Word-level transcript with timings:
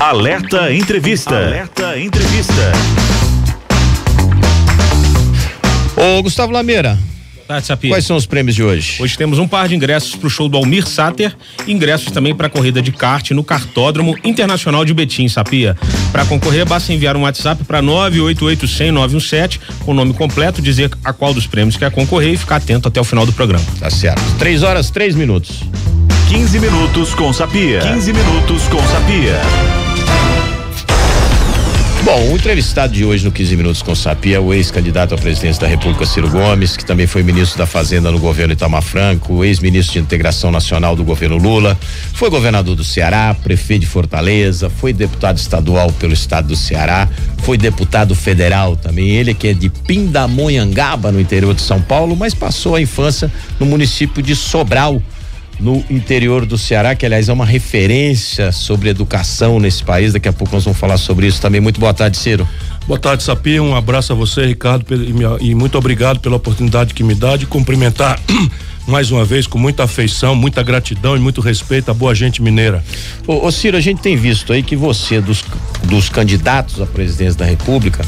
Alerta 0.00 0.72
Entrevista. 0.72 1.36
Alerta 1.36 1.98
Entrevista. 1.98 2.72
Ô, 5.94 6.22
Gustavo 6.22 6.50
Lameira. 6.50 6.98
Tarde. 7.46 7.88
Quais 7.88 8.06
são 8.06 8.16
os 8.16 8.24
prêmios 8.24 8.56
de 8.56 8.62
hoje? 8.62 8.96
Hoje 9.02 9.18
temos 9.18 9.38
um 9.38 9.46
par 9.46 9.68
de 9.68 9.74
ingressos 9.74 10.16
para 10.16 10.26
o 10.26 10.30
show 10.30 10.48
do 10.48 10.56
Almir 10.56 10.86
Sater 10.86 11.36
e 11.66 11.72
ingressos 11.72 12.10
também 12.12 12.34
para 12.34 12.46
a 12.46 12.50
corrida 12.50 12.80
de 12.80 12.90
kart 12.92 13.32
no 13.32 13.44
Cartódromo 13.44 14.16
Internacional 14.24 14.86
de 14.86 14.94
Betim, 14.94 15.28
Sapia. 15.28 15.76
Para 16.10 16.24
concorrer, 16.24 16.64
basta 16.64 16.94
enviar 16.94 17.14
um 17.14 17.24
WhatsApp 17.24 17.62
para 17.64 17.82
988 17.82 19.60
com 19.80 19.90
o 19.90 19.94
nome 19.94 20.14
completo, 20.14 20.62
dizer 20.62 20.90
a 21.04 21.12
qual 21.12 21.34
dos 21.34 21.46
prêmios 21.46 21.76
quer 21.76 21.90
concorrer 21.90 22.32
e 22.32 22.36
ficar 22.38 22.56
atento 22.56 22.88
até 22.88 22.98
o 22.98 23.04
final 23.04 23.26
do 23.26 23.34
programa. 23.34 23.64
Tá 23.78 23.90
certo. 23.90 24.22
Três 24.38 24.62
horas, 24.62 24.90
três 24.90 25.14
minutos. 25.14 25.60
15 26.30 26.58
minutos 26.58 27.14
com 27.14 27.30
Sapia. 27.34 27.80
15 27.80 28.12
minutos 28.14 28.62
com 28.68 28.78
Sapia. 28.86 29.89
Bom, 32.12 32.32
o 32.32 32.34
entrevistado 32.34 32.92
de 32.92 33.04
hoje 33.04 33.24
no 33.24 33.30
15 33.30 33.56
Minutos 33.56 33.82
com 33.82 33.94
Sapia 33.94 34.38
é 34.38 34.40
o 34.40 34.52
ex-candidato 34.52 35.14
à 35.14 35.16
presidência 35.16 35.60
da 35.60 35.68
República, 35.68 36.04
Ciro 36.04 36.28
Gomes, 36.28 36.76
que 36.76 36.84
também 36.84 37.06
foi 37.06 37.22
ministro 37.22 37.56
da 37.56 37.66
Fazenda 37.66 38.10
no 38.10 38.18
governo 38.18 38.52
Itamar 38.52 38.82
Franco, 38.82 39.44
ex-ministro 39.44 39.92
de 39.92 40.00
Integração 40.00 40.50
Nacional 40.50 40.96
do 40.96 41.04
governo 41.04 41.36
Lula, 41.36 41.78
foi 42.12 42.28
governador 42.28 42.74
do 42.74 42.82
Ceará, 42.82 43.32
prefeito 43.40 43.82
de 43.82 43.86
Fortaleza, 43.86 44.68
foi 44.68 44.92
deputado 44.92 45.38
estadual 45.38 45.92
pelo 45.92 46.12
estado 46.12 46.48
do 46.48 46.56
Ceará, 46.56 47.08
foi 47.44 47.56
deputado 47.56 48.12
federal 48.16 48.74
também. 48.74 49.10
Ele 49.10 49.32
que 49.32 49.46
é 49.46 49.54
de 49.54 49.68
Pindamonhangaba, 49.68 51.12
no 51.12 51.20
interior 51.20 51.54
de 51.54 51.62
São 51.62 51.80
Paulo, 51.80 52.16
mas 52.16 52.34
passou 52.34 52.74
a 52.74 52.80
infância 52.80 53.30
no 53.60 53.66
município 53.66 54.20
de 54.20 54.34
Sobral 54.34 55.00
no 55.60 55.84
interior 55.90 56.46
do 56.46 56.56
Ceará, 56.56 56.94
que 56.94 57.04
aliás 57.04 57.28
é 57.28 57.32
uma 57.32 57.44
referência 57.44 58.50
sobre 58.50 58.88
educação 58.88 59.60
nesse 59.60 59.84
país. 59.84 60.12
Daqui 60.12 60.28
a 60.28 60.32
pouco 60.32 60.54
nós 60.54 60.64
vamos 60.64 60.78
falar 60.78 60.96
sobre 60.96 61.26
isso 61.26 61.40
também. 61.40 61.60
Muito 61.60 61.78
boa 61.78 61.92
tarde, 61.92 62.16
Ciro. 62.16 62.48
Boa 62.86 62.98
tarde, 62.98 63.22
Sapir. 63.22 63.62
Um 63.62 63.76
abraço 63.76 64.12
a 64.12 64.16
você, 64.16 64.46
Ricardo, 64.46 64.86
e 65.40 65.54
muito 65.54 65.76
obrigado 65.76 66.18
pela 66.18 66.36
oportunidade 66.36 66.94
que 66.94 67.04
me 67.04 67.14
dá 67.14 67.36
de 67.36 67.46
cumprimentar 67.46 68.18
mais 68.88 69.10
uma 69.10 69.24
vez 69.24 69.46
com 69.46 69.58
muita 69.58 69.84
afeição, 69.84 70.34
muita 70.34 70.62
gratidão 70.62 71.16
e 71.16 71.20
muito 71.20 71.40
respeito 71.40 71.90
à 71.90 71.94
boa 71.94 72.14
gente 72.14 72.42
mineira. 72.42 72.82
Ô, 73.26 73.46
ô 73.46 73.52
Ciro, 73.52 73.76
a 73.76 73.80
gente 73.80 74.00
tem 74.00 74.16
visto 74.16 74.52
aí 74.52 74.62
que 74.62 74.74
você, 74.74 75.20
dos, 75.20 75.44
dos 75.84 76.08
candidatos 76.08 76.80
à 76.80 76.86
presidência 76.86 77.38
da 77.38 77.44
República, 77.44 78.04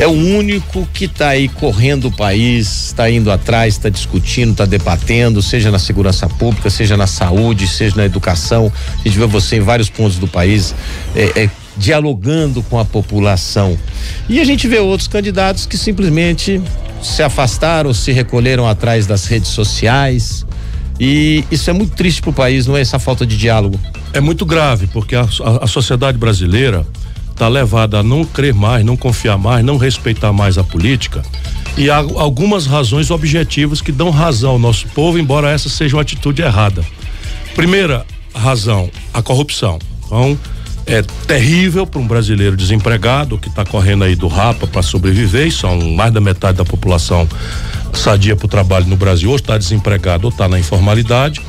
é 0.00 0.06
o 0.06 0.12
único 0.12 0.88
que 0.94 1.04
está 1.04 1.28
aí 1.28 1.46
correndo 1.46 2.08
o 2.08 2.10
país, 2.10 2.86
está 2.86 3.10
indo 3.10 3.30
atrás, 3.30 3.74
está 3.74 3.90
discutindo, 3.90 4.52
está 4.52 4.64
debatendo, 4.64 5.42
seja 5.42 5.70
na 5.70 5.78
segurança 5.78 6.26
pública, 6.26 6.70
seja 6.70 6.96
na 6.96 7.06
saúde, 7.06 7.68
seja 7.68 7.96
na 7.96 8.06
educação. 8.06 8.72
A 8.94 9.02
gente 9.06 9.18
vê 9.18 9.26
você 9.26 9.56
em 9.56 9.60
vários 9.60 9.90
pontos 9.90 10.16
do 10.16 10.26
país. 10.26 10.74
É, 11.14 11.42
é, 11.42 11.50
dialogando 11.76 12.62
com 12.62 12.78
a 12.78 12.84
população. 12.84 13.78
E 14.28 14.40
a 14.40 14.44
gente 14.44 14.66
vê 14.66 14.78
outros 14.78 15.08
candidatos 15.08 15.66
que 15.66 15.78
simplesmente 15.78 16.60
se 17.02 17.22
afastaram, 17.22 17.94
se 17.94 18.12
recolheram 18.12 18.66
atrás 18.66 19.06
das 19.06 19.26
redes 19.26 19.50
sociais. 19.50 20.44
E 20.98 21.44
isso 21.50 21.70
é 21.70 21.72
muito 21.72 21.94
triste 21.94 22.20
para 22.20 22.30
o 22.30 22.34
país, 22.34 22.66
não 22.66 22.76
é 22.76 22.80
essa 22.80 22.98
falta 22.98 23.26
de 23.26 23.36
diálogo? 23.36 23.80
É 24.12 24.20
muito 24.20 24.44
grave, 24.44 24.88
porque 24.88 25.14
a, 25.14 25.22
a, 25.22 25.64
a 25.64 25.66
sociedade 25.66 26.18
brasileira 26.18 26.86
está 27.40 27.48
levada 27.48 28.00
a 28.00 28.02
não 28.02 28.22
crer 28.22 28.52
mais, 28.52 28.84
não 28.84 28.98
confiar 28.98 29.38
mais, 29.38 29.64
não 29.64 29.78
respeitar 29.78 30.30
mais 30.30 30.58
a 30.58 30.64
política. 30.64 31.22
E 31.74 31.88
há 31.88 31.96
algumas 31.96 32.66
razões 32.66 33.10
objetivas 33.10 33.80
que 33.80 33.90
dão 33.90 34.10
razão 34.10 34.50
ao 34.50 34.58
nosso 34.58 34.86
povo, 34.88 35.18
embora 35.18 35.50
essa 35.50 35.70
seja 35.70 35.96
uma 35.96 36.02
atitude 36.02 36.42
errada. 36.42 36.84
Primeira 37.54 38.04
razão, 38.34 38.90
a 39.14 39.22
corrupção. 39.22 39.78
Então, 40.04 40.38
é 40.86 41.00
terrível 41.26 41.86
para 41.86 42.00
um 42.00 42.06
brasileiro 42.06 42.58
desempregado 42.58 43.38
que 43.38 43.48
está 43.48 43.64
correndo 43.64 44.04
aí 44.04 44.14
do 44.14 44.28
rapa 44.28 44.66
para 44.66 44.82
sobreviver, 44.82 45.46
e 45.46 45.52
são 45.52 45.80
mais 45.92 46.12
da 46.12 46.20
metade 46.20 46.58
da 46.58 46.64
população 46.64 47.26
sadia 47.94 48.36
para 48.36 48.44
o 48.44 48.48
trabalho 48.48 48.86
no 48.86 48.96
Brasil, 48.96 49.30
ou 49.30 49.36
está 49.36 49.56
desempregado 49.56 50.26
ou 50.26 50.30
está 50.30 50.46
na 50.46 50.58
informalidade 50.58 51.40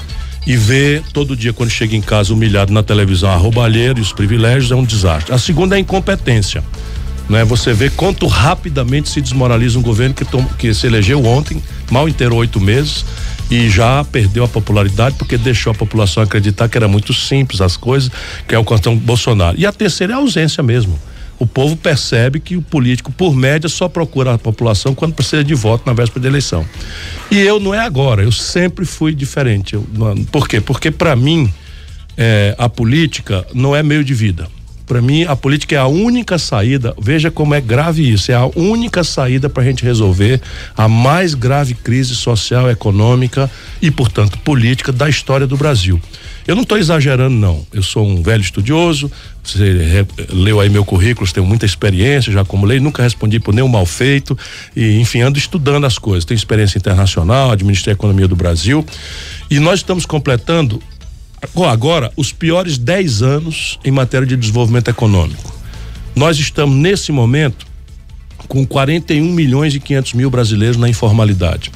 e 0.45 0.55
vê 0.55 1.01
todo 1.13 1.35
dia 1.35 1.53
quando 1.53 1.69
chega 1.69 1.95
em 1.95 2.01
casa 2.01 2.33
humilhado 2.33 2.73
na 2.73 2.81
televisão 2.81 3.29
a 3.29 3.35
roubalheira 3.35 3.99
e 3.99 4.01
os 4.01 4.11
privilégios 4.11 4.71
é 4.71 4.75
um 4.75 4.83
desastre. 4.83 5.33
A 5.33 5.37
segunda 5.37 5.75
é 5.75 5.77
a 5.77 5.79
incompetência. 5.79 6.63
Né? 7.29 7.45
Você 7.45 7.73
vê 7.73 7.89
quanto 7.89 8.27
rapidamente 8.27 9.09
se 9.09 9.21
desmoraliza 9.21 9.77
um 9.77 9.81
governo 9.81 10.13
que, 10.13 10.25
tom, 10.25 10.43
que 10.57 10.73
se 10.73 10.87
elegeu 10.87 11.23
ontem, 11.25 11.61
mal 11.89 12.09
inteiro 12.09 12.35
oito 12.35 12.59
meses, 12.59 13.05
e 13.49 13.69
já 13.69 14.03
perdeu 14.03 14.43
a 14.43 14.47
popularidade 14.47 15.15
porque 15.17 15.37
deixou 15.37 15.71
a 15.71 15.75
população 15.75 16.23
acreditar 16.23 16.67
que 16.67 16.77
era 16.77 16.87
muito 16.87 17.13
simples 17.13 17.61
as 17.61 17.77
coisas, 17.77 18.09
que 18.47 18.55
é 18.55 18.59
o 18.59 18.65
cartão 18.65 18.97
Bolsonaro. 18.97 19.59
E 19.59 19.65
a 19.65 19.71
terceira 19.71 20.13
é 20.13 20.15
a 20.15 20.19
ausência 20.19 20.63
mesmo. 20.63 20.97
O 21.41 21.47
povo 21.47 21.75
percebe 21.75 22.39
que 22.39 22.55
o 22.55 22.61
político, 22.61 23.11
por 23.11 23.35
média, 23.35 23.67
só 23.67 23.89
procura 23.89 24.35
a 24.35 24.37
população 24.37 24.93
quando 24.93 25.15
precisa 25.15 25.43
de 25.43 25.55
voto 25.55 25.81
na 25.87 25.91
véspera 25.91 26.19
da 26.19 26.27
eleição. 26.27 26.63
E 27.31 27.39
eu 27.39 27.59
não 27.59 27.73
é 27.73 27.79
agora, 27.79 28.21
eu 28.21 28.31
sempre 28.31 28.85
fui 28.85 29.15
diferente. 29.15 29.73
Eu, 29.73 29.83
por 30.31 30.47
quê? 30.47 30.61
Porque 30.61 30.91
para 30.91 31.15
mim 31.15 31.51
é, 32.15 32.53
a 32.59 32.69
política 32.69 33.43
não 33.55 33.75
é 33.75 33.81
meio 33.81 34.03
de 34.03 34.13
vida. 34.13 34.47
Para 34.85 35.01
mim, 35.01 35.23
a 35.23 35.35
política 35.35 35.73
é 35.73 35.79
a 35.79 35.87
única 35.87 36.37
saída. 36.37 36.93
Veja 37.01 37.31
como 37.31 37.55
é 37.55 37.61
grave 37.61 38.07
isso. 38.07 38.31
É 38.31 38.35
a 38.35 38.45
única 38.45 39.03
saída 39.03 39.49
para 39.49 39.63
a 39.63 39.65
gente 39.65 39.83
resolver 39.83 40.39
a 40.77 40.87
mais 40.87 41.33
grave 41.33 41.73
crise 41.73 42.13
social, 42.13 42.69
econômica 42.69 43.49
e, 43.81 43.89
portanto, 43.89 44.37
política 44.39 44.91
da 44.91 45.09
história 45.09 45.47
do 45.47 45.57
Brasil. 45.57 45.99
Eu 46.51 46.55
não 46.55 46.63
estou 46.63 46.77
exagerando, 46.77 47.33
não. 47.33 47.65
Eu 47.71 47.81
sou 47.81 48.05
um 48.05 48.21
velho 48.21 48.41
estudioso. 48.41 49.09
Você 49.41 50.05
leu 50.33 50.59
aí 50.59 50.67
meu 50.67 50.83
currículo, 50.83 51.25
tenho 51.31 51.45
muita 51.45 51.65
experiência, 51.65 52.29
já 52.29 52.41
acumulei, 52.41 52.77
nunca 52.77 53.01
respondi 53.01 53.39
por 53.39 53.53
nenhum 53.53 53.69
mal 53.69 53.85
feito. 53.85 54.37
E, 54.75 54.99
enfim, 54.99 55.21
ando 55.21 55.37
estudando 55.37 55.85
as 55.85 55.97
coisas. 55.97 56.25
Tenho 56.25 56.37
experiência 56.37 56.77
internacional, 56.77 57.51
administrei 57.51 57.93
a 57.93 57.95
economia 57.95 58.27
do 58.27 58.35
Brasil. 58.35 58.85
E 59.49 59.61
nós 59.61 59.79
estamos 59.79 60.05
completando 60.05 60.83
agora 61.69 62.11
os 62.17 62.33
piores 62.33 62.77
10 62.77 63.21
anos 63.21 63.79
em 63.85 63.91
matéria 63.91 64.27
de 64.27 64.35
desenvolvimento 64.35 64.89
econômico. 64.89 65.55
Nós 66.13 66.37
estamos 66.37 66.75
nesse 66.75 67.13
momento 67.13 67.65
com 68.49 68.65
41 68.65 69.23
milhões 69.23 69.73
e 69.73 69.79
500 69.79 70.15
mil 70.15 70.29
brasileiros 70.29 70.75
na 70.75 70.89
informalidade. 70.89 71.71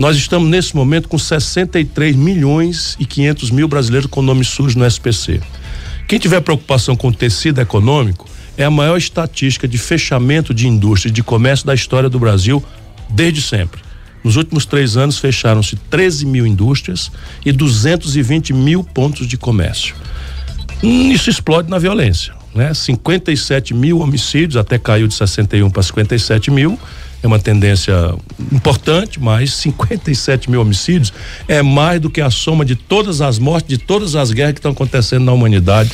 Nós 0.00 0.16
estamos 0.16 0.48
nesse 0.48 0.74
momento 0.74 1.10
com 1.10 1.18
63 1.18 2.16
milhões 2.16 2.96
e 2.98 3.04
500 3.04 3.50
mil 3.50 3.68
brasileiros 3.68 4.10
com 4.10 4.22
nome 4.22 4.46
sujo 4.46 4.78
no 4.78 4.86
SPC. 4.86 5.42
Quem 6.08 6.18
tiver 6.18 6.40
preocupação 6.40 6.96
com 6.96 7.08
o 7.08 7.12
tecido 7.12 7.60
econômico 7.60 8.26
é 8.56 8.64
a 8.64 8.70
maior 8.70 8.96
estatística 8.96 9.68
de 9.68 9.76
fechamento 9.76 10.54
de 10.54 10.66
indústria 10.66 11.10
e 11.10 11.12
de 11.12 11.22
comércio 11.22 11.66
da 11.66 11.74
história 11.74 12.08
do 12.08 12.18
Brasil 12.18 12.64
desde 13.10 13.42
sempre. 13.42 13.82
Nos 14.24 14.36
últimos 14.36 14.64
três 14.64 14.96
anos 14.96 15.18
fecharam-se 15.18 15.76
13 15.76 16.24
mil 16.24 16.46
indústrias 16.46 17.12
e 17.44 17.52
220 17.52 18.54
mil 18.54 18.82
pontos 18.82 19.28
de 19.28 19.36
comércio. 19.36 19.94
Isso 20.82 21.28
explode 21.28 21.68
na 21.68 21.78
violência, 21.78 22.32
né? 22.54 22.72
57 22.72 23.74
mil 23.74 23.98
homicídios, 23.98 24.56
até 24.56 24.78
caiu 24.78 25.06
de 25.06 25.12
61 25.12 25.68
para 25.68 25.82
57 25.82 26.50
mil. 26.50 26.78
É 27.22 27.26
uma 27.26 27.38
tendência 27.38 28.14
importante, 28.50 29.20
mas 29.20 29.52
57 29.54 30.50
mil 30.50 30.60
homicídios 30.60 31.12
é 31.46 31.62
mais 31.62 32.00
do 32.00 32.08
que 32.08 32.20
a 32.20 32.30
soma 32.30 32.64
de 32.64 32.74
todas 32.74 33.20
as 33.20 33.38
mortes, 33.38 33.68
de 33.68 33.78
todas 33.78 34.14
as 34.14 34.32
guerras 34.32 34.54
que 34.54 34.58
estão 34.58 34.72
acontecendo 34.72 35.24
na 35.24 35.32
humanidade 35.32 35.90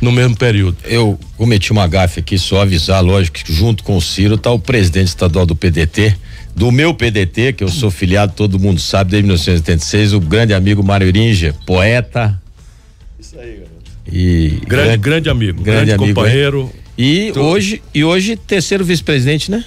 no 0.00 0.10
mesmo 0.10 0.34
período. 0.36 0.78
Eu 0.84 1.18
cometi 1.36 1.70
uma 1.70 1.86
gafe 1.86 2.20
aqui, 2.20 2.38
só 2.38 2.62
avisar, 2.62 3.02
lógico, 3.02 3.38
que 3.44 3.52
junto 3.52 3.84
com 3.84 3.96
o 3.96 4.00
Ciro 4.00 4.36
está 4.36 4.50
o 4.50 4.58
presidente 4.58 5.08
estadual 5.08 5.44
do 5.44 5.54
PDT, 5.54 6.16
do 6.56 6.72
meu 6.72 6.94
PDT, 6.94 7.52
que 7.52 7.64
eu 7.64 7.68
sou 7.68 7.90
filiado, 7.90 8.32
todo 8.34 8.58
mundo 8.58 8.80
sabe, 8.80 9.10
desde 9.10 9.26
1986, 9.26 10.14
o 10.14 10.20
grande 10.20 10.54
amigo 10.54 10.82
Mário 10.82 11.06
Iringe, 11.06 11.52
poeta. 11.66 12.40
Isso 13.18 13.38
aí, 13.38 13.58
garoto. 13.58 13.90
E 14.10 14.60
grande, 14.66 14.66
grande, 14.66 14.98
grande 14.98 15.30
amigo, 15.30 15.62
grande, 15.62 15.86
grande 15.86 15.92
amigo, 15.92 16.14
companheiro. 16.14 16.72
E 16.98 17.32
hoje, 17.36 17.82
e 17.94 18.04
hoje 18.04 18.36
terceiro 18.36 18.84
vice-presidente, 18.84 19.50
né? 19.50 19.64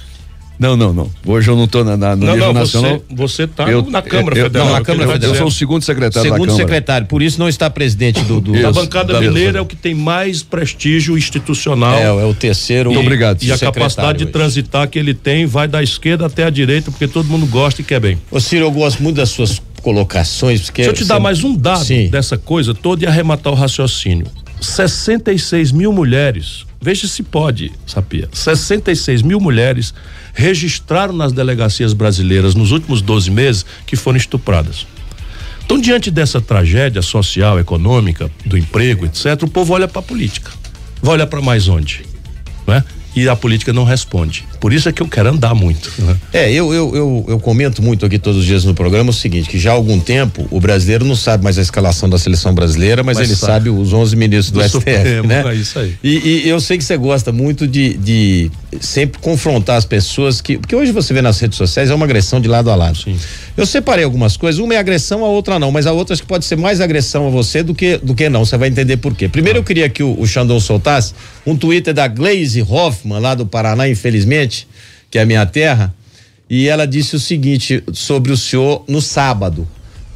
Não, 0.63 0.77
não, 0.77 0.94
não. 0.94 1.12
Hoje 1.25 1.51
eu 1.51 1.57
não 1.57 1.65
estou 1.65 1.83
na, 1.83 1.98
na, 1.98 2.15
no 2.15 2.25
não, 2.25 2.33
nível 2.33 2.54
não, 2.54 2.62
nacional. 2.62 3.04
Você 3.10 3.44
está 3.44 3.65
na 3.65 4.01
Câmara 4.01 4.39
eu, 4.39 4.44
Federal. 4.45 4.68
Não, 4.68 4.74
na 4.75 4.81
Câmara 4.81 5.12
Federal. 5.12 5.36
Eu 5.36 5.38
sou 5.38 5.48
o 5.48 5.51
segundo 5.51 5.83
secretário 5.83 6.31
segundo 6.31 6.39
da 6.39 6.54
Câmara. 6.54 6.63
secretário, 6.63 7.07
por 7.07 7.21
isso 7.21 7.38
não 7.38 7.50
está 7.50 7.69
presidente 7.69 8.21
do. 8.21 8.39
do 8.39 8.65
a 8.65 8.71
bancada 8.71 9.19
mineira 9.19 9.60
é 9.60 9.62
o 9.62 9.65
que 9.65 9.75
tem 9.75 9.94
mais 9.94 10.42
prestígio 10.42 11.18
institucional. 11.18 11.98
É, 11.98 12.04
é 12.06 12.25
o 12.25 12.33
terceiro. 12.33 12.92
Muito 12.92 13.06
obrigado. 13.06 13.44
E 13.44 13.51
a 13.51 13.57
capacidade 13.57 14.19
de 14.19 14.27
transitar 14.27 14.88
que 14.88 14.98
ele 14.98 15.13
tem 15.13 15.45
vai 15.45 15.68
da 15.68 15.83
esquerda 15.83 16.27
até 16.27 16.45
a 16.45 16.50
direita, 16.50 16.89
porque 16.89 17.10
todo 17.10 17.27
mundo 17.27 17.45
gosta 17.45 17.81
e 17.81 17.83
quer 17.83 18.00
bem. 18.00 18.18
Ô 18.31 18.39
Ciro, 18.39 18.63
eu 18.63 18.71
gosto 18.71 19.04
muito 19.04 19.18
das 19.18 19.31
suas 19.31 19.62
colocações. 19.81 20.62
Porque 20.62 20.83
Deixa 20.83 20.92
eu 20.92 20.95
te 20.95 21.06
dar 21.06 21.19
mais 21.19 21.44
um 21.44 21.57
dado 21.57 21.83
Sim. 21.83 22.07
dessa 22.07 22.38
coisa 22.38 22.74
toda 22.74 23.04
e 23.04 23.07
arrematar 23.07 23.51
o 23.51 23.56
raciocínio. 23.56 24.27
66 24.62 25.74
mil 25.74 25.92
mulheres, 25.92 26.65
veja 26.81 27.06
se 27.06 27.21
pode, 27.21 27.69
Sapia, 27.86 28.30
66 28.31 29.21
mil 29.21 29.38
mulheres 29.38 29.94
registraram 30.33 31.13
nas 31.13 31.31
delegacias 31.31 31.94
brasileiras 31.94 32.56
nos 32.56 32.71
últimos 32.71 33.01
12 33.01 33.31
meses 33.31 33.65
que 33.85 33.95
foram 33.95 34.18
estupradas. 34.18 34.85
Então, 35.63 35.80
diante 35.80 36.12
dessa 36.12 36.41
tragédia 36.41 37.01
social, 37.01 37.59
econômica, 37.59 38.30
do 38.45 38.57
emprego, 38.57 39.06
etc., 39.06 39.41
o 39.44 39.47
povo 39.47 39.74
olha 39.74 39.88
para 39.88 40.00
a 40.00 40.03
política. 40.03 40.51
vai 41.01 41.13
olhar 41.13 41.27
para 41.27 41.41
mais 41.41 41.68
onde? 41.68 42.06
Né? 42.68 42.83
e 43.15 43.30
a 43.30 43.35
política 43.35 43.71
não 43.71 43.83
responde. 43.83 44.45
Por 44.63 44.71
isso 44.71 44.88
é 44.88 44.94
que 44.94 45.04
eu 45.04 45.10
quero 45.10 45.27
andar 45.27 45.54
muito. 45.54 45.92
Né? 45.98 46.15
É, 46.31 46.50
eu, 46.50 46.74
eu, 46.74 46.95
eu, 46.95 47.25
eu, 47.27 47.38
comento 47.38 47.81
muito 47.81 48.06
aqui 48.06 48.18
todos 48.18 48.39
os 48.39 48.45
dias 48.45 48.63
no 48.63 48.74
programa 48.74 49.10
o 49.10 49.13
seguinte, 49.13 49.50
que 49.50 49.60
já 49.60 49.71
há 49.71 49.74
algum 49.74 50.00
tempo 50.00 50.48
o 50.50 50.57
brasileiro 50.57 51.04
não 51.04 51.18
sabe 51.18 51.44
mais 51.44 51.60
a 51.60 51.62
escalação 51.62 52.10
da 52.10 52.18
seleção 52.18 52.56
brasileira, 52.56 53.04
mas, 53.04 53.18
mas 53.18 53.27
ele 53.27 53.36
sabe. 53.36 53.69
sabe. 53.69 53.69
os 53.71 53.92
11 53.92 54.15
ministros 54.15 54.51
do, 54.51 54.60
do 54.60 54.65
STF, 54.65 54.77
Supremo, 54.77 55.27
né? 55.27 55.44
É 55.45 55.56
isso 55.56 55.77
aí. 55.77 55.98
E, 56.01 56.45
e, 56.45 56.48
eu 56.50 56.62
sei 56.62 56.77
que 56.77 56.86
você 56.86 56.95
gosta 56.95 57.30
muito 57.33 57.68
de, 57.68 57.98
de 57.98 58.51
sempre 58.80 59.19
confrontar 59.19 59.75
as 59.75 59.83
pessoas 59.83 60.39
que, 60.39 60.57
porque 60.57 60.74
hoje 60.74 60.94
você 60.94 61.13
vê 61.13 61.21
nas 61.21 61.38
redes 61.42 61.57
sociais 61.57 61.89
é 61.89 61.94
uma 61.94 62.06
agressão 62.06 62.39
de 62.39 62.48
lado 62.48 62.71
a 62.71 62.75
lado. 62.75 62.98
Sim. 62.98 63.18
Eu 63.57 63.65
separei 63.65 64.06
algumas 64.06 64.38
coisas, 64.38 64.62
uma 64.62 64.75
é 64.75 64.77
agressão, 64.77 65.25
a 65.25 65.27
outra 65.27 65.60
não, 65.60 65.74
mas 65.74 65.86
a 65.86 65.92
outra 65.92 66.13
acho 66.13 66.21
que 66.21 66.27
pode 66.27 66.45
ser 66.45 66.56
mais 66.56 66.80
agressão 66.80 67.27
a 67.27 67.30
você 67.30 67.63
do 67.63 67.75
que 67.75 67.98
do 67.98 68.15
que 68.15 68.30
não, 68.30 68.45
você 68.45 68.56
vai 68.56 68.69
entender 68.69 68.95
por 68.95 69.13
quê. 69.13 69.27
Primeiro 69.27 69.60
ah. 69.60 69.62
eu 69.62 69.63
queria 69.65 69.89
que 69.89 70.01
o, 70.01 70.18
o 70.18 70.25
Xandão 70.25 70.57
soltasse 70.62 71.13
um 71.45 71.57
Twitter 71.57 71.94
da 71.94 72.07
Glaze 72.07 72.62
Hoffman, 72.62 73.19
lá 73.19 73.36
do 73.36 73.45
Paraná, 73.45 73.89
infelizmente, 73.89 74.52
que 75.09 75.17
é 75.17 75.21
a 75.21 75.25
minha 75.25 75.45
terra, 75.45 75.94
e 76.50 76.67
ela 76.67 76.85
disse 76.85 77.15
o 77.15 77.19
seguinte 77.19 77.83
sobre 77.94 78.31
o 78.31 78.38
senhor 78.38 78.83
no 78.88 79.01
sábado. 79.01 79.67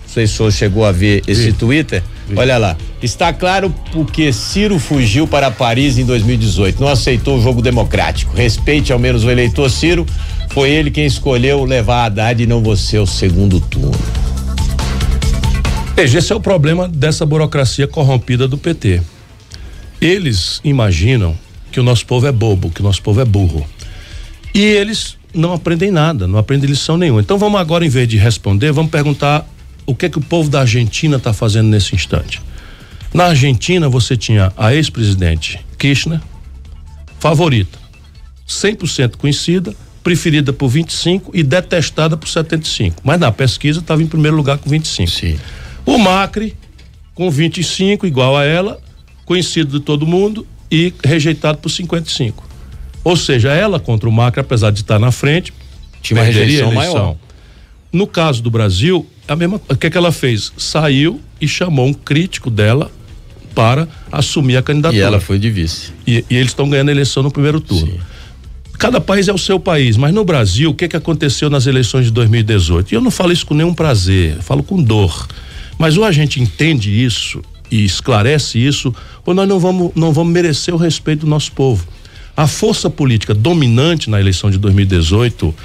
Não 0.04 0.13
sei 0.13 0.28
se 0.28 0.34
o 0.34 0.38
senhor 0.38 0.51
chegou 0.51 0.86
a 0.86 0.92
ver 0.92 1.24
esse 1.28 1.45
Sim. 1.45 1.54
Twitter. 1.54 2.04
Sim. 2.28 2.36
Olha 2.36 2.57
lá. 2.57 2.78
Está 3.01 3.34
claro 3.34 3.74
porque 3.92 4.31
Ciro 4.31 4.80
fugiu 4.80 5.28
para 5.28 5.51
Paris 5.51 5.98
em 5.98 6.06
2018. 6.06 6.80
Não 6.80 6.88
aceitou 6.88 7.38
o 7.38 7.42
jogo 7.42 7.62
democrático. 7.62 8.36
Respeite 8.36 8.94
ao 8.94 9.00
menos 9.00 9.24
o 9.24 9.31
eleitor 9.31 9.69
Ciro. 9.69 10.06
Foi 10.50 10.69
ele 10.69 10.92
quem 10.92 11.06
escolheu 11.06 11.63
levar 11.66 12.04
a 12.04 12.06
Haddad 12.06 12.42
e 12.42 12.48
não 12.48 12.62
você 12.62 12.98
ao 12.98 13.06
segundo 13.06 13.60
turno. 13.60 14.00
Veja, 15.95 16.19
esse 16.19 16.31
é 16.31 16.36
o 16.36 16.39
problema 16.39 16.88
dessa 16.88 17.25
burocracia 17.25 17.88
corrompida 17.88 18.48
do 18.48 18.57
PT. 18.57 19.01
Eles 20.00 20.62
imaginam 20.63 21.36
que 21.72 21.80
o 21.80 21.84
nosso 21.84 22.06
povo 22.06 22.28
é 22.28 22.31
bobo, 22.31 22.69
que 22.69 22.81
o 22.81 22.84
nosso 22.84 23.01
povo 23.01 23.19
é 23.19 23.25
burro. 23.25 23.68
E 24.54 24.62
eles 24.62 25.18
não 25.34 25.54
aprendem 25.54 25.92
nada, 25.92 26.28
não 26.28 26.40
aprendem 26.40 26.70
lição 26.70 26.98
nenhuma. 26.98 27.22
Então 27.22 27.38
vamos 27.38 27.60
agora, 27.60 27.86
em 27.86 27.90
vez 27.90 28.08
de 28.08 28.18
responder, 28.18 28.72
vamos 28.72 28.92
perguntar 28.92 29.48
o 29.86 29.96
que 29.96 30.06
é 30.06 30.10
que 30.10 30.18
o 30.18 30.22
povo 30.22 30.50
da 30.50 30.62
Argentina 30.62 31.18
está 31.18 31.32
fazendo 31.34 31.68
nesse 31.68 31.96
instante. 31.96 32.42
Na 33.14 33.26
Argentina 33.26 33.88
você 33.88 34.18
tinha 34.18 34.52
a 34.58 34.74
ex-presidente 34.74 35.60
Kirchner, 35.78 36.20
favorita, 37.20 37.80
100% 38.48 39.16
conhecida, 39.18 39.76
preferida 40.04 40.54
por 40.54 40.70
25 40.70 41.32
e 41.34 41.44
detestada 41.44 42.16
por 42.16 42.28
75. 42.28 43.02
Mas 43.04 43.20
na 43.20 43.32
pesquisa 43.32 43.80
estava 43.80 44.02
em 44.02 44.08
primeiro 44.08 44.38
lugar 44.38 44.58
com 44.58 44.70
25. 44.70 45.10
Sim. 45.10 45.40
O 45.86 45.98
Macri 45.98 46.56
com 47.14 47.32
25 47.32 48.06
igual 48.06 48.38
a 48.38 48.46
ela, 48.46 48.80
conhecido 49.26 49.80
de 49.80 49.84
todo 49.84 50.06
mundo 50.06 50.46
e 50.70 50.94
rejeitado 51.04 51.58
por 51.58 51.70
55. 51.70 52.47
Ou 53.07 53.15
seja, 53.15 53.54
ela 53.54 53.80
contra 53.80 54.09
o 54.09 54.12
Macri, 54.12 54.42
apesar 54.42 54.69
de 54.69 54.81
estar 54.81 55.00
na 55.00 55.13
frente, 55.13 55.54
tinha 56.01 56.19
uma 56.19 56.25
rejeição 56.25 56.74
maior. 56.74 57.15
No 57.89 58.06
caso 58.06 58.44
do 58.44 58.51
Brasil, 58.51 59.07
a 59.25 59.33
mesma, 59.33 59.62
o 59.69 59.77
que, 59.77 59.88
é 59.88 59.89
que 59.89 59.98
ela 59.98 60.12
fez? 60.12 60.51
Saiu 60.57 61.21
e 61.39 61.48
chamou 61.48 61.88
um 61.88 61.94
crítico 61.94 62.50
dela 62.50 62.92
para 63.56 63.88
assumir 64.12 64.57
a 64.57 64.62
candidatura. 64.62 65.00
E 65.00 65.06
ela 65.06 65.21
foi 65.21 65.39
de 65.39 65.50
vice. 65.50 65.94
E, 66.06 66.25
e 66.30 66.36
eles 66.36 66.50
estão 66.50 66.69
ganhando 66.69 66.89
a 66.89 66.92
eleição 66.92 67.24
no 67.24 67.31
primeiro 67.31 67.62
turno. 67.62 67.94
Sim. 67.94 68.00
Cada 68.77 69.00
país 69.00 69.30
é 69.30 69.33
o 69.33 69.38
seu 69.38 69.57
país, 69.57 69.95
mas 69.95 70.13
no 70.13 70.25
Brasil, 70.25 70.71
o 70.71 70.74
que, 70.74 70.83
é 70.83 70.88
que 70.89 70.98
aconteceu 70.98 71.50
nas 71.50 71.65
eleições 71.65 72.07
de 72.07 72.12
2018? 72.12 72.92
E 72.92 72.95
eu 72.95 73.00
não 73.00 73.10
falo 73.10 73.31
isso 73.31 73.45
com 73.45 73.53
nenhum 73.53 73.74
prazer, 73.74 74.36
falo 74.42 74.62
com 74.62 74.83
dor. 74.83 75.30
Mas 75.80 75.95
ou 75.95 76.03
a 76.03 76.12
gente 76.12 76.42
entende 76.42 76.92
isso 76.92 77.42
e 77.71 77.86
esclarece 77.86 78.60
isso, 78.60 78.94
ou 79.25 79.33
nós 79.33 79.48
não 79.48 79.60
vamos, 79.60 79.94
não 79.95 80.12
vamos 80.12 80.33
merecer 80.33 80.74
o 80.74 80.77
respeito 80.77 81.21
do 81.21 81.27
nosso 81.27 81.53
povo. 81.53 81.88
A 82.38 82.45
força 82.45 82.88
política 82.88 83.34
dominante 83.34 84.12
na 84.12 84.19
eleição 84.19 84.51
de 84.51 84.60
2018, 84.60 85.56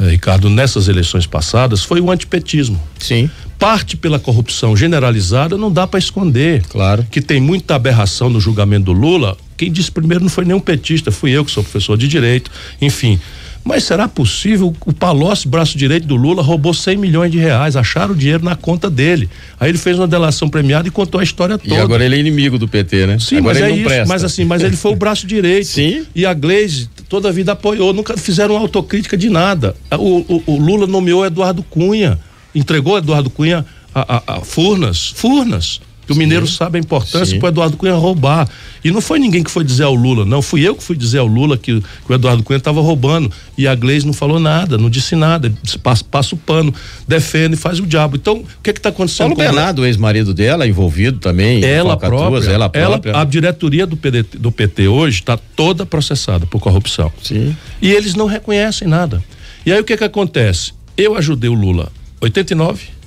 eh, 0.00 0.08
Ricardo, 0.08 0.48
nessas 0.48 0.88
eleições 0.88 1.26
passadas, 1.26 1.84
foi 1.84 2.00
o 2.00 2.10
antipetismo. 2.10 2.80
Sim. 2.98 3.28
Parte 3.58 3.98
pela 3.98 4.18
corrupção 4.18 4.74
generalizada, 4.74 5.58
não 5.58 5.70
dá 5.70 5.86
para 5.86 5.98
esconder. 5.98 6.62
Claro. 6.70 7.06
Que 7.10 7.20
tem 7.20 7.38
muita 7.38 7.74
aberração 7.74 8.30
no 8.30 8.40
julgamento 8.40 8.86
do 8.86 8.92
Lula. 8.92 9.36
Quem 9.58 9.70
disse 9.70 9.92
primeiro 9.92 10.24
não 10.24 10.30
foi 10.30 10.46
nenhum 10.46 10.58
petista, 10.58 11.12
fui 11.12 11.32
eu 11.32 11.44
que 11.44 11.50
sou 11.50 11.62
professor 11.62 11.98
de 11.98 12.08
direito, 12.08 12.50
enfim. 12.80 13.20
Mas 13.64 13.84
será 13.84 14.08
possível? 14.08 14.74
O 14.84 14.92
Palocci, 14.92 15.46
braço 15.46 15.78
direito 15.78 16.06
do 16.06 16.16
Lula, 16.16 16.42
roubou 16.42 16.74
100 16.74 16.96
milhões 16.96 17.30
de 17.30 17.38
reais, 17.38 17.76
acharam 17.76 18.12
o 18.12 18.16
dinheiro 18.16 18.44
na 18.44 18.56
conta 18.56 18.90
dele. 18.90 19.30
Aí 19.58 19.70
ele 19.70 19.78
fez 19.78 19.98
uma 19.98 20.08
delação 20.08 20.48
premiada 20.48 20.88
e 20.88 20.90
contou 20.90 21.20
a 21.20 21.24
história 21.24 21.56
toda. 21.56 21.74
E 21.74 21.78
agora 21.78 22.04
ele 22.04 22.16
é 22.16 22.18
inimigo 22.18 22.58
do 22.58 22.66
PT, 22.66 23.06
né? 23.06 23.18
Sim, 23.20 23.38
agora 23.38 23.60
mas 23.60 23.68
é 23.68 23.70
isso. 23.70 23.84
Presta. 23.84 24.08
Mas 24.08 24.24
assim, 24.24 24.44
mas 24.44 24.62
ele 24.62 24.76
foi 24.76 24.92
o 24.92 24.96
braço 24.96 25.26
direito. 25.26 25.66
Sim. 25.68 26.04
E 26.14 26.26
a 26.26 26.34
Gleisi 26.34 26.88
toda 27.08 27.28
a 27.28 27.32
vida 27.32 27.52
apoiou, 27.52 27.92
nunca 27.92 28.16
fizeram 28.16 28.56
autocrítica 28.56 29.16
de 29.16 29.30
nada. 29.30 29.76
O, 29.92 30.18
o, 30.18 30.42
o 30.46 30.56
Lula 30.56 30.86
nomeou 30.86 31.24
Eduardo 31.24 31.62
Cunha, 31.62 32.18
entregou 32.54 32.98
Eduardo 32.98 33.30
Cunha 33.30 33.64
a, 33.94 34.16
a, 34.16 34.36
a 34.38 34.40
Furnas, 34.40 35.12
Furnas. 35.14 35.80
Que 36.06 36.12
o 36.12 36.16
mineiro 36.16 36.46
sabe 36.48 36.78
a 36.78 36.80
importância 36.80 37.38
para 37.38 37.46
o 37.46 37.48
Eduardo 37.48 37.76
Cunha 37.76 37.94
roubar. 37.94 38.48
E 38.84 38.90
não 38.90 39.00
foi 39.00 39.20
ninguém 39.20 39.42
que 39.42 39.50
foi 39.50 39.62
dizer 39.62 39.84
ao 39.84 39.94
Lula, 39.94 40.24
não. 40.24 40.42
Fui 40.42 40.60
eu 40.66 40.74
que 40.74 40.82
fui 40.82 40.96
dizer 40.96 41.18
ao 41.18 41.26
Lula 41.26 41.56
que, 41.56 41.80
que 41.80 42.12
o 42.12 42.14
Eduardo 42.14 42.42
Cunha 42.42 42.56
estava 42.56 42.80
roubando. 42.80 43.30
E 43.56 43.68
a 43.68 43.74
Gleisi 43.74 44.04
não 44.04 44.12
falou 44.12 44.40
nada, 44.40 44.76
não 44.76 44.90
disse 44.90 45.14
nada. 45.14 45.52
Passa, 45.82 46.04
passa 46.04 46.34
o 46.34 46.38
pano, 46.38 46.74
defende, 47.06 47.56
faz 47.56 47.78
o 47.78 47.86
diabo. 47.86 48.16
Então, 48.16 48.38
o 48.38 48.46
que 48.62 48.70
é 48.70 48.72
está 48.72 48.88
acontecendo? 48.88 49.36
Paulo 49.36 49.36
Bernardo, 49.36 49.86
ex-marido 49.86 50.34
dela, 50.34 50.66
envolvido 50.66 51.18
também. 51.18 51.64
Ela 51.64 51.96
própria, 51.96 52.50
ela 52.50 52.68
própria. 52.68 53.10
Ela, 53.10 53.20
a 53.20 53.24
diretoria 53.24 53.86
do, 53.86 53.96
PD, 53.96 54.24
do 54.24 54.50
PT 54.50 54.88
hoje 54.88 55.20
está 55.20 55.36
toda 55.36 55.86
processada 55.86 56.46
por 56.46 56.60
corrupção. 56.60 57.12
Sim. 57.22 57.56
E 57.80 57.92
eles 57.92 58.14
não 58.14 58.26
reconhecem 58.26 58.88
nada. 58.88 59.22
E 59.64 59.72
aí 59.72 59.80
o 59.80 59.84
que 59.84 59.92
é 59.92 59.96
que 59.96 60.04
acontece? 60.04 60.72
Eu 60.96 61.16
ajudei 61.16 61.48
o 61.48 61.54
Lula 61.54 61.90
89 62.20 63.01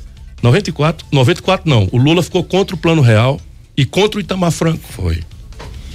94, 0.46 1.08
94 1.12 1.70
não. 1.70 1.90
O 1.92 1.98
Lula 1.98 2.22
ficou 2.22 2.44
contra 2.44 2.76
o 2.76 2.80
Plano 2.80 3.02
Real 3.02 3.40
e 3.76 3.84
contra 3.84 4.18
o 4.18 4.22
Itamar 4.22 4.52
Franco. 4.52 4.84
Foi. 4.90 5.24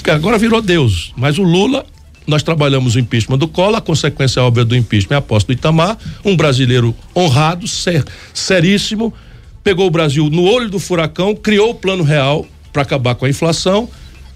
Agora 0.09 0.39
virou 0.39 0.61
Deus. 0.61 1.13
Mas 1.17 1.39
o 1.39 1.43
Lula, 1.43 1.87
nós 2.27 2.43
trabalhamos 2.43 2.97
o 2.97 2.99
impeachment 2.99 3.39
do 3.39 3.47
Collor, 3.47 3.77
a 3.77 3.81
consequência 3.81 4.43
óbvia 4.43 4.65
do 4.65 4.77
impeachment 4.77 5.15
é 5.15 5.19
a 5.19 5.23
posse 5.23 5.47
do 5.47 5.53
Itamar, 5.53 5.97
um 6.25 6.37
brasileiro 6.37 6.95
honrado, 7.15 7.69
ser, 7.69 8.05
seríssimo, 8.35 9.15
pegou 9.63 9.87
o 9.87 9.91
Brasil 9.91 10.29
no 10.29 10.43
olho 10.43 10.69
do 10.69 10.79
furacão, 10.79 11.35
criou 11.35 11.71
o 11.71 11.75
Plano 11.75 12.03
Real 12.03 12.47
para 12.73 12.83
acabar 12.83 13.15
com 13.15 13.27
a 13.27 13.31
inflação 13.31 13.89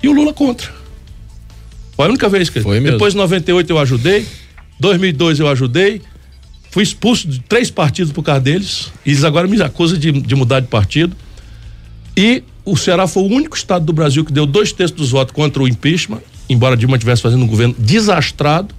e 0.02 0.08
o 0.08 0.12
Lula 0.12 0.32
contra. 0.32 0.70
Foi 1.96 2.06
a 2.06 2.08
única 2.08 2.28
vez 2.28 2.48
que. 2.48 2.60
Foi 2.60 2.78
mesmo. 2.78 2.92
Depois 2.92 3.14
de 3.14 3.18
98 3.18 3.70
eu 3.70 3.78
ajudei, 3.78 4.26
2002 4.78 5.40
eu 5.40 5.48
ajudei, 5.48 6.02
Fui 6.74 6.82
expulso 6.82 7.28
de 7.28 7.38
três 7.38 7.70
partidos 7.70 8.10
por 8.10 8.24
causa 8.24 8.40
deles. 8.40 8.90
E 9.06 9.10
eles 9.10 9.22
agora 9.22 9.46
me 9.46 9.62
acusam 9.62 9.96
de, 9.96 10.10
de 10.10 10.34
mudar 10.34 10.58
de 10.58 10.66
partido. 10.66 11.16
E 12.16 12.42
o 12.64 12.76
Ceará 12.76 13.06
foi 13.06 13.22
o 13.22 13.26
único 13.26 13.56
estado 13.56 13.84
do 13.84 13.92
Brasil 13.92 14.24
que 14.24 14.32
deu 14.32 14.44
dois 14.44 14.72
terços 14.72 14.96
dos 14.96 15.10
votos 15.12 15.32
contra 15.32 15.62
o 15.62 15.68
impeachment, 15.68 16.18
embora 16.48 16.76
Dilma 16.76 16.96
estivesse 16.96 17.22
fazendo 17.22 17.44
um 17.44 17.46
governo 17.46 17.76
desastrado. 17.78 18.74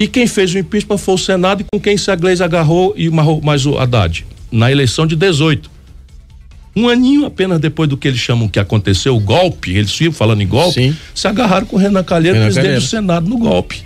E 0.00 0.08
quem 0.08 0.26
fez 0.26 0.52
o 0.52 0.58
impeachment 0.58 0.98
foi 0.98 1.14
o 1.14 1.18
Senado 1.18 1.60
e 1.60 1.66
com 1.72 1.80
quem 1.80 1.96
se 1.96 2.10
a 2.10 2.16
Gleisi 2.16 2.42
agarrou 2.42 2.92
e 2.96 3.08
mais 3.08 3.66
o 3.66 3.78
Haddad, 3.78 4.26
na 4.50 4.72
eleição 4.72 5.06
de 5.06 5.14
18. 5.14 5.70
Um 6.74 6.88
aninho 6.88 7.24
apenas 7.24 7.60
depois 7.60 7.88
do 7.88 7.96
que 7.96 8.08
eles 8.08 8.18
chamam 8.18 8.48
que 8.48 8.58
aconteceu, 8.58 9.14
o 9.14 9.20
golpe, 9.20 9.70
eles 9.70 9.92
ficam 9.94 10.12
falando 10.12 10.40
em 10.40 10.48
golpe, 10.48 10.74
Sim. 10.74 10.96
se 11.14 11.28
agarraram 11.28 11.68
com 11.68 11.76
o 11.76 11.78
Renan 11.78 12.02
Calheiro, 12.02 12.34
Renan 12.34 12.46
presidente 12.46 12.64
Calheiro. 12.64 12.84
do 12.84 12.88
Senado, 12.88 13.28
no 13.28 13.38
golpe. 13.38 13.82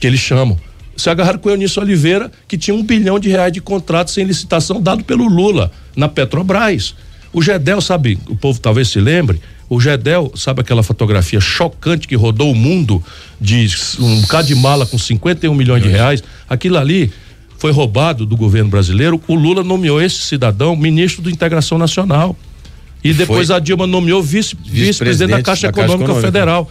Que 0.00 0.08
eles 0.08 0.18
chamam 0.18 0.58
se 0.96 1.10
agarraram 1.10 1.38
com 1.38 1.48
o 1.48 1.52
Eunício 1.52 1.82
Oliveira, 1.82 2.30
que 2.46 2.56
tinha 2.56 2.74
um 2.74 2.82
bilhão 2.82 3.18
de 3.18 3.28
reais 3.28 3.52
de 3.52 3.60
contrato 3.60 4.10
sem 4.10 4.24
licitação 4.24 4.80
dado 4.80 5.04
pelo 5.04 5.28
Lula 5.28 5.70
na 5.96 6.08
Petrobras. 6.08 6.94
O 7.32 7.42
Gedel, 7.42 7.80
sabe, 7.80 8.18
o 8.28 8.36
povo 8.36 8.60
talvez 8.60 8.88
se 8.88 9.00
lembre, 9.00 9.40
o 9.68 9.80
Gedel, 9.80 10.32
sabe 10.36 10.60
aquela 10.60 10.82
fotografia 10.82 11.40
chocante 11.40 12.06
que 12.06 12.14
rodou 12.14 12.50
o 12.50 12.54
mundo 12.54 13.02
de 13.40 13.66
um 13.98 14.20
bocado 14.20 14.46
de 14.46 14.54
mala 14.54 14.86
com 14.86 14.98
51 14.98 15.52
milhões 15.54 15.82
de 15.82 15.88
reais? 15.88 16.22
Aquilo 16.48 16.78
ali 16.78 17.12
foi 17.58 17.72
roubado 17.72 18.26
do 18.26 18.36
governo 18.36 18.70
brasileiro. 18.70 19.20
O 19.26 19.34
Lula 19.34 19.64
nomeou 19.64 20.00
esse 20.00 20.18
cidadão 20.18 20.76
ministro 20.76 21.22
da 21.22 21.30
Integração 21.30 21.78
Nacional. 21.78 22.36
E 23.02 23.12
depois 23.12 23.48
foi 23.48 23.56
a 23.56 23.58
Dilma 23.58 23.86
nomeou 23.86 24.22
vice-presidente 24.22 24.86
vice, 24.86 25.04
vice 25.04 25.26
da 25.26 25.42
Caixa, 25.42 25.62
da 25.62 25.68
Econômica, 25.70 25.98
Caixa 25.98 26.04
Econômica 26.04 26.26
Federal. 26.26 26.70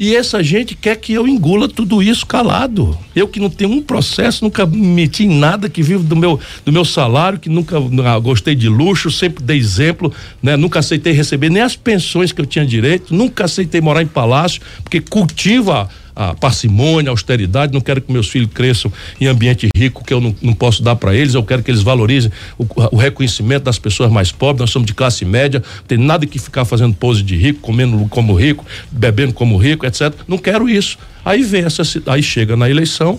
E 0.00 0.16
essa 0.16 0.42
gente 0.42 0.74
quer 0.74 0.96
que 0.96 1.12
eu 1.12 1.28
engula 1.28 1.68
tudo 1.68 2.02
isso 2.02 2.24
calado. 2.24 2.96
Eu 3.14 3.28
que 3.28 3.38
não 3.38 3.50
tenho 3.50 3.70
um 3.70 3.82
processo, 3.82 4.42
nunca 4.42 4.64
me 4.64 4.78
meti 4.78 5.24
em 5.24 5.38
nada, 5.38 5.68
que 5.68 5.82
vivo 5.82 6.02
do 6.02 6.16
meu, 6.16 6.40
do 6.64 6.72
meu 6.72 6.86
salário, 6.86 7.38
que 7.38 7.50
nunca 7.50 7.76
ah, 7.76 8.18
gostei 8.18 8.54
de 8.54 8.66
luxo, 8.66 9.10
sempre 9.10 9.44
dei 9.44 9.58
exemplo, 9.58 10.10
né? 10.42 10.56
Nunca 10.56 10.78
aceitei 10.78 11.12
receber 11.12 11.50
nem 11.50 11.60
as 11.60 11.76
pensões 11.76 12.32
que 12.32 12.40
eu 12.40 12.46
tinha 12.46 12.64
direito, 12.64 13.14
nunca 13.14 13.44
aceitei 13.44 13.82
morar 13.82 14.00
em 14.00 14.06
palácio, 14.06 14.62
porque 14.82 15.02
cultiva 15.02 15.86
a, 16.20 16.34
parcimônia, 16.34 17.08
a 17.08 17.12
austeridade, 17.12 17.72
não 17.72 17.80
quero 17.80 18.02
que 18.02 18.12
meus 18.12 18.28
filhos 18.28 18.50
cresçam 18.52 18.92
em 19.18 19.26
ambiente 19.26 19.70
rico 19.74 20.04
que 20.04 20.12
eu 20.12 20.20
não, 20.20 20.34
não 20.42 20.52
posso 20.52 20.82
dar 20.82 20.94
para 20.94 21.14
eles, 21.14 21.32
eu 21.32 21.42
quero 21.42 21.62
que 21.62 21.70
eles 21.70 21.80
valorizem 21.80 22.30
o, 22.58 22.66
o, 22.92 22.96
reconhecimento 22.96 23.64
das 23.64 23.78
pessoas 23.78 24.12
mais 24.12 24.30
pobres, 24.30 24.60
nós 24.60 24.70
somos 24.70 24.86
de 24.86 24.92
classe 24.92 25.24
média, 25.24 25.62
tem 25.88 25.96
nada 25.96 26.26
que 26.26 26.38
ficar 26.38 26.66
fazendo 26.66 26.94
pose 26.94 27.22
de 27.22 27.34
rico, 27.36 27.60
comendo 27.60 28.06
como 28.10 28.34
rico, 28.34 28.66
bebendo 28.90 29.32
como 29.32 29.56
rico, 29.56 29.86
etc. 29.86 30.12
Não 30.28 30.36
quero 30.36 30.68
isso. 30.68 30.98
Aí 31.24 31.42
vem 31.42 31.64
essa, 31.64 31.82
aí 32.06 32.22
chega 32.22 32.54
na 32.54 32.68
eleição, 32.68 33.18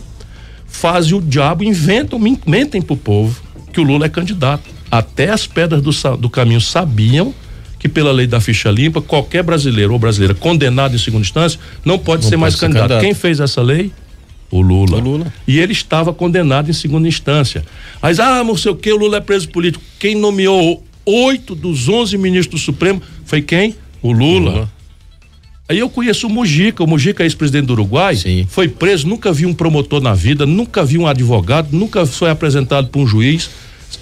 fazem 0.67 1.15
o 1.15 1.22
diabo, 1.22 1.63
inventam, 1.63 2.20
mentem 2.46 2.84
pro 2.84 2.96
povo 2.96 3.41
que 3.74 3.79
o 3.79 3.84
Lula 3.84 4.05
é 4.05 4.10
candidato. 4.10 4.70
Até 4.91 5.31
as 5.31 5.48
pedras 5.48 5.81
do, 5.81 6.17
do 6.17 6.29
caminho 6.29 6.62
sabiam 6.62 7.34
que 7.81 7.89
pela 7.89 8.11
lei 8.11 8.27
da 8.27 8.39
ficha 8.39 8.69
limpa, 8.69 9.01
qualquer 9.01 9.41
brasileiro 9.41 9.91
ou 9.91 9.97
brasileira 9.97 10.35
condenado 10.35 10.95
em 10.95 11.00
segunda 11.00 11.23
instância 11.23 11.59
não 11.83 11.97
pode 11.97 12.21
não 12.21 12.29
ser 12.29 12.35
pode 12.35 12.41
mais 12.41 12.53
ser 12.53 12.59
candidato. 12.59 12.89
candidato. 12.89 13.03
Quem 13.03 13.13
fez 13.15 13.39
essa 13.39 13.59
lei? 13.59 13.91
O 14.51 14.61
Lula. 14.61 14.97
o 14.97 15.00
Lula. 15.00 15.33
E 15.47 15.59
ele 15.59 15.71
estava 15.71 16.13
condenado 16.13 16.69
em 16.69 16.73
segunda 16.73 17.07
instância. 17.07 17.65
Mas, 18.00 18.19
ah, 18.19 18.43
não 18.43 18.55
sei 18.55 18.71
o 18.71 18.75
que, 18.75 18.93
o 18.93 18.97
Lula 18.97 19.17
é 19.17 19.19
preso 19.19 19.50
político. 19.50 19.83
Quem 19.97 20.13
nomeou 20.13 20.83
oito 21.03 21.55
dos 21.55 21.89
onze 21.89 22.19
ministros 22.19 22.61
do 22.61 22.63
Supremo 22.63 23.01
foi 23.25 23.41
quem? 23.41 23.75
O 24.00 24.11
Lula. 24.11 24.51
Lula. 24.51 24.71
Aí 25.67 25.79
eu 25.79 25.89
conheço 25.89 26.27
o 26.27 26.29
Mujica, 26.29 26.83
o 26.83 26.88
Mujica 26.88 27.23
é 27.23 27.25
ex-presidente 27.25 27.65
do 27.65 27.73
Uruguai, 27.73 28.15
Sim. 28.17 28.45
foi 28.47 28.67
preso, 28.67 29.07
nunca 29.07 29.31
vi 29.31 29.45
um 29.45 29.53
promotor 29.53 30.01
na 30.01 30.13
vida, 30.13 30.45
nunca 30.45 30.83
vi 30.83 30.97
um 30.97 31.07
advogado, 31.07 31.69
nunca 31.71 32.05
foi 32.05 32.29
apresentado 32.29 32.89
por 32.89 33.00
um 33.00 33.07
juiz 33.07 33.50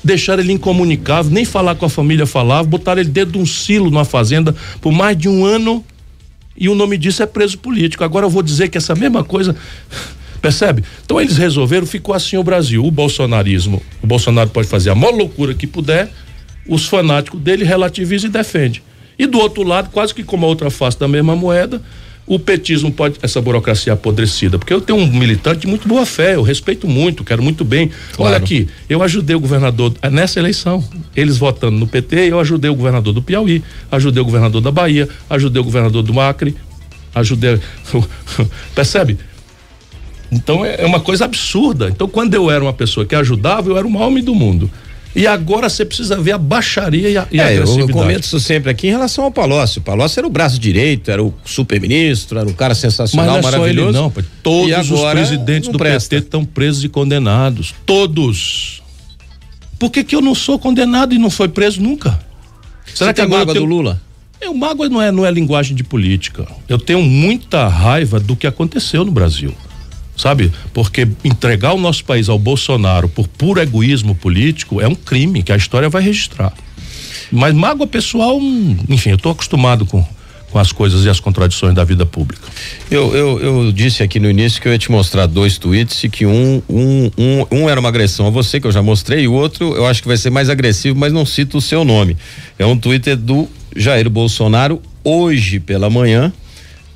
deixaram 0.03 0.41
ele 0.43 0.53
incomunicável, 0.53 1.31
nem 1.31 1.45
falar 1.45 1.75
com 1.75 1.85
a 1.85 1.89
família 1.89 2.25
falava, 2.25 2.67
botaram 2.67 3.01
ele 3.01 3.09
dentro 3.09 3.33
de 3.33 3.37
um 3.37 3.45
silo 3.45 3.89
numa 3.89 4.05
fazenda 4.05 4.55
por 4.81 4.91
mais 4.91 5.17
de 5.17 5.27
um 5.27 5.45
ano 5.45 5.83
e 6.59 6.67
o 6.67 6.75
nome 6.75 6.97
disso 6.97 7.23
é 7.23 7.25
preso 7.25 7.57
político. 7.57 8.03
Agora 8.03 8.25
eu 8.25 8.29
vou 8.29 8.43
dizer 8.43 8.67
que 8.67 8.77
essa 8.77 8.93
mesma 8.93 9.23
coisa. 9.23 9.55
Percebe? 10.41 10.83
Então 11.05 11.19
eles 11.19 11.37
resolveram, 11.37 11.85
ficou 11.85 12.13
assim 12.13 12.37
o 12.37 12.43
Brasil. 12.43 12.85
O 12.85 12.91
bolsonarismo, 12.91 13.81
o 14.01 14.07
Bolsonaro 14.07 14.49
pode 14.49 14.67
fazer 14.67 14.89
a 14.89 14.95
maior 14.95 15.13
loucura 15.13 15.53
que 15.53 15.67
puder, 15.67 16.09
os 16.67 16.85
fanáticos 16.85 17.39
dele 17.39 17.65
relativizam 17.65 18.29
e 18.29 18.33
defendem. 18.33 18.81
E 19.17 19.25
do 19.25 19.37
outro 19.37 19.63
lado, 19.63 19.89
quase 19.89 20.13
que 20.13 20.23
como 20.23 20.45
a 20.45 20.49
outra 20.49 20.69
face 20.69 20.97
da 20.97 21.07
mesma 21.07 21.35
moeda, 21.35 21.81
o 22.29 22.37
petismo 22.37 22.91
pode, 22.91 23.17
essa 23.23 23.41
burocracia 23.41 23.91
apodrecida, 23.91 24.59
porque 24.59 24.71
eu 24.71 24.79
tenho 24.79 24.99
um 24.99 25.07
militante 25.07 25.61
de 25.61 25.67
muito 25.67 25.87
boa 25.87 26.05
fé, 26.05 26.35
eu 26.35 26.43
respeito 26.43 26.87
muito, 26.87 27.23
quero 27.23 27.41
muito 27.41 27.65
bem. 27.65 27.89
Claro. 28.13 28.35
Olha 28.35 28.37
aqui, 28.37 28.69
eu 28.87 29.01
ajudei 29.01 29.35
o 29.35 29.39
governador 29.39 29.91
eh, 29.99 30.11
nessa 30.11 30.39
eleição, 30.39 30.87
eles 31.15 31.37
votando 31.37 31.79
no 31.79 31.87
PT, 31.87 32.31
eu 32.31 32.39
ajudei 32.39 32.69
o 32.69 32.75
governador 32.75 33.13
do 33.13 33.21
Piauí, 33.21 33.63
ajudei 33.91 34.21
o 34.21 34.25
governador 34.25 34.61
da 34.61 34.69
Bahia, 34.69 35.09
ajudei 35.27 35.59
o 35.59 35.65
governador 35.65 36.03
do 36.03 36.19
Acre, 36.19 36.55
ajudei. 37.15 37.59
Percebe? 38.75 39.17
Então 40.31 40.63
é, 40.63 40.83
é 40.83 40.85
uma 40.85 40.99
coisa 40.99 41.25
absurda. 41.25 41.89
Então, 41.89 42.07
quando 42.07 42.35
eu 42.35 42.51
era 42.51 42.63
uma 42.63 42.73
pessoa 42.73 43.07
que 43.07 43.15
ajudava, 43.15 43.69
eu 43.69 43.77
era 43.77 43.87
o 43.87 43.89
maior 43.89 44.05
homem 44.05 44.23
do 44.23 44.35
mundo. 44.35 44.69
E 45.15 45.25
agora 45.25 45.67
você 45.69 45.83
precisa 45.83 46.19
ver 46.21 46.33
a 46.33 46.37
baixaria 46.37 47.09
e 47.09 47.17
a, 47.17 47.27
e 47.31 47.39
é, 47.39 47.43
a 47.43 47.47
agressividade. 47.47 47.81
Eu, 47.81 47.87
eu 47.87 47.93
comento 47.93 48.23
isso 48.25 48.39
sempre 48.39 48.69
aqui 48.69 48.87
em 48.87 48.91
relação 48.91 49.23
ao 49.23 49.31
Palocci. 49.31 49.79
O 49.79 49.81
Palocci 49.81 50.19
era 50.19 50.27
o 50.27 50.29
braço 50.29 50.59
direito, 50.59 51.09
era 51.09 51.23
o 51.23 51.33
super-ministro, 51.43 52.37
era 52.37 52.47
um 52.47 52.53
cara 52.53 52.75
sensacional, 52.75 53.25
Mas 53.25 53.41
não 53.41 53.49
é 53.49 53.51
maravilhoso. 53.51 53.91
Não, 53.91 54.13
todos 54.43 54.91
os 54.91 55.01
presidentes 55.11 55.69
do 55.69 55.77
presta. 55.77 56.09
PT 56.09 56.25
estão 56.25 56.45
presos 56.45 56.83
e 56.83 56.89
condenados. 56.89 57.73
Todos. 57.85 58.83
Por 59.79 59.89
que, 59.89 60.03
que 60.03 60.15
eu 60.15 60.21
não 60.21 60.35
sou 60.35 60.59
condenado 60.59 61.15
e 61.15 61.17
não 61.17 61.29
foi 61.29 61.47
preso 61.47 61.81
nunca? 61.81 62.19
Será 62.93 63.09
você 63.09 63.13
que 63.15 63.21
agora 63.21 63.39
mágoa 63.39 63.53
tenho... 63.53 63.65
do 63.65 63.69
Lula? 63.69 64.01
É, 64.41 64.49
o 64.49 64.55
mágoa 64.55 64.87
não 64.87 65.01
é, 65.01 65.11
não 65.11 65.25
é 65.25 65.31
linguagem 65.31 65.75
de 65.75 65.83
política. 65.83 66.47
Eu 66.67 66.77
tenho 66.77 67.01
muita 67.01 67.67
raiva 67.67 68.19
do 68.19 68.35
que 68.35 68.45
aconteceu 68.45 69.03
no 69.03 69.11
Brasil 69.11 69.53
sabe? 70.19 70.51
Porque 70.73 71.07
entregar 71.23 71.73
o 71.73 71.79
nosso 71.79 72.03
país 72.03 72.27
ao 72.27 72.37
Bolsonaro 72.37 73.07
por 73.07 73.27
puro 73.27 73.61
egoísmo 73.61 74.13
político 74.13 74.81
é 74.81 74.87
um 74.87 74.95
crime 74.95 75.41
que 75.41 75.51
a 75.51 75.55
história 75.55 75.89
vai 75.89 76.01
registrar. 76.01 76.53
Mas 77.31 77.53
mágoa 77.53 77.87
pessoal, 77.87 78.37
hum, 78.37 78.77
enfim, 78.89 79.11
eu 79.11 79.15
estou 79.15 79.31
acostumado 79.31 79.85
com 79.85 80.05
com 80.51 80.57
as 80.57 80.71
coisas 80.71 81.05
e 81.05 81.09
as 81.09 81.19
contradições 81.19 81.73
da 81.75 81.83
vida 81.83 82.05
pública. 82.05 82.41
Eu, 82.89 83.15
eu, 83.15 83.39
eu, 83.39 83.71
disse 83.71 84.01
aqui 84.01 84.19
no 84.19 84.29
início 84.29 84.61
que 84.61 84.67
eu 84.67 84.71
ia 84.71 84.79
te 84.79 84.91
mostrar 84.91 85.25
dois 85.27 85.57
tweets 85.57 86.03
e 86.03 86.09
que 86.09 86.25
um, 86.25 86.61
um, 86.67 87.11
um, 87.17 87.45
um 87.51 87.69
era 87.69 87.79
uma 87.79 87.89
agressão 87.89 88.27
a 88.27 88.29
você, 88.29 88.59
que 88.59 88.67
eu 88.67 88.71
já 88.71 88.81
mostrei, 88.81 89.25
e 89.25 89.27
o 89.27 89.33
outro 89.33 89.75
eu 89.75 89.85
acho 89.85 90.01
que 90.01 90.07
vai 90.07 90.17
ser 90.17 90.29
mais 90.29 90.49
agressivo, 90.49 90.97
mas 90.97 91.13
não 91.13 91.25
cito 91.25 91.57
o 91.57 91.61
seu 91.61 91.85
nome. 91.85 92.17
É 92.57 92.65
um 92.65 92.77
Twitter 92.77 93.15
do 93.15 93.47
Jair 93.75 94.09
Bolsonaro 94.09 94.81
hoje 95.03 95.59
pela 95.59 95.89
manhã, 95.89 96.33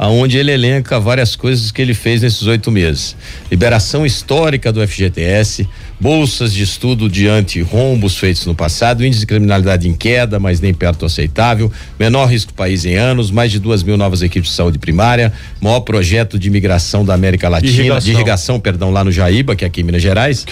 aonde 0.03 0.37
ele 0.37 0.51
elenca 0.51 0.99
várias 0.99 1.33
coisas 1.33 1.71
que 1.71 1.81
ele 1.81 1.93
fez 1.93 2.21
nesses 2.21 2.45
oito 2.45 2.69
meses. 2.69 3.15
Liberação 3.49 4.05
histórica 4.05 4.69
do 4.69 4.85
FGTS, 4.85 5.65
bolsas 5.97 6.51
de 6.51 6.61
estudo 6.61 7.07
diante 7.07 7.61
rombos 7.61 8.17
feitos 8.17 8.45
no 8.45 8.53
passado, 8.53 9.05
índice 9.05 9.21
de 9.21 9.27
criminalidade 9.27 9.87
em 9.87 9.93
queda, 9.93 10.41
mas 10.41 10.59
nem 10.59 10.73
perto 10.73 11.05
aceitável, 11.05 11.71
menor 11.97 12.25
risco 12.25 12.53
país 12.53 12.83
em 12.83 12.95
anos, 12.95 13.31
mais 13.31 13.49
de 13.49 13.59
duas 13.59 13.81
mil 13.81 13.95
novas 13.95 14.21
equipes 14.21 14.49
de 14.49 14.55
saúde 14.57 14.77
primária, 14.77 15.31
maior 15.61 15.79
projeto 15.79 16.37
de 16.37 16.49
imigração 16.49 17.05
da 17.05 17.13
América 17.13 17.47
Latina, 17.47 17.71
irrigação. 17.71 17.99
de 18.01 18.11
irrigação, 18.11 18.59
perdão, 18.59 18.91
lá 18.91 19.05
no 19.05 19.11
Jaíba, 19.11 19.55
que 19.55 19.63
é 19.63 19.67
aqui 19.67 19.79
em 19.79 19.83
Minas 19.85 20.01
Gerais. 20.01 20.45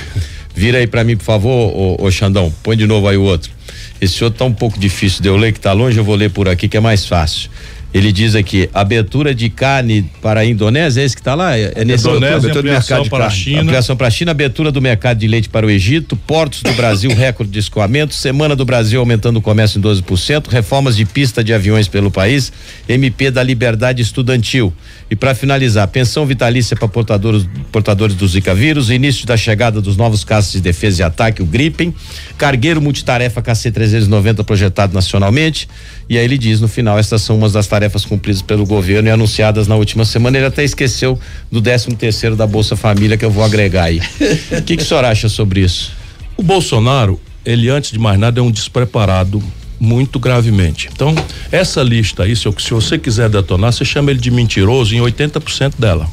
Vira 0.56 0.78
aí 0.78 0.88
para 0.88 1.04
mim, 1.04 1.18
por 1.18 1.26
favor, 1.26 1.76
ô, 1.76 2.06
ô 2.06 2.10
Xandão, 2.10 2.54
põe 2.64 2.78
de 2.78 2.88
novo 2.88 3.06
aí 3.06 3.18
o 3.18 3.24
outro. 3.24 3.52
Esse 4.00 4.24
outro 4.24 4.40
tá 4.40 4.46
um 4.46 4.54
pouco 4.54 4.80
difícil 4.80 5.22
de 5.22 5.28
eu 5.28 5.36
ler, 5.36 5.52
que 5.52 5.60
tá 5.60 5.74
longe, 5.74 5.98
eu 5.98 6.06
vou 6.06 6.16
ler 6.16 6.30
por 6.30 6.48
aqui 6.48 6.70
que 6.70 6.78
é 6.78 6.80
mais 6.80 7.06
fácil. 7.06 7.50
Ele 7.94 8.12
diz 8.14 8.36
aqui, 8.36 8.70
abertura 8.74 9.36
de 9.36 9.50
carne 9.50 10.10
para 10.22 10.40
a 10.40 10.46
Indonésia, 10.46 11.02
é 11.02 11.04
esse 11.04 11.14
que 11.14 11.20
está 11.20 11.36
lá? 11.36 11.58
É, 11.58 11.74
é 11.76 11.84
nesse 11.84 12.08
Indonésia, 12.08 12.38
abertura 12.38 12.64
do 12.64 12.70
mercado 12.72 13.10
para 13.10 13.26
a 13.26 13.30
China. 13.30 13.62
Ampliação 13.64 13.98
para 13.98 14.08
a 14.08 14.10
China, 14.10 14.32
abertura 14.32 14.72
do 14.72 14.82
mercado 14.82 15.18
de 15.18 15.28
leite 15.28 15.50
para 15.50 15.66
o 15.66 15.70
Egito, 15.70 16.16
portos 16.16 16.64
do 16.64 16.72
Brasil, 16.74 17.12
recorde 17.16 17.52
de 17.52 17.60
escoamento, 17.60 18.14
semana 18.14 18.56
do 18.56 18.64
Brasil 18.64 18.98
aumentando 19.02 19.38
o 19.38 19.42
comércio 19.42 19.78
em 19.78 19.82
12%, 19.82 20.48
reformas 20.48 20.96
de 20.96 21.04
pista 21.04 21.44
de 21.44 21.54
aviões 21.54 21.90
pelo 21.90 22.10
país, 22.10 22.54
MP 22.88 23.30
da 23.30 23.44
liberdade 23.44 24.02
estudantil. 24.02 24.74
E 25.10 25.16
para 25.16 25.36
finalizar, 25.36 25.86
pensão 25.90 26.26
vitalícia 26.26 26.78
para 26.78 26.88
portadores, 26.88 27.46
portadores 27.74 28.16
do 28.16 28.26
Zika 28.26 28.56
vírus, 28.56 28.90
início 28.90 29.26
da 29.26 29.36
chegada 29.36 29.82
dos 29.82 29.98
novos 29.98 30.24
casos 30.24 30.54
de 30.54 30.62
defesa 30.62 31.02
e 31.02 31.04
ataque, 31.04 31.42
o 31.42 31.46
Gripen, 31.46 31.94
cargueiro 32.38 32.82
multitarefa 32.82 33.42
KC390 33.42 34.46
projetado 34.46 34.94
nacionalmente, 34.94 35.68
e 36.10 36.18
aí 36.18 36.24
ele 36.24 36.38
diz 36.38 36.62
no 36.62 36.70
final, 36.70 36.98
essas 36.98 37.22
são 37.22 37.38
umas 37.38 37.52
das 37.52 37.68
tarefas 37.68 37.81
cumpridas 38.06 38.42
pelo 38.42 38.66
governo 38.66 39.10
e 39.10 39.12
anunciadas 39.12 39.68
na 39.68 39.76
última 39.76 40.06
semana, 40.06 40.38
ele 40.38 40.46
até 40.46 40.64
esqueceu 40.64 41.20
do 41.52 41.62
13 41.62 41.96
terceiro 41.96 42.36
da 42.36 42.46
Bolsa 42.46 42.76
Família 42.76 43.18
que 43.18 43.26
eu 43.26 43.32
vou 43.32 43.44
agregar 43.44 43.86
aí. 43.86 44.02
O 44.52 44.62
que, 44.64 44.78
que 44.78 44.84
o 44.84 44.86
senhor 44.86 45.06
acha 45.06 45.28
sobre 45.30 45.62
isso? 45.62 45.94
O 46.38 46.44
Bolsonaro, 46.44 47.20
ele 47.46 47.70
antes 47.70 47.92
de 47.92 48.00
mais 48.00 48.20
nada 48.20 48.40
é 48.40 48.44
um 48.44 48.52
despreparado 48.52 49.42
muito 49.80 50.20
gravemente. 50.20 50.90
Então, 50.92 51.16
essa 51.52 51.82
lista 51.82 52.24
aí, 52.24 52.36
se, 52.36 52.46
eu, 52.46 52.56
se 52.60 52.72
você 52.72 52.98
quiser 52.98 53.30
detonar, 53.30 53.74
você 53.74 53.84
chama 53.84 54.12
ele 54.12 54.20
de 54.20 54.30
mentiroso 54.30 54.96
em 54.96 55.00
80% 55.00 55.74
dela. 55.80 56.08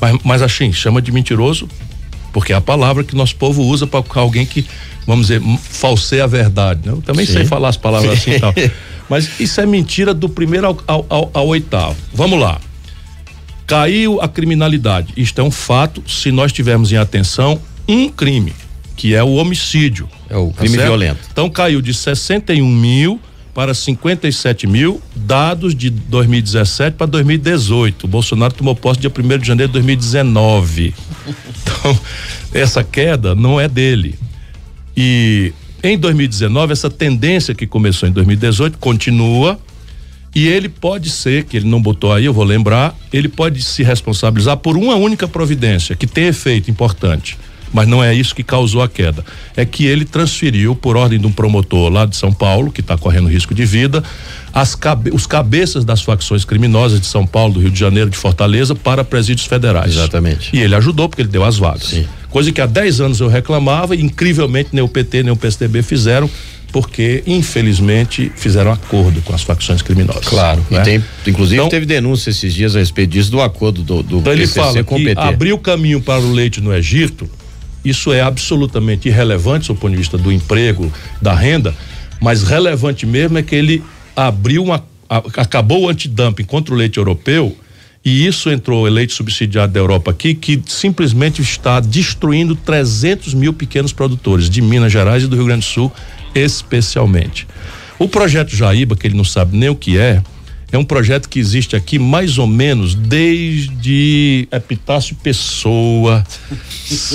Mas, 0.00 0.18
mas 0.24 0.42
assim, 0.42 0.72
chama 0.72 1.02
de 1.02 1.10
mentiroso 1.10 1.68
porque 2.32 2.52
é 2.52 2.56
a 2.56 2.60
palavra 2.60 3.02
que 3.04 3.14
nosso 3.14 3.34
povo 3.36 3.62
usa 3.62 3.86
para 3.86 4.02
alguém 4.14 4.46
que, 4.46 4.64
vamos 5.06 5.26
dizer, 5.26 5.42
falseia 5.62 6.24
a 6.24 6.26
verdade. 6.26 6.80
Né? 6.84 6.92
Eu 6.92 7.02
também 7.02 7.26
Sim. 7.26 7.34
sei 7.34 7.44
falar 7.44 7.68
as 7.68 7.76
palavras 7.76 8.12
assim 8.12 8.32
e 8.32 8.40
tal. 8.40 8.54
Mas 9.10 9.40
isso 9.40 9.60
é 9.60 9.66
mentira 9.66 10.14
do 10.14 10.28
primeiro 10.28 10.68
ao, 10.68 10.78
ao, 10.86 11.06
ao, 11.08 11.30
ao 11.34 11.46
oitavo. 11.48 11.96
Vamos 12.14 12.40
lá. 12.40 12.60
Caiu 13.66 14.20
a 14.20 14.28
criminalidade. 14.28 15.12
Isto 15.16 15.40
é 15.40 15.44
um 15.44 15.50
fato 15.50 16.02
se 16.06 16.30
nós 16.30 16.52
tivermos 16.52 16.92
em 16.92 16.96
atenção 16.96 17.60
um 17.88 18.08
crime 18.08 18.54
que 19.00 19.14
é 19.14 19.22
o 19.22 19.34
homicídio. 19.36 20.08
É 20.28 20.36
o 20.36 20.50
crime 20.50 20.76
tá 20.76 20.84
violento. 20.84 21.20
Então 21.32 21.48
caiu 21.48 21.80
de 21.80 21.94
61 21.94 22.68
mil 22.68 23.18
para 23.54 23.72
57 23.72 24.66
mil, 24.66 25.00
dados 25.16 25.74
de 25.74 25.88
2017 25.88 26.96
para 26.96 27.06
2018. 27.06 28.04
O 28.04 28.08
Bolsonaro 28.08 28.52
tomou 28.52 28.76
posse 28.76 29.00
dia 29.00 29.10
1 29.10 29.38
de 29.38 29.46
janeiro 29.46 29.68
de 29.68 29.72
2019. 29.72 30.94
Então, 31.62 31.98
essa 32.52 32.82
queda 32.82 33.34
não 33.34 33.60
é 33.60 33.68
dele. 33.68 34.18
E 34.96 35.52
em 35.82 35.98
2019, 35.98 36.72
essa 36.72 36.90
tendência 36.90 37.54
que 37.54 37.66
começou 37.66 38.08
em 38.08 38.12
2018 38.12 38.78
continua. 38.78 39.58
E 40.32 40.46
ele 40.46 40.68
pode 40.68 41.10
ser, 41.10 41.42
que 41.44 41.56
ele 41.56 41.68
não 41.68 41.82
botou 41.82 42.12
aí, 42.12 42.24
eu 42.24 42.32
vou 42.32 42.44
lembrar, 42.44 42.96
ele 43.12 43.28
pode 43.28 43.60
se 43.62 43.82
responsabilizar 43.82 44.56
por 44.58 44.76
uma 44.76 44.94
única 44.94 45.26
providência 45.26 45.96
que 45.96 46.06
tem 46.06 46.26
efeito 46.26 46.70
importante 46.70 47.36
mas 47.72 47.86
não 47.86 48.02
é 48.02 48.12
isso 48.14 48.34
que 48.34 48.42
causou 48.42 48.82
a 48.82 48.88
queda. 48.88 49.24
É 49.56 49.64
que 49.64 49.86
ele 49.86 50.04
transferiu, 50.04 50.74
por 50.74 50.96
ordem 50.96 51.18
de 51.18 51.26
um 51.26 51.32
promotor 51.32 51.90
lá 51.90 52.04
de 52.04 52.16
São 52.16 52.32
Paulo, 52.32 52.70
que 52.70 52.80
está 52.80 52.96
correndo 52.96 53.28
risco 53.28 53.54
de 53.54 53.64
vida, 53.64 54.02
as 54.52 54.74
cabe 54.74 55.10
os 55.10 55.26
cabeças 55.26 55.84
das 55.84 56.02
facções 56.02 56.44
criminosas 56.44 57.00
de 57.00 57.06
São 57.06 57.26
Paulo, 57.26 57.54
do 57.54 57.60
Rio 57.60 57.70
de 57.70 57.78
Janeiro, 57.78 58.10
de 58.10 58.16
Fortaleza, 58.16 58.74
para 58.74 59.04
presídios 59.04 59.46
federais. 59.46 59.92
Exatamente. 59.92 60.50
E 60.52 60.60
ele 60.60 60.74
ajudou 60.74 61.08
porque 61.08 61.22
ele 61.22 61.28
deu 61.28 61.44
as 61.44 61.56
vagas. 61.58 61.84
Sim. 61.84 62.06
Coisa 62.30 62.52
que 62.52 62.60
há 62.60 62.66
10 62.66 63.00
anos 63.00 63.20
eu 63.20 63.28
reclamava 63.28 63.94
e 63.96 64.00
incrivelmente 64.00 64.70
nem 64.72 64.82
o 64.82 64.88
PT 64.88 65.24
nem 65.24 65.32
o 65.32 65.36
PSDB 65.36 65.82
fizeram 65.82 66.30
porque 66.72 67.22
infelizmente 67.26 68.30
fizeram 68.36 68.70
acordo 68.72 69.20
com 69.22 69.34
as 69.34 69.42
facções 69.42 69.82
criminosas. 69.82 70.26
Claro. 70.26 70.64
né? 70.70 70.80
E 70.80 70.84
tem, 70.84 71.04
inclusive 71.26 71.56
Então- 71.56 71.68
teve 71.68 71.84
denúncia 71.86 72.30
esses 72.30 72.54
dias 72.54 72.76
a 72.76 72.78
respeito 72.78 73.10
disso 73.10 73.30
do 73.30 73.40
acordo 73.40 73.82
do, 73.82 74.02
do 74.02 74.18
Então 74.18 74.32
ele 74.32 74.46
fala 74.46 74.84
com 74.84 74.94
o 74.94 74.98
que 74.98 75.52
o 75.52 75.58
caminho 75.58 76.00
para 76.00 76.20
o 76.20 76.32
leite 76.32 76.60
no 76.60 76.72
Egito, 76.72 77.28
isso 77.84 78.12
é 78.12 78.20
absolutamente 78.20 79.08
irrelevante 79.08 79.68
do 79.68 79.74
ponto 79.74 79.90
de 79.92 79.96
vista 79.96 80.16
do 80.18 80.30
emprego, 80.30 80.92
da 81.20 81.34
renda, 81.34 81.74
mas 82.20 82.42
relevante 82.42 83.06
mesmo 83.06 83.38
é 83.38 83.42
que 83.42 83.54
ele 83.54 83.82
abriu 84.14 84.62
uma. 84.62 84.84
acabou 85.08 85.84
o 85.84 85.88
antidumping 85.88 86.44
contra 86.44 86.74
o 86.74 86.76
leite 86.76 86.98
europeu. 86.98 87.56
E 88.04 88.26
isso 88.26 88.50
entrou 88.50 88.84
o 88.84 88.88
leite 88.88 89.12
subsidiado 89.12 89.72
da 89.72 89.78
Europa 89.78 90.10
aqui, 90.10 90.34
que 90.34 90.62
simplesmente 90.66 91.42
está 91.42 91.80
destruindo 91.80 92.56
300 92.56 93.34
mil 93.34 93.52
pequenos 93.52 93.92
produtores 93.92 94.48
de 94.48 94.62
Minas 94.62 94.90
Gerais 94.90 95.22
e 95.22 95.26
do 95.26 95.36
Rio 95.36 95.44
Grande 95.44 95.66
do 95.66 95.70
Sul, 95.70 95.92
especialmente. 96.34 97.46
O 97.98 98.08
projeto 98.08 98.56
Jaíba, 98.56 98.96
que 98.96 99.06
ele 99.06 99.16
não 99.16 99.24
sabe 99.24 99.54
nem 99.54 99.68
o 99.68 99.74
que 99.74 99.98
é, 99.98 100.22
é 100.72 100.78
um 100.78 100.84
projeto 100.84 101.28
que 101.28 101.38
existe 101.38 101.76
aqui 101.76 101.98
mais 101.98 102.38
ou 102.38 102.46
menos 102.46 102.94
desde 102.94 104.48
Epitácio 104.50 105.16
Pessoa, 105.16 106.24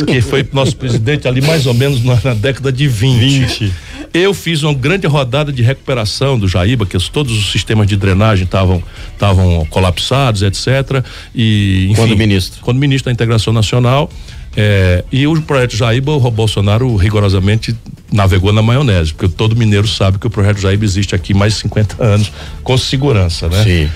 que 0.05 0.21
foi 0.21 0.47
nosso 0.51 0.75
presidente 0.75 1.27
ali 1.27 1.41
mais 1.41 1.65
ou 1.65 1.73
menos 1.73 2.03
na, 2.03 2.19
na 2.23 2.33
década 2.33 2.71
de 2.71 2.87
20. 2.87 3.73
Eu 4.13 4.33
fiz 4.33 4.63
uma 4.63 4.73
grande 4.73 5.07
rodada 5.07 5.51
de 5.51 5.61
recuperação 5.61 6.37
do 6.39 6.47
Jaíba, 6.47 6.85
que 6.85 6.95
os- 6.95 7.09
todos 7.09 7.37
os 7.37 7.51
sistemas 7.51 7.87
de 7.87 7.95
drenagem 7.97 8.45
estavam 8.45 8.81
estavam 9.13 9.65
colapsados, 9.69 10.41
etc. 10.41 11.03
E 11.33 11.87
enfim, 11.91 11.95
Quando 11.95 12.17
ministro. 12.17 12.61
quando 12.61 12.77
ministro 12.77 13.05
da 13.05 13.13
Integração 13.13 13.51
Nacional. 13.53 14.09
é, 14.57 15.03
e 15.11 15.27
o 15.27 15.41
projeto 15.41 15.75
Jaíba, 15.75 16.13
o 16.13 16.31
Bolsonaro 16.31 16.95
rigorosamente 16.95 17.75
navegou 18.09 18.53
na 18.53 18.61
maionese, 18.61 19.13
porque 19.13 19.27
todo 19.35 19.53
mineiro 19.53 19.85
sabe 19.85 20.17
que 20.17 20.25
o 20.27 20.29
projeto 20.29 20.59
Jaíba 20.61 20.85
existe 20.85 21.13
aqui 21.13 21.33
mais 21.33 21.55
de 21.55 21.59
50 21.59 22.01
anos, 22.01 22.31
com 22.63 22.77
segurança, 22.77 23.49
né? 23.49 23.63
Sim. 23.65 23.89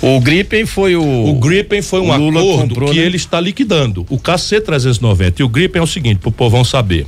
O 0.00 0.18
Gripen 0.20 0.64
foi 0.66 0.96
o. 0.96 1.02
O 1.28 1.34
Gripen 1.38 1.82
foi 1.82 2.00
um 2.00 2.16
Lula 2.16 2.40
acordo 2.40 2.68
comprou, 2.70 2.90
que 2.90 2.98
né? 2.98 3.04
ele 3.04 3.16
está 3.16 3.38
liquidando. 3.40 4.06
O 4.08 4.18
KC390 4.18 5.40
e 5.40 5.42
o 5.42 5.48
Gripen 5.48 5.80
é 5.80 5.82
o 5.82 5.86
seguinte, 5.86 6.18
para 6.18 6.28
o 6.28 6.32
povão 6.32 6.64
saber. 6.64 7.06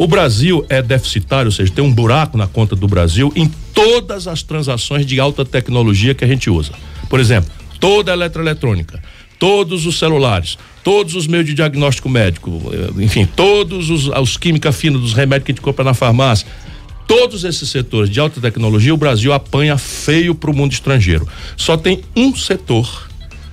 O 0.00 0.06
Brasil 0.06 0.64
é 0.70 0.80
deficitário, 0.80 1.48
ou 1.48 1.52
seja, 1.52 1.70
tem 1.70 1.84
um 1.84 1.92
buraco 1.92 2.38
na 2.38 2.46
conta 2.46 2.74
do 2.74 2.88
Brasil 2.88 3.30
em 3.36 3.46
todas 3.74 4.26
as 4.26 4.42
transações 4.42 5.04
de 5.04 5.20
alta 5.20 5.44
tecnologia 5.44 6.14
que 6.14 6.24
a 6.24 6.26
gente 6.26 6.48
usa. 6.48 6.72
Por 7.10 7.20
exemplo, 7.20 7.50
toda 7.78 8.10
a 8.10 8.14
eletroeletrônica, 8.14 9.02
todos 9.38 9.84
os 9.84 9.98
celulares, 9.98 10.56
todos 10.82 11.14
os 11.14 11.26
meios 11.26 11.44
de 11.44 11.52
diagnóstico 11.52 12.08
médico, 12.08 12.62
eh, 12.72 13.04
enfim, 13.04 13.26
todos 13.26 13.90
os, 13.90 14.08
os 14.08 14.38
química 14.38 14.72
fina 14.72 14.98
dos 14.98 15.12
remédios 15.12 15.44
que 15.44 15.52
a 15.52 15.54
gente 15.54 15.62
compra 15.62 15.84
na 15.84 15.92
farmácia, 15.92 16.48
todos 17.06 17.44
esses 17.44 17.68
setores 17.68 18.08
de 18.08 18.18
alta 18.18 18.40
tecnologia, 18.40 18.94
o 18.94 18.96
Brasil 18.96 19.34
apanha 19.34 19.76
feio 19.76 20.34
para 20.34 20.50
o 20.50 20.56
mundo 20.56 20.72
estrangeiro. 20.72 21.28
Só 21.58 21.76
tem 21.76 22.00
um 22.16 22.34
setor 22.34 23.06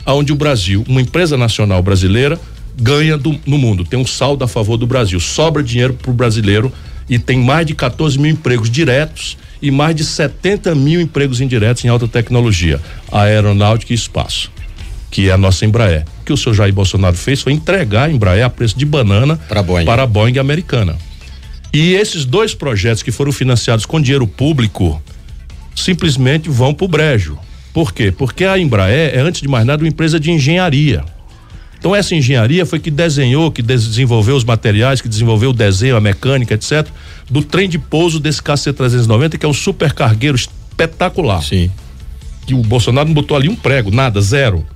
onde 0.05 0.31
o 0.31 0.35
Brasil, 0.37 0.85
uma 0.87 1.01
empresa 1.01 1.35
nacional 1.35 1.83
brasileira, 1.83 2.39
ganha 2.79 3.17
do- 3.17 3.39
no 3.45 3.57
mundo, 3.57 3.83
tem 3.83 3.99
um 3.99 4.05
saldo 4.05 4.43
a 4.43 4.47
favor 4.47 4.77
do 4.77 4.85
Brasil, 4.87 5.19
sobra 5.19 5.63
dinheiro 5.63 5.93
para 5.93 6.11
o 6.11 6.13
brasileiro 6.13 6.71
e 7.09 7.17
tem 7.17 7.39
mais 7.39 7.65
de 7.65 7.73
14 7.73 8.19
mil 8.19 8.31
empregos 8.31 8.69
diretos 8.69 9.37
e 9.61 9.71
mais 9.71 9.95
de 9.95 10.03
70 10.03 10.75
mil 10.75 11.01
empregos 11.01 11.41
indiretos 11.41 11.83
em 11.83 11.87
alta 11.87 12.07
tecnologia, 12.07 12.79
aeronáutica 13.11 13.91
e 13.93 13.95
espaço, 13.95 14.51
que 15.09 15.29
é 15.29 15.31
a 15.31 15.37
nossa 15.37 15.65
Embraer. 15.65 16.05
O 16.21 16.25
que 16.25 16.33
o 16.33 16.37
senhor 16.37 16.53
Jair 16.53 16.73
Bolsonaro 16.73 17.15
fez 17.17 17.41
foi 17.41 17.53
entregar 17.53 18.03
a 18.09 18.11
Embraer 18.11 18.45
a 18.45 18.49
preço 18.49 18.77
de 18.77 18.85
banana 18.85 19.37
Pra 19.47 19.63
Boeing. 19.63 19.85
para 19.85 20.03
a 20.03 20.07
Boeing 20.07 20.37
americana. 20.37 20.95
E 21.73 21.93
esses 21.95 22.25
dois 22.25 22.53
projetos 22.53 23.01
que 23.01 23.11
foram 23.11 23.31
financiados 23.31 23.85
com 23.85 23.99
dinheiro 23.99 24.27
público 24.27 25.01
simplesmente 25.75 26.49
vão 26.49 26.73
para 26.73 26.85
o 26.85 26.87
brejo. 26.87 27.37
Por 27.73 27.93
quê? 27.93 28.11
Porque 28.11 28.43
a 28.45 28.57
Embraer 28.57 29.15
é, 29.15 29.19
antes 29.19 29.41
de 29.41 29.47
mais 29.47 29.65
nada, 29.65 29.83
uma 29.83 29.89
empresa 29.89 30.19
de 30.19 30.31
engenharia. 30.31 31.03
Então, 31.87 31.95
essa 31.95 32.13
engenharia 32.13 32.65
foi 32.65 32.79
que 32.79 32.91
desenhou, 32.91 33.49
que 33.49 33.61
des- 33.61 33.87
desenvolveu 33.87 34.35
os 34.35 34.43
materiais, 34.43 34.99
que 34.99 35.07
desenvolveu 35.07 35.51
o 35.51 35.53
desenho, 35.53 35.95
a 35.95 36.01
mecânica, 36.01 36.53
etc., 36.53 36.85
do 37.29 37.41
trem 37.41 37.69
de 37.69 37.79
pouso 37.79 38.19
desse 38.19 38.41
KC-390, 38.43 39.37
que 39.37 39.45
é 39.45 39.49
um 39.49 39.53
supercargueiro 39.53 40.35
espetacular 40.35 41.41
Sim. 41.41 41.71
que 42.45 42.53
o 42.53 42.57
Bolsonaro 42.61 43.07
não 43.07 43.13
botou 43.13 43.37
ali 43.37 43.47
um 43.47 43.55
prego, 43.55 43.89
nada, 43.89 44.19
zero. 44.19 44.67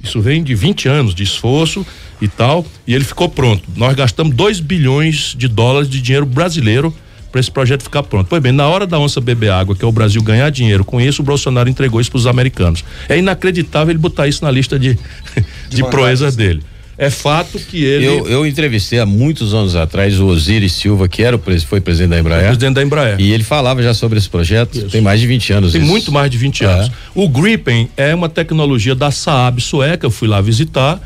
Isso 0.00 0.20
vem 0.20 0.44
de 0.44 0.54
20 0.54 0.88
anos 0.88 1.12
de 1.12 1.24
esforço 1.24 1.84
e 2.22 2.28
tal, 2.28 2.64
e 2.86 2.94
ele 2.94 3.04
ficou 3.04 3.28
pronto. 3.28 3.64
Nós 3.74 3.96
gastamos 3.96 4.32
2 4.36 4.60
bilhões 4.60 5.34
de 5.36 5.48
dólares 5.48 5.90
de 5.90 6.00
dinheiro 6.00 6.24
brasileiro 6.24 6.94
para 7.30 7.40
esse 7.40 7.50
projeto 7.50 7.82
ficar 7.82 8.02
pronto. 8.02 8.26
Pois 8.28 8.42
bem, 8.42 8.52
na 8.52 8.66
hora 8.68 8.86
da 8.86 8.98
onça 8.98 9.20
beber 9.20 9.50
água, 9.50 9.74
que 9.76 9.84
é 9.84 9.88
o 9.88 9.92
Brasil 9.92 10.22
ganhar 10.22 10.50
dinheiro 10.50 10.84
com 10.84 11.00
isso, 11.00 11.22
o 11.22 11.24
Bolsonaro 11.24 11.68
entregou 11.68 12.00
isso 12.00 12.10
para 12.10 12.18
os 12.18 12.26
americanos. 12.26 12.84
É 13.08 13.18
inacreditável 13.18 13.90
ele 13.92 13.98
botar 13.98 14.26
isso 14.26 14.44
na 14.44 14.50
lista 14.50 14.78
de, 14.78 14.98
de 15.68 15.82
proezas 15.84 16.34
dele. 16.36 16.62
É 16.98 17.08
fato 17.08 17.58
que 17.58 17.82
ele 17.82 18.04
Eu, 18.04 18.28
eu 18.28 18.46
entrevistei 18.46 18.98
há 18.98 19.06
muitos 19.06 19.54
anos 19.54 19.74
atrás 19.74 20.20
o 20.20 20.26
Osiris 20.26 20.72
Silva, 20.72 21.08
que 21.08 21.22
era 21.22 21.34
o, 21.34 21.40
foi 21.66 21.80
presidente 21.80 22.10
da 22.10 22.18
Embraer. 22.20 22.44
presidente 22.44 22.74
da 22.74 22.82
Embraer. 22.82 23.18
E 23.18 23.32
ele 23.32 23.42
falava 23.42 23.82
já 23.82 23.94
sobre 23.94 24.18
esse 24.18 24.28
projeto. 24.28 24.82
Tem 24.90 25.00
mais 25.00 25.18
de 25.18 25.26
20 25.26 25.52
anos. 25.54 25.72
Tem 25.72 25.80
isso. 25.80 25.90
muito 25.90 26.12
mais 26.12 26.30
de 26.30 26.36
20 26.36 26.62
É. 26.62 26.66
anos. 26.66 26.90
O 27.14 27.26
Gripen 27.26 27.88
é 27.96 28.14
uma 28.14 28.28
tecnologia 28.28 28.94
da 28.94 29.10
Saab 29.10 29.62
sueca, 29.62 30.04
eu 30.06 30.10
fui 30.10 30.28
lá 30.28 30.42
visitar, 30.42 31.00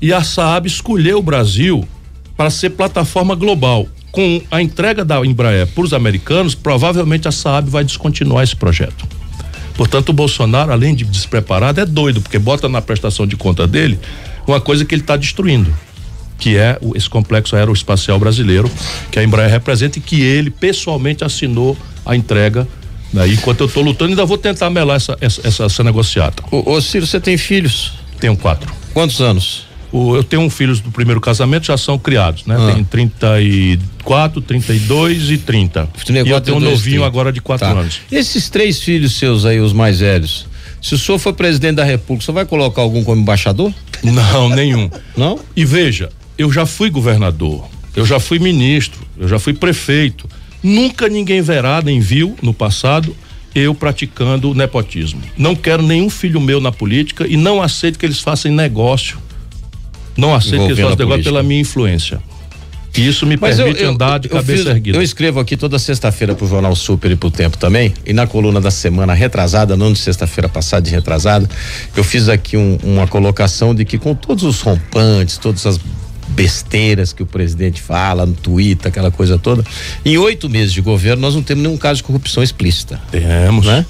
e 0.00 0.12
a 0.12 0.22
Saab 0.22 0.68
escolheu 0.68 1.18
o 1.18 1.22
Brasil 1.22 1.84
para 2.36 2.48
ser 2.48 2.70
plataforma 2.70 3.34
global. 3.34 3.88
Com 4.12 4.42
a 4.50 4.60
entrega 4.60 5.04
da 5.04 5.24
Embraer 5.24 5.66
para 5.68 5.84
os 5.84 5.92
americanos, 5.92 6.54
provavelmente 6.54 7.28
a 7.28 7.32
Saab 7.32 7.70
vai 7.70 7.84
descontinuar 7.84 8.42
esse 8.42 8.56
projeto. 8.56 9.06
Portanto, 9.74 10.08
o 10.10 10.12
Bolsonaro, 10.12 10.72
além 10.72 10.94
de 10.94 11.04
despreparado, 11.04 11.80
é 11.80 11.86
doido, 11.86 12.20
porque 12.20 12.38
bota 12.38 12.68
na 12.68 12.82
prestação 12.82 13.26
de 13.26 13.36
conta 13.36 13.66
dele 13.66 13.98
uma 14.46 14.60
coisa 14.60 14.84
que 14.84 14.94
ele 14.94 15.02
está 15.02 15.16
destruindo, 15.16 15.72
que 16.38 16.56
é 16.56 16.76
o- 16.82 16.96
esse 16.96 17.08
complexo 17.08 17.54
aeroespacial 17.56 18.18
brasileiro, 18.18 18.70
que 19.10 19.18
a 19.18 19.22
Embraer 19.24 19.50
representa 19.50 19.98
e 19.98 20.02
que 20.02 20.20
ele 20.20 20.50
pessoalmente 20.50 21.24
assinou 21.24 21.76
a 22.04 22.16
entrega. 22.16 22.66
Né? 23.12 23.28
Enquanto 23.28 23.60
eu 23.60 23.66
estou 23.66 23.82
lutando, 23.82 24.10
ainda 24.10 24.26
vou 24.26 24.36
tentar 24.36 24.70
melar 24.70 24.96
essa, 24.96 25.16
essa, 25.20 25.46
essa, 25.46 25.64
essa 25.64 25.84
negociata. 25.84 26.42
Ô, 26.50 26.72
ô 26.74 26.80
Ciro, 26.80 27.06
você 27.06 27.20
tem 27.20 27.38
filhos? 27.38 27.92
Tenho 28.18 28.36
quatro. 28.36 28.70
Quantos 28.92 29.20
anos? 29.20 29.66
O- 29.92 30.14
eu 30.16 30.22
tenho 30.24 30.42
um 30.42 30.50
filhos 30.50 30.80
do 30.80 30.90
primeiro 30.90 31.20
casamento, 31.20 31.66
já 31.66 31.76
são 31.76 31.98
criados, 31.98 32.46
né? 32.46 32.56
Ah. 32.58 32.72
Tem 32.74 32.84
34, 32.84 34.40
32 34.40 35.30
e 35.30 35.38
30. 35.38 35.80
e 35.80 35.82
eu 35.82 35.86
34, 36.04 36.44
tenho 36.44 36.56
um 36.56 36.60
32, 36.60 36.62
novinho 36.78 36.96
30. 37.00 37.06
agora 37.06 37.32
de 37.32 37.40
quatro 37.40 37.66
Tá. 37.66 37.72
anos. 37.72 38.00
Esses 38.10 38.48
três 38.48 38.80
filhos 38.82 39.14
seus 39.18 39.44
aí, 39.44 39.60
os 39.60 39.72
mais 39.72 40.00
velhos, 40.00 40.46
se 40.80 40.94
o 40.94 40.98
senhor 40.98 41.18
for 41.18 41.32
presidente 41.32 41.76
da 41.76 41.84
República, 41.84 42.22
o 42.22 42.24
senhor 42.24 42.34
vai 42.34 42.44
colocar 42.46 42.82
algum 42.82 43.02
como 43.04 43.20
embaixador? 43.20 43.72
Não, 44.02 44.48
nenhum. 44.48 44.90
Não? 45.16 45.38
E 45.56 45.64
veja, 45.64 46.08
eu 46.38 46.50
já 46.52 46.64
fui 46.66 46.88
governador, 46.90 47.66
eu 47.94 48.06
já 48.06 48.18
fui 48.20 48.38
ministro, 48.38 49.00
eu 49.18 49.28
já 49.28 49.38
fui 49.38 49.52
prefeito. 49.52 50.28
Nunca 50.62 51.08
ninguém 51.08 51.40
verá 51.42 51.80
nem 51.82 52.00
viu 52.00 52.36
no 52.42 52.52
passado 52.54 53.16
eu 53.54 53.74
praticando 53.74 54.54
nepotismo. 54.54 55.20
Não 55.36 55.56
quero 55.56 55.82
nenhum 55.82 56.08
filho 56.08 56.40
meu 56.40 56.60
na 56.60 56.70
política 56.70 57.26
e 57.26 57.36
não 57.36 57.60
aceito 57.60 57.98
que 57.98 58.06
eles 58.06 58.20
façam 58.20 58.52
negócio. 58.52 59.18
Não 60.20 60.34
aceito 60.34 60.66
que 60.68 60.74
façam 60.82 60.96
negócio 60.96 61.24
pela 61.24 61.42
minha 61.42 61.60
influência. 61.60 62.20
E 62.96 63.06
isso 63.06 63.24
me 63.24 63.36
permite 63.36 63.84
andar 63.84 64.18
de 64.18 64.26
eu 64.28 64.32
cabeça 64.36 64.58
fiz- 64.64 64.66
erguida. 64.66 64.98
Eu 64.98 65.02
escrevo 65.02 65.38
aqui 65.38 65.56
toda 65.56 65.78
sexta-feira 65.78 66.34
pro 66.34 66.46
Jornal 66.48 66.74
Super 66.74 67.12
e 67.12 67.16
pro 67.16 67.30
Tempo 67.30 67.56
também. 67.56 67.94
E 68.04 68.12
na 68.12 68.26
coluna 68.26 68.60
da 68.60 68.70
semana 68.70 69.14
retrasada, 69.14 69.76
não 69.76 69.92
de 69.92 69.98
sexta-feira 70.00 70.48
passada, 70.48 70.82
de 70.82 70.90
retrasada, 70.90 71.48
eu 71.96 72.02
fiz 72.02 72.28
aqui 72.28 72.56
um- 72.56 72.78
uma 72.82 73.06
colocação 73.06 73.72
de 73.74 73.84
que 73.84 73.96
com 73.96 74.12
todos 74.12 74.42
os 74.42 74.60
rompantes, 74.60 75.38
todas 75.38 75.64
as 75.66 75.78
besteiras 76.28 77.12
que 77.12 77.22
o 77.22 77.26
presidente 77.26 77.80
fala 77.80 78.24
no 78.26 78.32
Twitter, 78.34 78.88
aquela 78.88 79.10
coisa 79.10 79.38
toda, 79.38 79.64
em 80.04 80.16
oito 80.18 80.48
meses 80.48 80.72
de 80.72 80.80
governo 80.80 81.20
nós 81.22 81.34
não 81.34 81.42
temos 81.42 81.62
nenhum 81.62 81.76
caso 81.76 81.98
de 81.98 82.02
corrupção 82.04 82.42
explícita. 82.42 83.00
Temos. 83.10 83.66
Né? 83.66 83.84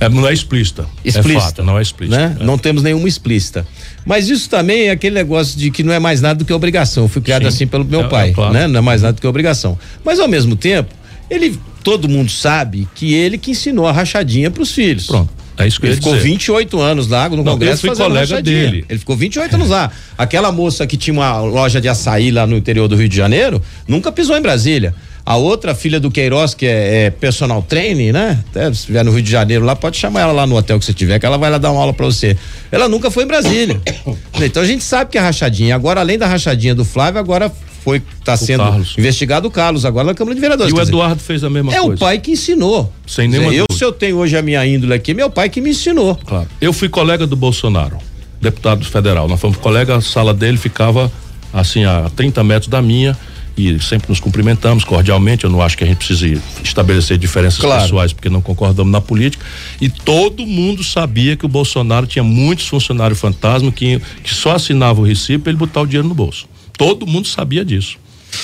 É, 0.00 0.08
não 0.08 0.26
é 0.26 0.32
explícita. 0.32 0.84
Explícita. 1.04 1.38
É 1.38 1.40
fato, 1.40 1.62
não 1.62 1.78
é 1.78 1.82
explícita. 1.82 2.16
Né? 2.28 2.36
É. 2.40 2.44
Não 2.44 2.58
temos 2.58 2.82
nenhuma 2.82 3.08
explícita. 3.08 3.66
Mas 4.04 4.28
isso 4.28 4.48
também 4.50 4.88
é 4.88 4.90
aquele 4.90 5.14
negócio 5.14 5.58
de 5.58 5.70
que 5.70 5.82
não 5.82 5.92
é 5.92 5.98
mais 5.98 6.20
nada 6.20 6.36
do 6.36 6.44
que 6.44 6.52
obrigação. 6.52 7.04
Eu 7.04 7.08
fui 7.08 7.22
criado 7.22 7.42
Sim. 7.42 7.48
assim 7.48 7.66
pelo 7.66 7.84
meu 7.84 8.02
É, 8.02 8.08
pai, 8.08 8.30
é 8.30 8.32
claro. 8.32 8.52
né? 8.52 8.66
Não 8.66 8.78
é 8.78 8.80
mais 8.82 9.02
nada 9.02 9.14
do 9.14 9.20
que 9.20 9.26
obrigação. 9.26 9.78
Mas 10.04 10.18
ao 10.18 10.28
mesmo 10.28 10.56
tempo, 10.56 10.92
ele 11.30 11.58
todo 11.84 12.08
mundo 12.08 12.30
sabe 12.30 12.86
que 12.94 13.12
ele 13.14 13.38
que 13.38 13.50
ensinou 13.52 13.86
a 13.86 13.92
rachadinha 13.92 14.50
para 14.50 14.62
os 14.62 14.72
filhos. 14.72 15.06
Pronto. 15.06 15.30
É 15.58 15.66
isso 15.66 15.78
que 15.78 15.86
Ele 15.86 15.96
ficou 15.96 16.14
dizer. 16.14 16.24
28 16.28 16.80
anos 16.80 17.08
lá 17.08 17.28
no 17.28 17.36
Não, 17.36 17.44
Congresso 17.44 17.74
eu 17.74 17.80
fui 17.80 17.88
fazendo 17.90 18.06
colega 18.06 18.20
rachadinha. 18.26 18.64
dele. 18.70 18.84
Ele 18.88 18.98
ficou 18.98 19.14
28 19.14 19.54
anos 19.54 19.68
lá. 19.68 19.90
Aquela 20.16 20.50
moça 20.50 20.86
que 20.86 20.96
tinha 20.96 21.12
uma 21.12 21.40
loja 21.40 21.78
de 21.78 21.88
açaí 21.90 22.30
lá 22.30 22.46
no 22.46 22.56
interior 22.56 22.88
do 22.88 22.96
Rio 22.96 23.08
de 23.08 23.16
Janeiro, 23.16 23.60
nunca 23.86 24.10
pisou 24.10 24.36
em 24.36 24.40
Brasília. 24.40 24.94
A 25.24 25.36
outra 25.36 25.74
filha 25.74 26.00
do 26.00 26.10
Queiroz, 26.10 26.52
que 26.52 26.66
é, 26.66 27.04
é 27.04 27.10
personal 27.10 27.62
training, 27.62 28.10
né? 28.10 28.42
Até 28.50 28.66
se 28.66 28.80
estiver 28.80 29.04
no 29.04 29.12
Rio 29.12 29.22
de 29.22 29.30
Janeiro 29.30 29.64
lá, 29.64 29.76
pode 29.76 29.96
chamar 29.96 30.22
ela 30.22 30.32
lá 30.32 30.46
no 30.46 30.56
hotel 30.56 30.78
que 30.78 30.84
você 30.84 30.92
tiver, 30.92 31.18
que 31.20 31.26
ela 31.26 31.38
vai 31.38 31.48
lá 31.50 31.58
dar 31.58 31.70
uma 31.70 31.80
aula 31.80 31.92
pra 31.92 32.06
você. 32.06 32.36
Ela 32.72 32.88
nunca 32.88 33.10
foi 33.10 33.22
em 33.22 33.26
Brasília. 33.26 33.80
então 34.42 34.62
a 34.62 34.66
gente 34.66 34.82
sabe 34.82 35.10
que 35.10 35.18
é 35.18 35.20
rachadinha. 35.20 35.76
Agora, 35.76 36.00
além 36.00 36.18
da 36.18 36.26
rachadinha 36.26 36.74
do 36.74 36.84
Flávio, 36.84 37.20
agora 37.20 37.52
foi 37.84 38.02
tá 38.24 38.36
sendo 38.36 38.64
Carlos. 38.64 38.94
investigado 38.98 39.46
o 39.46 39.50
Carlos 39.50 39.84
agora 39.84 40.06
na 40.06 40.14
Câmara 40.14 40.34
de 40.34 40.40
Vereadores. 40.40 40.70
E 40.70 40.72
o 40.72 40.76
Quer 40.76 40.82
dizer, 40.82 40.92
Eduardo 40.92 41.20
fez 41.20 41.44
a 41.44 41.50
mesma 41.50 41.72
é 41.72 41.78
coisa. 41.78 41.94
o 41.94 41.98
pai 41.98 42.18
que 42.18 42.32
ensinou. 42.32 42.92
Sem 43.06 43.30
Quer 43.30 43.36
dizer, 43.38 43.48
nenhuma 43.50 43.66
eu, 43.70 43.76
se 43.76 43.84
eu 43.84 43.92
tenho 43.92 44.16
hoje 44.16 44.36
a 44.36 44.42
minha 44.42 44.64
índole 44.66 44.92
aqui, 44.92 45.14
meu 45.14 45.30
pai 45.30 45.48
que 45.48 45.60
me 45.60 45.70
ensinou. 45.70 46.16
Claro. 46.16 46.48
Eu 46.60 46.72
fui 46.72 46.88
colega 46.88 47.26
do 47.26 47.36
Bolsonaro, 47.36 47.98
deputado 48.40 48.84
federal. 48.84 49.28
Nós 49.28 49.40
fomos 49.40 49.56
colega, 49.56 49.96
a 49.96 50.00
sala 50.00 50.34
dele 50.34 50.56
ficava 50.56 51.10
assim 51.52 51.84
a 51.84 52.10
30 52.16 52.42
metros 52.42 52.68
da 52.68 52.80
minha 52.82 53.16
e 53.56 53.78
sempre 53.80 54.08
nos 54.08 54.20
cumprimentamos 54.20 54.84
cordialmente. 54.84 55.44
Eu 55.44 55.50
não 55.50 55.60
acho 55.60 55.76
que 55.76 55.84
a 55.84 55.86
gente 55.86 55.98
precise 55.98 56.40
estabelecer 56.62 57.18
diferenças 57.18 57.60
Claro. 57.60 57.82
pessoais 57.82 58.12
porque 58.12 58.28
não 58.28 58.40
concordamos 58.40 58.92
na 58.92 59.00
política. 59.00 59.44
E 59.80 59.88
todo 59.88 60.46
mundo 60.46 60.82
sabia 60.82 61.36
que 61.36 61.44
o 61.44 61.48
Bolsonaro 61.48 62.06
tinha 62.06 62.22
muitos 62.22 62.66
funcionários 62.66 63.18
fantasma 63.20 63.70
que, 63.70 64.00
que 64.22 64.34
só 64.34 64.54
assinavam 64.56 65.04
o 65.04 65.06
recibo 65.06 65.44
para 65.44 65.50
ele 65.50 65.58
botar 65.58 65.82
o 65.82 65.86
dinheiro 65.86 66.08
no 66.08 66.14
bolso. 66.14 66.48
Todo 66.76 67.06
mundo 67.06 67.28
sabia 67.28 67.64
disso. 67.64 67.98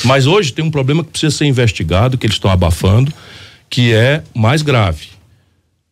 Mas 0.04 0.26
hoje 0.26 0.52
tem 0.52 0.64
um 0.64 0.70
problema 0.70 1.02
que 1.02 1.10
precisa 1.10 1.34
ser 1.34 1.46
investigado, 1.46 2.18
que 2.18 2.26
eles 2.26 2.36
estão 2.36 2.50
abafando, 2.50 3.12
que 3.70 3.92
é 3.92 4.22
mais 4.34 4.62
grave 4.62 5.18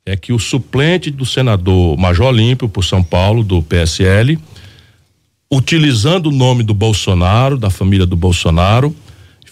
é 0.06 0.16
que 0.16 0.32
o 0.32 0.38
suplente 0.38 1.10
do 1.10 1.26
senador 1.26 1.98
Major 1.98 2.28
Olímpio 2.28 2.68
por 2.68 2.84
São 2.84 3.02
Paulo 3.02 3.42
do 3.42 3.60
PSL, 3.60 4.38
utilizando 5.50 6.26
o 6.28 6.32
nome 6.32 6.62
do 6.62 6.72
Bolsonaro, 6.72 7.58
da 7.58 7.70
família 7.70 8.06
do 8.06 8.14
Bolsonaro, 8.14 8.94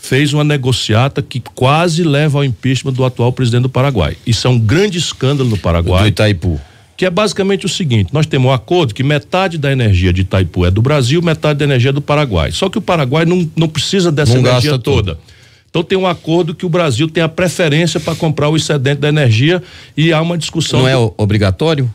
fez 0.08 0.32
uma 0.34 0.44
negociata 0.44 1.22
que 1.22 1.40
quase 1.54 2.02
leva 2.02 2.38
ao 2.38 2.44
impeachment 2.44 2.92
do 2.92 3.04
atual 3.04 3.32
presidente 3.32 3.62
do 3.62 3.68
Paraguai. 3.68 4.16
Isso 4.26 4.46
é 4.46 4.50
um 4.50 4.58
grande 4.58 4.98
escândalo 4.98 5.48
no 5.48 5.56
Do 5.56 5.62
Paraguai, 5.62 6.08
Itaipu. 6.08 6.60
que 6.96 7.06
é 7.06 7.10
basicamente 7.10 7.64
o 7.64 7.68
seguinte: 7.68 8.10
nós 8.12 8.26
temos 8.26 8.48
um 8.50 8.52
acordo 8.52 8.92
que 8.94 9.02
metade 9.02 9.56
da 9.56 9.72
energia 9.72 10.12
de 10.12 10.20
Itaipu 10.20 10.66
é 10.66 10.70
do 10.70 10.82
Brasil, 10.82 11.22
metade 11.22 11.58
da 11.58 11.64
energia 11.64 11.88
é 11.90 11.92
do 11.92 12.02
Paraguai. 12.02 12.52
Só 12.52 12.68
que 12.68 12.76
o 12.76 12.82
Paraguai 12.82 13.24
não, 13.24 13.48
não 13.56 13.66
precisa 13.68 14.12
dessa 14.12 14.32
Não 14.34 14.40
energia 14.40 14.70
gasta 14.72 14.78
tudo. 14.82 14.96
toda. 15.14 15.18
Então 15.70 15.82
tem 15.82 15.98
um 15.98 16.06
acordo 16.06 16.54
que 16.54 16.64
o 16.64 16.68
Brasil 16.68 17.08
tem 17.08 17.22
a 17.22 17.28
preferência 17.28 17.98
para 17.98 18.14
comprar 18.14 18.48
o 18.48 18.56
excedente 18.56 19.00
da 19.00 19.08
energia 19.08 19.60
e 19.96 20.12
há 20.12 20.20
uma 20.22 20.38
discussão. 20.38 20.80
Não 20.80 20.88
é 20.88 20.92
do- 20.94 21.00
o- 21.06 21.14
obrigatório? 21.18 21.92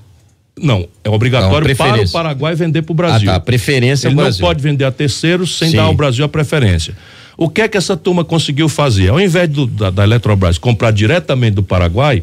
não, 0.62 0.86
é 1.06 1.10
obrigatório 1.10 1.66
Não, 1.66 1.76
para 1.76 2.04
o. 2.04 2.10
Paraguai 2.12 2.54
vender 2.56 2.82
para 2.82 2.92
o 2.92 2.96
Brasil. 2.96 3.30
Ah, 3.30 3.34
tá. 3.36 3.40
Preferência 3.40 4.08
Ele 4.08 4.14
ao 4.14 4.16
não 4.18 4.24
Brasil. 4.24 4.46
pode 4.46 4.62
vender 4.62 4.84
a 4.84 4.92
terceiros 4.92 5.58
sem 5.58 5.70
Sim. 5.70 5.78
dar 5.78 5.84
ao 5.84 5.94
Brasil 5.94 6.26
a 6.26 6.28
preferência. 6.28 6.94
O 7.42 7.48
que 7.50 7.62
é 7.62 7.68
que 7.70 7.78
essa 7.78 7.96
turma 7.96 8.26
conseguiu 8.26 8.68
fazer? 8.68 9.10
Ao 9.10 9.20
invés 9.20 9.48
do- 9.48 9.66
da, 9.66 9.90
da 9.90 10.04
Eletrobras 10.04 10.58
comprar 10.58 10.92
diretamente 10.92 11.54
do 11.56 11.64
Paraguai, 11.64 12.22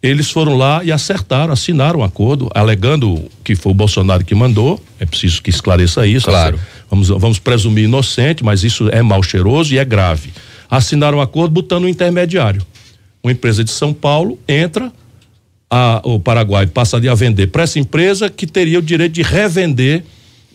eles 0.00 0.30
foram 0.30 0.56
lá 0.56 0.84
e 0.84 0.92
acertaram, 0.92 1.52
assinaram 1.52 2.00
um 2.00 2.04
acordo, 2.04 2.48
alegando 2.54 3.24
que 3.42 3.56
foi 3.56 3.72
o 3.72 3.74
Bolsonaro 3.74 4.24
que 4.24 4.32
mandou. 4.34 4.80
É 5.00 5.04
preciso 5.06 5.42
que 5.42 5.50
esclareça 5.50 6.06
isso. 6.06 6.26
Claro. 6.26 6.60
Vamos, 6.88 7.08
vamos 7.08 7.38
presumir 7.40 7.84
inocente, 7.84 8.44
mas 8.44 8.62
isso 8.62 8.88
é 8.90 9.02
mal 9.02 9.22
cheiroso 9.24 9.74
e 9.74 9.78
é 9.78 9.84
grave. 9.84 10.30
Assinaram 10.70 11.18
um 11.18 11.20
acordo 11.20 11.52
botando 11.52 11.84
um 11.84 11.88
intermediário. 11.88 12.62
Uma 13.24 13.32
empresa 13.32 13.64
de 13.64 13.70
São 13.72 13.92
Paulo 13.92 14.38
entra, 14.46 14.92
a- 15.68 16.00
o 16.04 16.20
Paraguai 16.20 16.66
passaria 16.68 17.10
a 17.10 17.14
vender 17.16 17.48
para 17.48 17.64
essa 17.64 17.78
empresa 17.80 18.30
que 18.30 18.46
teria 18.46 18.78
o 18.78 18.82
direito 18.82 19.12
de 19.14 19.22
revender 19.22 20.04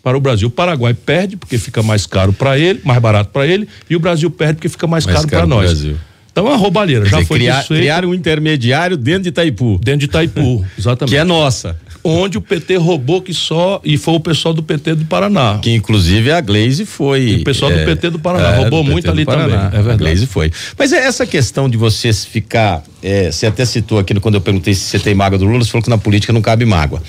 para 0.10 0.18
o 0.18 0.22
Brasil. 0.22 0.48
O 0.48 0.52
Paraguai 0.52 0.94
perde 0.94 1.38
porque 1.38 1.58
fica 1.58 1.84
mais 1.84 2.08
caro 2.08 2.34
para 2.34 2.58
ele, 2.58 2.82
mais 2.84 3.00
barato 3.00 3.30
para 3.32 3.46
ele, 3.46 3.68
e 3.88 3.96
o 3.96 4.00
Brasil 4.00 4.30
perde 4.32 4.56
porque 4.56 4.70
fica 4.70 4.88
mais, 4.88 5.06
Mais 5.06 5.18
caro 5.18 5.28
caro 5.28 5.48
para 5.48 5.56
nós. 5.56 5.72
Brasil. 5.72 5.98
Então 6.40 6.48
é 6.48 6.52
uma 6.52 6.58
roubalheira. 6.58 7.04
Quer 7.04 7.10
Já 7.12 7.18
dizer, 7.18 7.28
foi 7.28 7.38
criar, 7.40 7.58
desfeito 7.60 7.82
criar 7.82 8.06
um 8.06 8.14
intermediário 8.14 8.96
dentro 8.96 9.24
de 9.24 9.30
Itaipu, 9.30 9.80
dentro 9.84 10.00
de 10.00 10.06
Itaipu, 10.06 10.66
exatamente. 10.80 11.12
que 11.12 11.18
é 11.18 11.24
nossa. 11.24 11.76
Onde 12.02 12.38
o 12.38 12.42
PT 12.42 12.78
roubou 12.78 13.22
que 13.22 13.34
só 13.34 13.82
e 13.84 13.98
foi 13.98 14.14
o 14.14 14.20
pessoal 14.22 14.54
do 14.54 14.64
PT 14.64 14.96
do 14.96 15.04
Paraná. 15.06 15.60
Que 15.62 15.72
inclusive 15.76 16.32
a 16.32 16.40
Glaze 16.40 16.86
foi. 16.86 17.22
E 17.24 17.36
o 17.42 17.44
pessoal 17.44 17.70
do 17.74 17.78
PT 17.84 18.10
do 18.12 18.18
Paraná, 18.20 18.54
é, 18.54 18.56
roubou 18.56 18.86
do 18.86 18.90
muito 18.92 19.04
do 19.04 19.12
ali 19.12 19.26
Paraná. 19.26 19.44
também, 19.48 19.60
é 19.66 19.68
A 19.80 19.82
verdade. 19.82 19.98
Glaze 20.00 20.26
foi. 20.26 20.50
Mas 20.78 20.94
é 20.94 21.00
essa 21.06 21.26
questão 21.26 21.70
de 21.70 21.76
você 21.78 22.14
ficar. 22.14 22.82
é, 23.04 23.30
você 23.30 23.48
até 23.48 23.66
citou 23.66 24.00
aqui 24.00 24.18
quando 24.22 24.36
eu 24.36 24.42
perguntei 24.42 24.74
se 24.74 24.80
você 24.86 24.98
tem 25.00 25.14
mágoa 25.14 25.38
do 25.38 25.44
Lula, 25.46 25.62
você 25.62 25.72
falou 25.72 25.84
que 25.84 25.90
na 25.90 25.98
política 25.98 26.32
não 26.32 26.42
cabe 26.42 26.64
mágoa. 26.64 27.04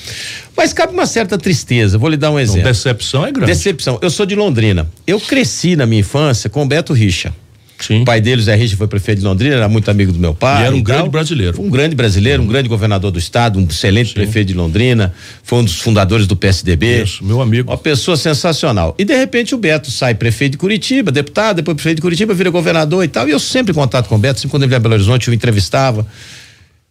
Mas 0.57 0.73
cabe 0.73 0.93
uma 0.93 1.07
certa 1.07 1.39
tristeza. 1.39 1.97
Vou 1.97 2.09
lhe 2.11 2.17
dar 2.17 2.31
um 2.33 2.41
Então, 2.41 2.55
exemplo. 2.55 2.63
decepção 2.65 3.25
é 3.25 3.31
grande. 3.31 3.53
Decepção. 3.53 3.97
Eu 4.03 4.11
sou 4.11 4.27
de 4.27 4.35
Londrina. 4.35 4.91
Eu 5.07 5.21
cresci 5.21 5.77
na 5.77 5.87
minha 5.87 6.01
infância 6.01 6.51
com 6.51 6.65
o 6.65 6.67
Beto 6.67 6.93
Richa. 6.93 7.33
Sim. 7.81 8.03
O 8.03 8.05
pai 8.05 8.21
dele, 8.21 8.43
Zé 8.43 8.55
Richa, 8.55 8.77
foi 8.77 8.87
prefeito 8.87 9.19
de 9.21 9.25
Londrina, 9.25 9.55
era 9.57 9.69
muito 9.69 9.91
amigo 9.91 10.13
do 10.13 10.19
meu 10.19 10.35
pai. 10.35 10.63
E 10.63 10.67
era 10.67 10.75
um 10.75 10.83
tal. 10.83 10.97
grande 10.97 11.11
brasileiro. 11.11 11.55
Foi 11.55 11.65
um 11.65 11.71
grande 11.71 11.95
brasileiro, 11.95 12.43
um 12.43 12.47
grande 12.47 12.69
governador 12.69 13.11
do 13.11 13.19
estado, 13.19 13.59
um 13.59 13.65
excelente 13.65 14.13
prefeito 14.13 14.49
de 14.49 14.55
Londrina, 14.55 15.13
foi 15.43 15.61
um 15.61 15.65
dos 15.65 15.81
fundadores 15.81 16.27
do 16.27 16.37
PSDB. 16.37 17.03
Isso, 17.03 17.25
meu 17.25 17.41
amigo. 17.41 17.71
Uma 17.71 17.79
pessoa 17.79 18.17
sensacional. 18.17 18.95
E 18.99 19.05
de 19.05 19.17
repente 19.17 19.55
o 19.55 19.59
Beto 19.59 19.91
sai 19.91 20.15
prefeito 20.15 20.53
de 20.53 20.59
Curitiba, 20.59 21.11
deputado, 21.11 21.57
depois 21.57 21.75
prefeito 21.75 21.97
de 21.97 22.03
Curitiba, 22.03 22.35
vira 22.35 22.51
governador 22.51 23.05
e 23.05 23.09
tal. 23.09 23.29
E 23.29 23.31
eu 23.31 23.39
sempre 23.39 23.73
em 23.73 23.75
contato 23.75 24.09
com 24.09 24.17
o 24.17 24.19
Beto, 24.19 24.41
sempre 24.41 24.51
quando 24.51 24.65
ele 24.65 24.73
ia 24.73 24.77
a 24.77 24.81
Belo 24.81 24.95
Horizonte, 24.95 25.29
eu 25.29 25.35
entrevistava. 25.35 26.07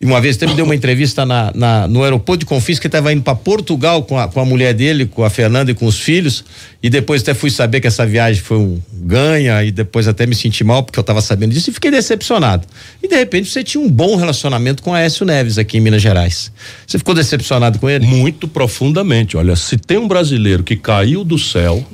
E 0.02 0.06
uma 0.06 0.22
vez 0.22 0.38
até 0.38 0.48
me 0.48 0.54
deu 0.54 0.64
uma 0.64 0.74
entrevista 0.76 1.26
na, 1.26 1.52
na- 1.54 1.86
no 1.86 2.02
aeroporto 2.04 2.40
de 2.40 2.46
Confins, 2.46 2.80
que 2.80 2.88
estava 2.88 3.12
indo 3.12 3.22
para 3.22 3.36
Portugal 3.36 4.02
com 4.04 4.18
a, 4.18 4.30
com 4.30 4.40
a 4.40 4.46
mulher 4.46 4.74
dele, 4.74 5.06
com 5.06 5.26
a 5.26 5.30
Fernanda 5.30 5.72
e 5.72 5.74
com 5.74 5.86
os 5.86 6.00
filhos. 6.00 6.46
E 6.82 6.90
depois 6.90 7.22
até 7.22 7.34
fui 7.34 7.50
saber 7.50 7.82
que 7.82 7.88
essa 7.88 8.06
viagem 8.06 8.42
foi 8.42 8.58
um 8.58 8.82
ganha, 8.94 9.62
e 9.62 9.72
depois 9.72 10.08
até 10.08 10.26
me 10.26 10.34
senti 10.36 10.64
mal, 10.64 10.84
porque 10.84 10.98
eu 10.98 11.02
estava 11.02 11.22
sabendo 11.22 11.52
disso 11.54 11.70
e 11.70 11.74
fiquei 11.74 11.92
decepcionado. 11.92 12.66
E 13.04 13.10
de 13.10 13.16
repente 13.18 13.50
você 13.50 13.62
tinha 13.62 13.84
um 13.84 13.90
bom 13.90 14.16
relacionamento 14.16 14.82
com 14.82 14.94
a 14.94 15.00
Aécio 15.00 15.26
Neves 15.26 15.58
aqui 15.58 15.78
em 15.78 15.82
Minas 15.82 16.02
Gerais. 16.02 16.50
Você 16.88 16.98
ficou 16.98 17.14
decepcionado 17.14 17.78
com 17.78 17.90
ele? 17.90 18.06
Muito 18.06 18.48
profundamente. 18.48 19.36
Olha, 19.36 19.58
se 19.58 19.76
tem 19.78 19.98
um 19.98 20.08
brasileiro 20.08 20.64
que 20.64 20.78
caiu 20.78 21.26
do 21.26 21.38
céu 21.38 21.86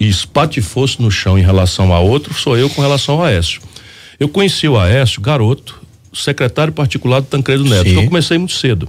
e 0.00 0.08
espatifou-se 0.08 1.02
no 1.02 1.10
chão 1.10 1.36
em 1.36 1.42
relação 1.42 1.92
a 1.92 1.98
outro, 1.98 2.32
sou 2.32 2.56
eu 2.56 2.70
com 2.70 2.80
relação 2.80 3.16
ao 3.16 3.24
Aécio. 3.24 3.60
Eu 4.20 4.28
conheci 4.28 4.68
o 4.68 4.78
Aécio, 4.78 5.20
garoto, 5.20 5.79
secretário 6.12 6.72
particular 6.72 7.20
do 7.20 7.26
Tancredo 7.26 7.64
Neto. 7.64 7.84
Sim. 7.84 7.90
Então, 7.90 8.02
Eu 8.02 8.08
comecei 8.08 8.38
muito 8.38 8.54
cedo. 8.54 8.88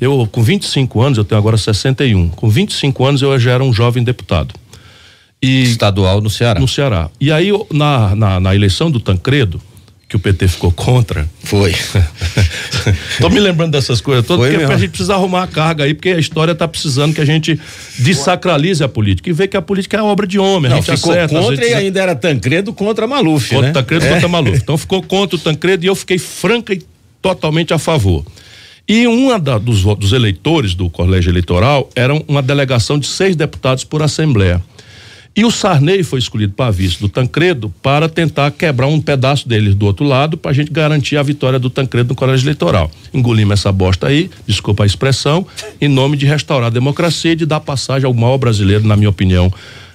Eu, 0.00 0.26
com 0.30 0.42
25 0.42 1.02
anos, 1.02 1.18
eu 1.18 1.24
tenho 1.24 1.38
agora 1.38 1.58
61. 1.58 2.30
Com 2.30 2.48
25 2.48 3.04
anos, 3.04 3.22
eu 3.22 3.38
já 3.38 3.52
era 3.52 3.62
um 3.62 3.72
jovem 3.72 4.02
deputado. 4.02 4.54
E 5.42 5.62
Estadual 5.64 6.20
no 6.20 6.30
Ceará. 6.30 6.60
no 6.60 6.68
Ceará. 6.68 7.10
E 7.20 7.30
aí, 7.30 7.50
na, 7.70 8.14
na, 8.14 8.40
na 8.40 8.54
eleição 8.54 8.90
do 8.90 9.00
Tancredo, 9.00 9.60
que 10.10 10.16
o 10.16 10.18
PT 10.18 10.48
ficou 10.48 10.72
contra, 10.72 11.26
Foi. 11.44 11.72
Tô 13.20 13.30
me 13.30 13.38
lembrando 13.38 13.70
dessas 13.70 14.00
coisas 14.00 14.26
todas, 14.26 14.40
Foi 14.42 14.48
porque 14.50 14.58
mesmo. 14.64 14.74
a 14.74 14.78
gente 14.78 14.90
precisa 14.90 15.14
arrumar 15.14 15.44
a 15.44 15.46
carga 15.46 15.84
aí, 15.84 15.94
porque 15.94 16.08
a 16.10 16.18
história 16.18 16.52
tá 16.52 16.66
precisando 16.66 17.14
que 17.14 17.20
a 17.20 17.24
gente 17.24 17.58
desacralize 17.96 18.82
a 18.82 18.88
política 18.88 19.30
e 19.30 19.32
vê 19.32 19.46
que 19.46 19.56
a 19.56 19.62
política 19.62 19.98
é 19.98 20.02
obra 20.02 20.26
de 20.26 20.36
homem, 20.36 20.66
a 20.70 20.74
Não, 20.74 20.82
gente 20.82 20.96
ficou 20.96 21.12
acerta. 21.12 21.38
contra 21.38 21.54
gente 21.56 21.70
e 21.70 21.74
ainda 21.74 22.00
era 22.02 22.16
Tancredo 22.16 22.72
contra 22.72 23.06
Maluf, 23.06 23.50
contra 23.50 23.66
né? 23.68 23.72
Tancredo 23.72 24.04
É. 24.04 24.12
contra 24.14 24.28
Maluf. 24.28 24.56
Então 24.60 24.76
ficou 24.76 25.00
contra 25.00 25.36
o 25.36 25.38
Tancredo 25.38 25.84
e 25.84 25.86
eu 25.88 25.94
fiquei 25.94 26.18
franca 26.18 26.74
e 26.74 26.82
totalmente 27.22 27.72
a 27.72 27.78
favor. 27.78 28.24
E 28.88 29.04
da- 29.40 29.58
dos, 29.58 29.82
dos 29.96 30.12
eleitores 30.12 30.74
do 30.74 30.90
colégio 30.90 31.30
eleitoral 31.30 31.88
era 31.94 32.12
uma 32.26 32.42
delegação 32.42 32.98
de 32.98 33.06
seis 33.06 33.36
deputados 33.36 33.84
por 33.84 34.02
assembleia. 34.02 34.60
E 35.34 35.44
o 35.44 35.50
Sarney 35.50 36.02
foi 36.02 36.18
escolhido 36.18 36.52
para 36.54 36.70
vice 36.72 36.98
do 37.00 37.08
Tancredo 37.08 37.72
para 37.80 38.08
tentar 38.08 38.50
quebrar 38.50 38.88
um 38.88 39.00
pedaço 39.00 39.48
deles 39.48 39.74
do 39.76 39.86
outro 39.86 40.04
lado 40.04 40.36
para 40.36 40.50
a 40.50 40.54
gente 40.54 40.70
garantir 40.72 41.16
a 41.16 41.22
vitória 41.22 41.58
do 41.58 41.70
Tancredo 41.70 42.08
no 42.10 42.14
colégio 42.16 42.44
eleitoral. 42.44 42.90
Engolimos 43.14 43.52
essa 43.60 43.70
bosta 43.70 44.08
aí, 44.08 44.28
desculpa 44.46 44.82
a 44.82 44.86
expressão, 44.86 45.46
em 45.80 45.86
nome 45.88 46.16
de 46.16 46.26
restaurar 46.26 46.66
a 46.66 46.70
democracia 46.70 47.32
e 47.32 47.36
de 47.36 47.46
dar 47.46 47.60
passagem 47.60 48.06
ao 48.06 48.12
maior 48.12 48.38
brasileiro, 48.38 48.86
na 48.86 48.96
minha 48.96 49.08
opinião, 49.08 49.52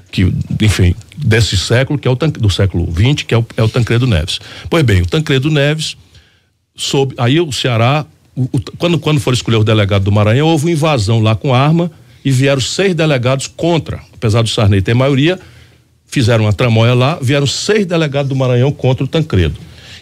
que, 0.09 0.31
enfim, 0.61 0.95
desse 1.17 1.57
século, 1.57 1.99
que 1.99 2.07
é 2.07 2.11
o 2.11 2.15
do 2.15 2.49
século 2.49 2.87
XX, 2.91 3.23
que 3.27 3.33
é 3.33 3.37
o, 3.37 3.45
é 3.57 3.61
o 3.61 3.67
Tancredo 3.67 4.07
Neves. 4.07 4.39
Pois 4.69 4.83
bem, 4.83 5.01
o 5.01 5.05
Tancredo 5.05 5.51
Neves 5.51 5.97
soube, 6.75 7.13
aí 7.17 7.39
o 7.41 7.51
Ceará, 7.51 8.05
o- 8.33 8.43
o- 8.53 8.59
quando, 8.77 8.97
quando 8.97 9.19
for 9.19 9.33
escolher 9.33 9.57
o 9.57 9.63
delegado 9.65 10.03
do 10.03 10.11
Maranhão, 10.13 10.47
houve 10.47 10.65
uma 10.65 10.71
invasão 10.71 11.19
lá 11.19 11.35
com 11.35 11.53
arma 11.53 11.91
e 12.25 12.31
vieram 12.31 12.59
seis 12.59 12.95
delegados 12.95 13.45
contra, 13.47 14.01
apesar 14.13 14.41
do 14.41 14.49
Sarney 14.49 14.81
ter 14.81 14.95
maioria, 14.95 15.39
fizeram 16.07 16.45
uma 16.45 16.53
tramóia 16.53 16.93
lá, 16.95 17.19
vieram 17.21 17.45
seis 17.45 17.85
delegados 17.85 18.29
do 18.29 18.35
Maranhão 18.35 18.71
contra 18.71 19.03
o 19.03 19.07
Tancredo. 19.07 19.55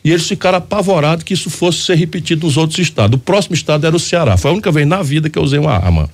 E 0.06 0.12
eles 0.12 0.28
ficaram 0.28 0.58
apavorados 0.58 1.24
que 1.24 1.34
isso 1.34 1.50
fosse 1.50 1.80
ser 1.80 1.96
repetido 1.96 2.46
nos 2.46 2.58
outros 2.58 2.80
estados. 2.80 3.16
O 3.16 3.20
próximo 3.20 3.56
estado 3.56 3.86
era 3.88 3.96
o 3.96 4.00
Ceará. 4.00 4.36
Foi 4.38 4.50
a 4.52 4.54
única 4.54 4.72
vez 4.72 4.86
na 4.88 5.02
vida 5.02 5.30
que 5.30 5.38
eu 5.40 5.44
usei 5.44 5.58
uma 5.60 5.72
arma. 5.74 6.10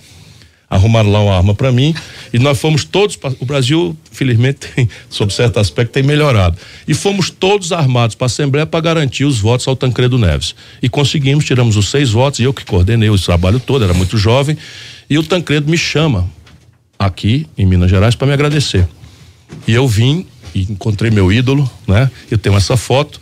Arrumaram 0.70 1.12
lá 1.12 1.20
uma 1.24 1.36
arma 1.36 1.56
para 1.56 1.72
mim 1.72 1.96
e 2.32 2.38
nós 2.38 2.60
fomos 2.60 2.84
todos. 2.84 3.16
pra- 3.16 3.34
O 3.40 3.46
Brasil, 3.46 3.98
felizmente, 4.12 4.60
tem, 4.76 4.88
sob 5.10 5.34
certo 5.34 5.60
aspecto, 5.60 5.92
tem 5.92 6.04
melhorado. 6.04 6.56
E 6.88 6.94
fomos 6.94 7.32
todos 7.32 7.72
armados 7.72 8.14
para 8.16 8.26
a 8.26 8.28
Assembleia 8.28 8.68
para 8.68 8.80
garantir 8.80 9.26
os 9.26 9.40
votos 9.40 9.68
ao 9.68 9.76
Tancredo 9.76 10.20
Neves. 10.20 10.54
E 10.84 10.88
conseguimos, 10.88 11.44
tiramos 11.44 11.76
os 11.76 11.90
seis 11.90 12.12
votos, 12.12 12.40
e 12.40 12.44
eu 12.44 12.54
que 12.54 12.64
coordenei 12.64 13.10
o 13.10 13.18
trabalho 13.18 13.60
todo, 13.60 13.84
era 13.84 13.96
muito 13.96 14.16
jovem. 14.20 14.56
E 15.10 15.18
o 15.18 15.24
Tancredo 15.24 15.70
me 15.70 15.78
chama 15.78 16.30
aqui 16.98 17.48
em 17.58 17.66
Minas 17.66 17.90
Gerais 17.90 18.16
para 18.16 18.28
me 18.28 18.34
agradecer. 18.34 18.88
E 19.68 19.74
eu 19.74 19.88
vim 19.88 20.26
e 20.54 20.64
encontrei 20.64 21.10
meu 21.10 21.32
ídolo, 21.32 21.70
né? 21.88 22.12
Eu 22.30 22.38
tenho 22.38 22.56
essa 22.56 22.78
foto. 22.78 23.20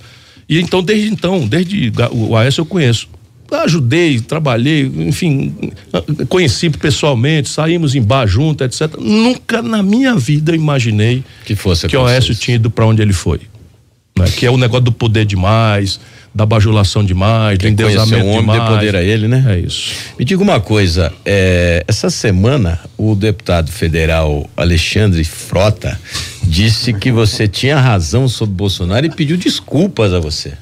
E 0.50 0.60
então, 0.60 0.84
desde 0.84 1.08
então, 1.10 1.48
desde 1.48 1.92
o 2.12 2.36
Aécio 2.36 2.62
eu 2.62 2.66
conheço. 2.66 3.08
ajudei, 3.52 4.20
trabalhei, 4.20 4.86
enfim, 4.86 5.56
conheci 6.28 6.70
pessoalmente, 6.70 7.50
saímos 7.50 7.96
em 7.96 8.02
bar 8.02 8.28
junto, 8.28 8.64
etc. 8.64 8.96
Nunca 9.00 9.62
na 9.62 9.82
minha 9.82 10.16
vida 10.16 10.56
imaginei 10.56 11.24
que 11.46 11.56
fosse 11.56 11.88
que 11.88 11.96
o 11.96 12.02
Oécio 12.02 12.36
tinha 12.36 12.56
ido 12.56 12.70
para 12.70 12.86
onde 12.86 13.02
ele 13.02 13.14
foi. 13.14 13.42
Né? 14.18 14.26
Que 14.36 14.46
é 14.46 14.52
o 14.52 14.58
negócio 14.58 14.86
do 14.86 14.92
poder 14.92 15.26
demais, 15.26 16.00
da 16.38 16.46
bajulação 16.46 17.04
demais, 17.04 17.58
Quem 17.58 17.74
do 17.74 17.82
endeusamento 17.82 18.24
um 18.24 18.30
homem 18.30 18.42
demais. 18.42 18.62
Dê 18.62 18.76
poder 18.76 18.96
a 18.96 19.02
ele, 19.02 19.28
né? 19.28 19.44
É 19.50 19.60
isso. 19.60 19.92
Me 20.20 20.24
diga 20.24 20.44
uma 20.44 20.60
coisa, 20.60 21.12
é, 21.26 21.84
essa 21.88 22.12
semana 22.12 22.80
o 22.96 23.16
deputado 23.16 23.72
federal 23.72 24.48
Alexandre 24.56 25.24
Frota 25.24 26.00
disse 26.44 26.94
que 26.94 27.12
você 27.12 27.48
tinha 27.48 27.80
razão 27.80 28.28
sobre 28.28 28.54
Bolsonaro 28.54 29.08
e 29.08 29.10
pediu 29.10 29.36
desculpas 29.36 30.14
a 30.14 30.20
você. 30.20 30.54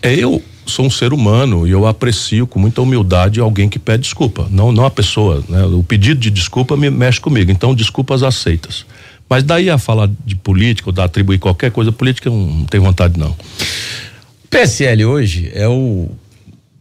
É, 0.00 0.14
eu 0.14 0.42
sou 0.64 0.86
um 0.86 0.90
ser 0.90 1.12
humano 1.12 1.68
e 1.68 1.72
eu 1.72 1.86
aprecio 1.86 2.46
com 2.46 2.58
muita 2.58 2.80
humildade 2.80 3.38
alguém 3.38 3.68
que 3.68 3.78
pede 3.78 4.04
desculpa, 4.04 4.48
não 4.50 4.72
não 4.72 4.86
a 4.86 4.90
pessoa, 4.90 5.44
né? 5.46 5.62
O 5.66 5.82
pedido 5.82 6.18
de 6.18 6.30
desculpa 6.30 6.74
me 6.74 6.88
mexe 6.88 7.20
comigo, 7.20 7.50
então 7.50 7.74
desculpas 7.74 8.22
aceitas. 8.22 8.86
Mas 9.28 9.44
daí 9.44 9.68
a 9.68 9.76
falar 9.76 10.08
de 10.24 10.34
política 10.34 10.88
ou 10.88 10.92
da 10.92 11.04
atribuir 11.04 11.38
qualquer 11.38 11.70
coisa 11.70 11.92
política, 11.92 12.30
eu 12.30 12.32
não 12.32 12.64
tenho 12.64 12.82
vontade 12.82 13.18
não. 13.18 13.36
PSL 14.50 15.04
hoje 15.04 15.50
é 15.54 15.68
o 15.68 16.08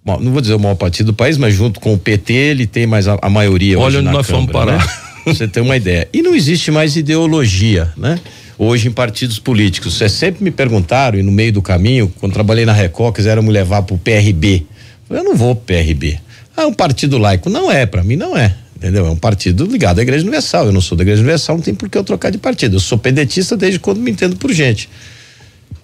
não 0.06 0.32
vou 0.32 0.42
dizer 0.42 0.56
o 0.56 0.60
maior 0.60 0.76
partido 0.76 1.08
do 1.08 1.14
país, 1.14 1.38
mas 1.38 1.54
junto 1.54 1.80
com 1.80 1.94
o 1.94 1.98
PT 1.98 2.34
ele 2.34 2.66
tem 2.66 2.88
mais 2.88 3.08
a, 3.08 3.20
a 3.22 3.30
maioria 3.30 3.78
Olha 3.78 4.00
onde 4.00 4.10
nós 4.10 4.26
Câmara, 4.26 4.48
fomos 4.48 4.52
parar. 4.52 4.80
Né? 4.80 4.94
Você 5.26 5.48
tem 5.48 5.62
uma 5.62 5.78
ideia. 5.78 6.08
E 6.12 6.24
não 6.24 6.34
existe 6.34 6.72
mais 6.72 6.96
ideologia, 6.96 7.94
né? 7.96 8.20
hoje 8.60 8.90
em 8.90 8.92
partidos 8.92 9.40
políticos. 9.40 9.98
Vocês 9.98 10.12
sempre 10.12 10.44
me 10.44 10.52
perguntaram, 10.52 11.18
e 11.18 11.24
no 11.24 11.32
meio 11.32 11.54
do 11.54 11.62
caminho, 11.62 12.12
quando 12.20 12.34
trabalhei 12.34 12.66
na 12.66 12.74
Record, 12.74 13.16
quiseram 13.16 13.42
me 13.42 13.50
levar 13.50 13.84
pro 13.84 13.98
PRB. 13.98 14.66
Eu 15.10 15.24
não 15.24 15.36
vou 15.36 15.56
pro 15.56 15.66
PRB. 15.66 16.20
Ah, 16.56 16.64
é 16.64 16.66
um 16.66 16.74
partido 16.74 17.18
laico. 17.18 17.50
Não 17.50 17.72
é, 17.72 17.86
para 17.86 18.04
mim 18.04 18.18
não 18.18 18.38
é. 18.38 18.54
Entendeu? 18.76 19.08
É 19.08 19.10
um 19.10 19.16
partido 19.16 19.66
ligado 19.66 20.00
à 20.00 20.02
Igreja 20.02 20.24
Universal. 20.24 20.68
Eu 20.68 20.72
não 20.74 20.82
sou 20.82 20.98
da 20.98 21.04
Igreja 21.04 21.22
Universal, 21.22 21.56
não 21.56 21.64
tem 21.64 21.74
por 21.74 21.90
que 21.90 21.98
eu 21.98 22.04
trocar 22.04 22.32
de 22.32 22.38
partido. 22.38 22.76
Eu 22.76 22.80
sou 22.80 22.98
pedetista 22.98 23.56
desde 23.56 23.80
quando 23.80 24.00
me 24.00 24.12
entendo 24.12 24.36
por 24.36 24.52
gente. 24.52 24.90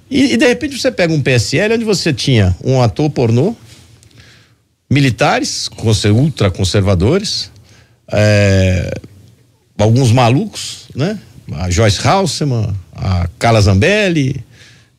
E, 0.10 0.34
e 0.34 0.38
de 0.38 0.48
repente 0.48 0.80
você 0.80 0.92
pega 0.92 1.14
um 1.14 1.22
PSL 1.22 1.76
onde 1.76 1.84
você 1.84 2.14
tinha 2.14 2.56
um 2.64 2.82
ator 2.82 3.10
pornô, 3.10 3.56
militares, 4.90 5.70
ultraconservadores, 6.14 7.52
é, 8.12 8.94
alguns 9.78 10.12
malucos, 10.12 10.88
né? 10.96 11.20
a 11.54 11.70
Joyce 11.70 12.06
Halseman, 12.06 12.74
a 12.96 13.28
Carla 13.38 13.62
Zambelli 13.62 14.44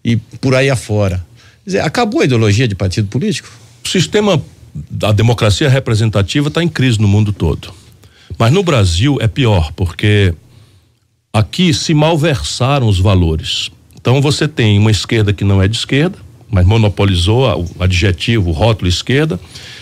e 0.04 0.16
por 0.16 0.54
aí 0.54 0.70
afora. 0.70 1.24
Quer 1.64 1.70
dizer, 1.70 1.80
acabou 1.80 2.20
a 2.20 2.24
ideologia 2.24 2.68
de 2.68 2.74
partido 2.74 3.08
político? 3.08 3.48
O 3.84 3.88
sistema 3.88 4.42
da 4.90 5.12
democracia 5.12 5.68
representativa 5.68 6.48
está 6.48 6.62
em 6.62 6.68
crise 6.68 7.00
no 7.00 7.08
mundo 7.08 7.32
todo. 7.32 7.72
Mas 8.38 8.52
no 8.52 8.62
Brasil 8.62 9.18
é 9.20 9.26
pior, 9.26 9.72
porque 9.72 10.34
aqui 11.32 11.72
se 11.72 11.94
malversaram 11.94 12.86
os 12.86 12.98
valores. 12.98 13.70
Então 14.06 14.20
você 14.20 14.46
tem 14.46 14.78
uma 14.78 14.92
esquerda 14.92 15.32
que 15.32 15.42
não 15.42 15.60
é 15.60 15.66
de 15.66 15.76
esquerda, 15.76 16.16
mas 16.48 16.64
monopolizou 16.64 17.66
o 17.76 17.82
adjetivo, 17.82 18.50
o 18.50 18.52
rótulo 18.52 18.88
esquerda, 18.88 19.40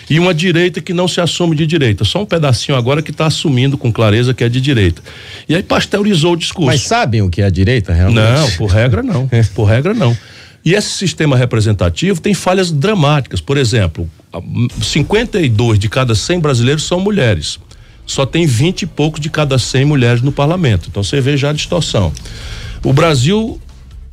e 0.08 0.18
uma 0.18 0.32
direita 0.32 0.80
que 0.80 0.94
não 0.94 1.06
se 1.06 1.20
assume 1.20 1.54
de 1.54 1.66
direita. 1.66 2.04
Só 2.04 2.22
um 2.22 2.24
pedacinho 2.24 2.74
agora 2.78 3.02
que 3.02 3.10
está 3.10 3.26
assumindo 3.26 3.76
com 3.76 3.92
clareza 3.92 4.32
que 4.32 4.42
é 4.42 4.48
de 4.48 4.62
direita. 4.62 5.02
E 5.46 5.54
aí 5.54 5.62
pasteurizou 5.62 6.32
o 6.32 6.37
discurso. 6.37 6.68
Mas 6.68 6.80
sabem 6.80 7.20
o 7.20 7.28
que 7.28 7.42
é 7.42 7.44
a 7.44 7.50
direita 7.50 7.92
realmente? 7.92 8.24
Não, 8.24 8.50
por 8.52 8.70
regra 8.70 9.02
não. 9.02 9.28
por 9.54 9.64
regra 9.64 9.92
não. 9.92 10.16
E 10.64 10.72
esse 10.72 10.92
sistema 10.92 11.37
representativo 11.37 12.18
tem 12.18 12.32
falhas 12.32 12.70
dramáticas. 12.70 13.42
Por 13.42 13.58
exemplo, 13.58 14.08
52 14.80 15.78
de 15.78 15.90
cada 15.90 16.14
100 16.14 16.40
brasileiros 16.40 16.84
são 16.84 16.98
mulheres. 16.98 17.58
Só 18.06 18.24
tem 18.24 18.46
20 18.46 18.82
e 18.82 18.87
poucos 18.87 19.20
de 19.20 19.28
cada 19.28 19.58
100 19.58 19.84
mulheres 19.84 20.22
no 20.22 20.32
parlamento. 20.32 20.88
Então 20.88 21.04
você 21.04 21.20
vê 21.20 21.37
já 21.37 21.50
a 21.50 21.52
distorção. 21.52 22.10
O 22.82 22.92
Brasil, 22.92 23.60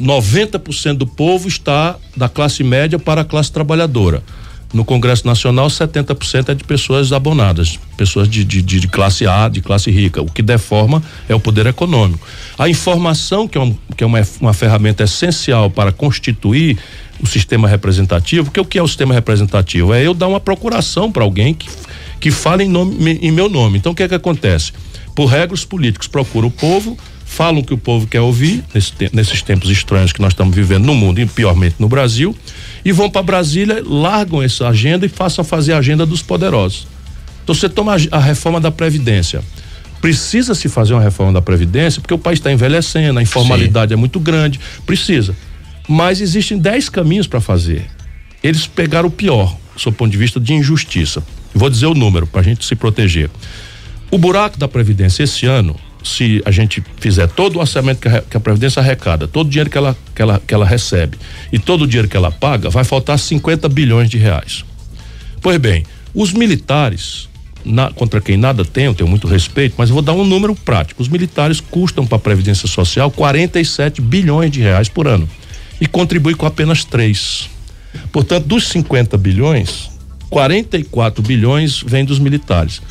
90% 0.01 0.97
do 0.97 1.07
povo 1.07 1.47
está 1.47 1.95
da 2.15 2.27
classe 2.27 2.63
média 2.63 2.97
para 2.97 3.21
a 3.21 3.25
classe 3.25 3.51
trabalhadora. 3.51 4.23
No 4.73 4.85
Congresso 4.85 5.27
Nacional, 5.27 5.67
70% 5.67 6.49
é 6.49 6.53
de 6.53 6.63
pessoas 6.63 7.11
abonadas, 7.11 7.77
pessoas 7.97 8.29
de, 8.29 8.45
de, 8.45 8.61
de, 8.61 8.87
classe 8.87 9.27
A, 9.27 9.49
de 9.49 9.59
classe 9.59 9.91
rica. 9.91 10.21
O 10.21 10.31
que 10.31 10.41
deforma 10.41 11.03
é 11.27 11.35
o 11.35 11.39
poder 11.39 11.67
econômico. 11.67 12.25
A 12.57 12.69
informação, 12.69 13.49
que 13.49 13.57
é, 13.57 13.61
um, 13.61 13.75
que 13.97 14.03
é 14.03 14.07
uma, 14.07 14.21
uma 14.39 14.53
ferramenta 14.53 15.03
essencial 15.03 15.69
para 15.69 15.91
constituir 15.91 16.77
o 17.21 17.27
sistema 17.27 17.67
representativo, 17.67 18.49
que 18.49 18.59
o 18.59 18.65
que 18.65 18.79
é 18.79 18.81
o 18.81 18.87
sistema 18.87 19.13
representativo? 19.13 19.93
É 19.93 20.05
eu 20.05 20.13
dar 20.13 20.27
uma 20.27 20.39
procuração 20.39 21.11
para 21.11 21.23
alguém 21.23 21.53
que, 21.53 21.67
que 22.21 22.31
fale 22.31 22.63
em, 22.63 22.69
nome, 22.69 23.19
em 23.21 23.31
meu 23.31 23.49
nome. 23.49 23.77
Então, 23.77 23.91
o 23.91 23.95
que 23.95 24.03
é 24.03 24.07
que 24.07 24.15
acontece? 24.15 24.71
Por 25.13 25.25
regra, 25.25 25.53
os 25.53 25.65
políticos 25.65 26.07
procuram 26.07 26.47
o 26.47 26.51
povo, 26.51 26.97
falam 27.31 27.61
o 27.61 27.63
que 27.63 27.73
o 27.73 27.77
povo 27.77 28.05
quer 28.05 28.19
ouvir, 28.19 28.61
nesse, 28.73 28.91
nesses 29.13 29.41
tempos 29.41 29.69
estranhos 29.69 30.11
que 30.11 30.19
nós 30.19 30.33
estamos 30.33 30.53
vivendo 30.53 30.85
no 30.85 30.93
mundo 30.93 31.21
e 31.21 31.25
piormente 31.25 31.75
no 31.79 31.87
Brasil 31.87 32.35
e 32.83 32.91
vão 32.91 33.09
para 33.09 33.23
Brasília, 33.23 33.81
largam 33.85 34.43
essa 34.43 34.67
agenda 34.67 35.05
e 35.05 35.11
a 35.39 35.43
fazer 35.43 35.71
a 35.71 35.77
agenda 35.77 36.05
dos 36.05 36.21
poderosos. 36.21 36.85
Então 37.41 37.55
você 37.55 37.69
toma 37.69 37.95
a, 37.95 38.17
a 38.17 38.19
reforma 38.19 38.59
da 38.59 38.69
Previdência. 38.69 39.41
Precisa 40.01 40.53
se 40.53 40.67
fazer 40.67 40.93
uma 40.93 41.01
reforma 41.01 41.31
da 41.31 41.41
Previdência, 41.41 42.01
porque 42.01 42.13
o 42.13 42.17
país 42.17 42.37
está 42.37 42.51
envelhecendo, 42.51 43.17
a 43.17 43.21
informalidade 43.23 43.89
Sim. 43.89 43.93
é 43.93 43.97
muito 43.97 44.19
grande. 44.19 44.59
Precisa. 44.85 45.33
Mas 45.87 46.19
existem 46.19 46.57
dez 46.57 46.89
caminhos 46.89 47.27
para 47.27 47.39
fazer. 47.39 47.85
Eles 48.43 48.67
pegaram 48.67 49.07
o 49.07 49.11
pior, 49.11 49.55
do 49.81 49.91
ponto 49.93 50.11
de 50.11 50.17
vista 50.17 50.37
de 50.37 50.53
injustiça. 50.53 51.23
Vou 51.55 51.69
dizer 51.69 51.85
o 51.85 51.93
número 51.93 52.27
para 52.27 52.41
a 52.41 52.43
gente 52.43 52.65
se 52.65 52.75
proteger. 52.75 53.29
O 54.09 54.17
buraco 54.17 54.57
da 54.57 54.67
Previdência 54.67 55.23
esse 55.23 55.45
ano 55.45 55.79
se 56.03 56.41
a 56.45 56.51
gente 56.51 56.83
fizer 56.97 57.27
todo 57.27 57.57
o 57.57 57.59
orçamento 57.59 57.99
que 57.99 58.07
a, 58.07 58.21
que 58.21 58.37
a, 58.37 58.39
Previdência 58.39 58.79
arrecada, 58.79 59.27
todo 59.27 59.47
o 59.47 59.49
dinheiro 59.49 59.69
que 59.69 59.77
ela, 59.77 59.95
que, 60.15 60.21
ela, 60.21 60.41
que 60.45 60.53
ela 60.53 60.65
recebe 60.65 61.17
e 61.51 61.59
todo 61.59 61.83
o 61.83 61.87
dinheiro 61.87 62.07
que 62.07 62.17
ela 62.17 62.31
paga, 62.31 62.69
vai 62.69 62.83
faltar 62.83 63.17
50 63.19 63.69
bilhões 63.69 64.09
de 64.09 64.17
reais. 64.17 64.65
Pois 65.41 65.57
bem, 65.57 65.85
os 66.13 66.33
militares, 66.33 67.29
na, 67.63 67.91
contra 67.91 68.19
quem 68.19 68.37
nada 68.37 68.61
eu 68.61 68.93
tenho 68.95 69.07
muito 69.07 69.27
respeito, 69.27 69.75
mas 69.77 69.89
vou 69.89 70.01
dar 70.01 70.13
um 70.13 70.23
número 70.23 70.55
prático. 70.55 71.01
Os 71.01 71.07
militares 71.07 71.59
custam 71.59 72.05
para 72.05 72.17
a 72.17 72.19
Previdência 72.19 72.67
Social 72.67 73.09
47 73.11 74.01
bilhões 74.01 74.51
de 74.51 74.61
reais 74.61 74.89
por 74.89 75.07
ano 75.07 75.27
e 75.79 75.87
contribuem 75.87 76.35
com 76.35 76.45
apenas 76.45 76.83
3. 76.83 77.49
Portanto, 78.11 78.45
dos 78.45 78.67
50 78.67 79.17
bilhões, 79.17 79.89
44 80.29 81.21
bilhões 81.23 81.83
vêm 81.85 82.05
dos 82.05 82.19
militares. 82.19 82.81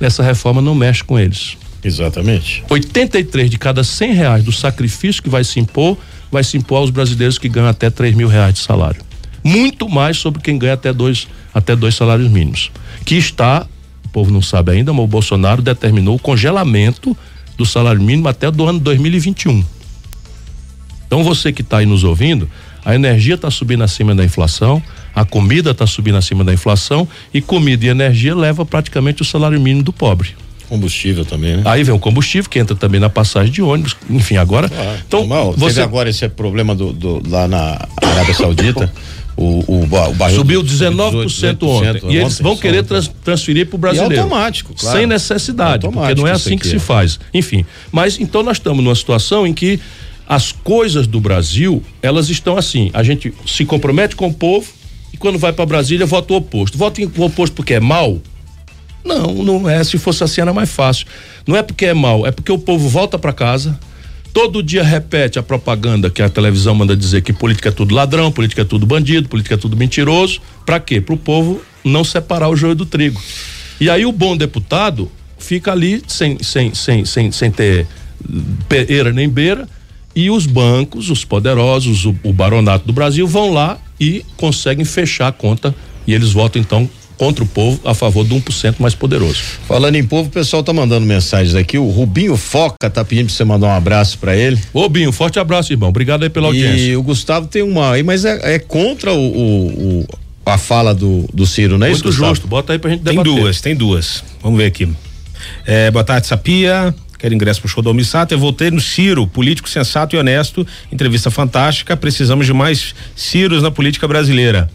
Essa 0.00 0.22
reforma 0.22 0.60
não 0.60 0.74
mexe 0.74 1.04
com 1.04 1.18
eles. 1.18 1.56
Exatamente. 1.82 2.62
83 2.68 3.50
de 3.50 3.58
cada 3.58 3.82
100 3.82 4.12
reais 4.12 4.44
do 4.44 4.52
sacrifício 4.52 5.22
que 5.22 5.28
vai 5.28 5.44
se 5.44 5.58
impor, 5.58 5.96
vai 6.30 6.44
se 6.44 6.56
impor 6.56 6.78
aos 6.78 6.90
brasileiros 6.90 7.38
que 7.38 7.48
ganham 7.48 7.68
até 7.68 7.88
3 7.90 8.14
mil 8.14 8.28
reais 8.28 8.54
de 8.54 8.60
salário. 8.60 9.02
Muito 9.42 9.88
mais 9.88 10.18
sobre 10.18 10.42
quem 10.42 10.58
ganha 10.58 10.74
até 10.74 10.92
dois, 10.92 11.26
até 11.54 11.74
dois 11.74 11.94
salários 11.94 12.30
mínimos. 12.30 12.70
Que 13.04 13.16
está, 13.16 13.66
o 14.04 14.08
povo 14.10 14.30
não 14.30 14.42
sabe 14.42 14.72
ainda, 14.72 14.92
mas 14.92 15.04
o 15.04 15.08
Bolsonaro 15.08 15.62
determinou 15.62 16.16
o 16.16 16.18
congelamento 16.18 17.16
do 17.56 17.64
salário 17.64 18.00
mínimo 18.00 18.28
até 18.28 18.50
do 18.50 18.66
ano 18.66 18.78
2021. 18.78 19.64
Então 21.06 21.24
você 21.24 21.52
que 21.52 21.62
está 21.62 21.78
aí 21.78 21.86
nos 21.86 22.04
ouvindo, 22.04 22.48
a 22.84 22.94
energia 22.94 23.34
está 23.34 23.50
subindo 23.50 23.82
acima 23.82 24.14
da 24.14 24.24
inflação, 24.24 24.82
a 25.14 25.24
comida 25.24 25.72
está 25.72 25.86
subindo 25.86 26.16
acima 26.16 26.44
da 26.44 26.52
inflação 26.52 27.08
e 27.32 27.40
comida 27.40 27.84
e 27.84 27.88
energia 27.88 28.34
leva 28.34 28.64
praticamente 28.64 29.22
o 29.22 29.24
salário 29.24 29.60
mínimo 29.60 29.82
do 29.82 29.92
pobre. 29.92 30.36
Combustível 30.70 31.24
também, 31.24 31.56
né? 31.56 31.62
Aí 31.64 31.82
vem 31.82 31.92
o 31.92 31.98
combustível 31.98 32.48
que 32.48 32.56
entra 32.56 32.76
também 32.76 33.00
na 33.00 33.10
passagem 33.10 33.52
de 33.52 33.60
ônibus, 33.60 33.96
enfim, 34.08 34.36
agora. 34.36 34.70
Ah, 34.72 34.98
então, 35.04 35.26
normal. 35.26 35.52
você 35.56 35.74
Teve 35.74 35.82
agora 35.82 36.08
esse 36.08 36.28
problema 36.28 36.76
do, 36.76 36.92
do 36.92 37.20
lá 37.28 37.48
na 37.48 37.88
Arábia 38.00 38.34
Saudita. 38.34 38.92
O, 39.36 39.64
o, 39.66 39.82
o 39.82 40.14
barril 40.14 40.36
Subiu 40.36 40.62
19% 40.62 41.24
18, 41.24 41.66
ontem. 41.66 42.12
E 42.12 42.16
eles 42.18 42.38
vão 42.38 42.56
querer 42.56 42.84
trans, 42.84 43.08
transferir 43.24 43.66
para 43.66 43.74
o 43.74 43.78
brasileiro. 43.78 44.14
E 44.14 44.18
automático, 44.18 44.74
claro. 44.78 44.96
Sem 44.96 45.06
necessidade, 45.06 45.88
porque 45.88 46.14
não 46.14 46.26
é 46.26 46.32
assim 46.32 46.56
que 46.56 46.68
se 46.68 46.78
faz. 46.78 47.18
Enfim, 47.34 47.64
mas 47.90 48.20
então 48.20 48.42
nós 48.42 48.58
estamos 48.58 48.84
numa 48.84 48.94
situação 48.94 49.46
em 49.46 49.52
que 49.52 49.80
as 50.28 50.52
coisas 50.52 51.08
do 51.08 51.18
Brasil, 51.18 51.82
elas 52.00 52.28
estão 52.28 52.56
assim. 52.56 52.90
A 52.94 53.02
gente 53.02 53.34
se 53.44 53.64
compromete 53.64 54.14
com 54.14 54.28
o 54.28 54.32
povo 54.32 54.68
e 55.12 55.16
quando 55.16 55.36
vai 55.36 55.52
para 55.52 55.66
Brasília 55.66 56.06
vota 56.06 56.32
o 56.32 56.36
oposto. 56.36 56.78
Vota 56.78 57.00
o 57.02 57.22
oposto 57.24 57.54
porque 57.54 57.74
é 57.74 57.80
mal? 57.80 58.20
Não, 59.04 59.32
não 59.34 59.68
é. 59.68 59.82
Se 59.82 59.98
fosse 59.98 60.22
assim 60.24 60.40
era 60.40 60.52
mais 60.52 60.70
fácil. 60.70 61.06
Não 61.46 61.56
é 61.56 61.62
porque 61.62 61.86
é 61.86 61.94
mal, 61.94 62.26
é 62.26 62.30
porque 62.30 62.52
o 62.52 62.58
povo 62.58 62.88
volta 62.88 63.18
para 63.18 63.32
casa, 63.32 63.78
todo 64.32 64.62
dia 64.62 64.82
repete 64.82 65.38
a 65.38 65.42
propaganda 65.42 66.10
que 66.10 66.22
a 66.22 66.28
televisão 66.28 66.74
manda 66.74 66.96
dizer 66.96 67.22
que 67.22 67.32
política 67.32 67.70
é 67.70 67.72
tudo 67.72 67.94
ladrão, 67.94 68.30
política 68.30 68.62
é 68.62 68.64
tudo 68.64 68.86
bandido, 68.86 69.28
política 69.28 69.54
é 69.54 69.58
tudo 69.58 69.76
mentiroso. 69.76 70.40
Para 70.64 70.78
quê? 70.78 71.00
Para 71.00 71.14
o 71.14 71.18
povo 71.18 71.62
não 71.84 72.04
separar 72.04 72.48
o 72.48 72.56
joio 72.56 72.74
do 72.74 72.86
trigo. 72.86 73.20
E 73.80 73.88
aí 73.88 74.04
o 74.04 74.12
bom 74.12 74.36
deputado 74.36 75.10
fica 75.38 75.72
ali 75.72 76.02
sem, 76.06 76.42
sem, 76.42 76.74
sem, 76.74 77.04
sem, 77.04 77.32
sem 77.32 77.50
ter 77.50 77.86
pereira 78.68 79.12
nem 79.12 79.28
beira 79.28 79.66
e 80.14 80.30
os 80.30 80.46
bancos, 80.46 81.08
os 81.08 81.24
poderosos, 81.24 82.04
o, 82.04 82.14
o 82.22 82.32
baronato 82.32 82.86
do 82.86 82.92
Brasil 82.92 83.26
vão 83.26 83.52
lá 83.52 83.78
e 83.98 84.24
conseguem 84.36 84.84
fechar 84.84 85.28
a 85.28 85.32
conta 85.32 85.74
E 86.06 86.14
eles 86.14 86.32
votam 86.32 86.60
então 86.60 86.88
contra 87.20 87.44
o 87.44 87.46
povo 87.46 87.78
a 87.84 87.92
favor 87.92 88.24
do 88.24 88.34
1% 88.34 88.76
mais 88.78 88.94
poderoso. 88.94 89.42
Falando 89.68 89.94
em 89.94 90.02
povo, 90.02 90.30
o 90.30 90.32
pessoal 90.32 90.62
tá 90.62 90.72
mandando 90.72 91.04
mensagens 91.04 91.54
aqui. 91.54 91.76
O 91.76 91.90
Rubinho 91.90 92.34
Foca 92.34 92.88
tá 92.88 93.04
pedindo 93.04 93.26
pra 93.26 93.34
você 93.34 93.44
mandar 93.44 93.66
um 93.66 93.74
abraço 93.74 94.16
para 94.16 94.34
ele. 94.34 94.58
Ô, 94.72 94.88
Binho, 94.88 95.12
forte 95.12 95.38
abraço, 95.38 95.70
irmão. 95.70 95.90
Obrigado 95.90 96.22
aí 96.22 96.30
pela 96.30 96.46
audiência. 96.46 96.80
E 96.80 96.96
o 96.96 97.02
Gustavo 97.02 97.46
tem 97.46 97.60
uma 97.60 97.92
aí, 97.92 98.02
mas 98.02 98.24
é, 98.24 98.54
é 98.54 98.58
contra 98.58 99.12
o, 99.12 99.18
o, 99.18 99.68
o, 99.68 100.06
a 100.46 100.56
fala 100.56 100.94
do, 100.94 101.28
do 101.34 101.46
Ciro, 101.46 101.76
não 101.76 101.86
é 101.86 101.92
isso, 101.92 102.04
Muito 102.04 102.16
justo. 102.16 102.46
Bota 102.46 102.72
aí 102.72 102.78
pra 102.78 102.88
gente 102.88 103.02
Tem 103.02 103.12
debater. 103.12 103.34
duas, 103.34 103.60
tem 103.60 103.76
duas. 103.76 104.24
Vamos 104.42 104.56
ver 104.56 104.64
aqui. 104.64 104.88
É, 105.66 105.90
boa 105.90 106.02
tarde, 106.02 106.26
Sapia. 106.26 106.94
Quero 107.18 107.34
ingresso 107.34 107.60
pro 107.60 107.68
show 107.68 107.82
do 107.82 107.90
Almissato. 107.90 108.32
Eu 108.32 108.38
voltei 108.38 108.70
no 108.70 108.80
Ciro, 108.80 109.26
político 109.26 109.68
sensato 109.68 110.16
e 110.16 110.18
honesto. 110.18 110.66
Entrevista 110.90 111.30
fantástica. 111.30 111.94
Precisamos 111.98 112.46
de 112.46 112.54
mais 112.54 112.94
Ciros 113.14 113.62
na 113.62 113.70
política 113.70 114.08
brasileira. 114.08 114.70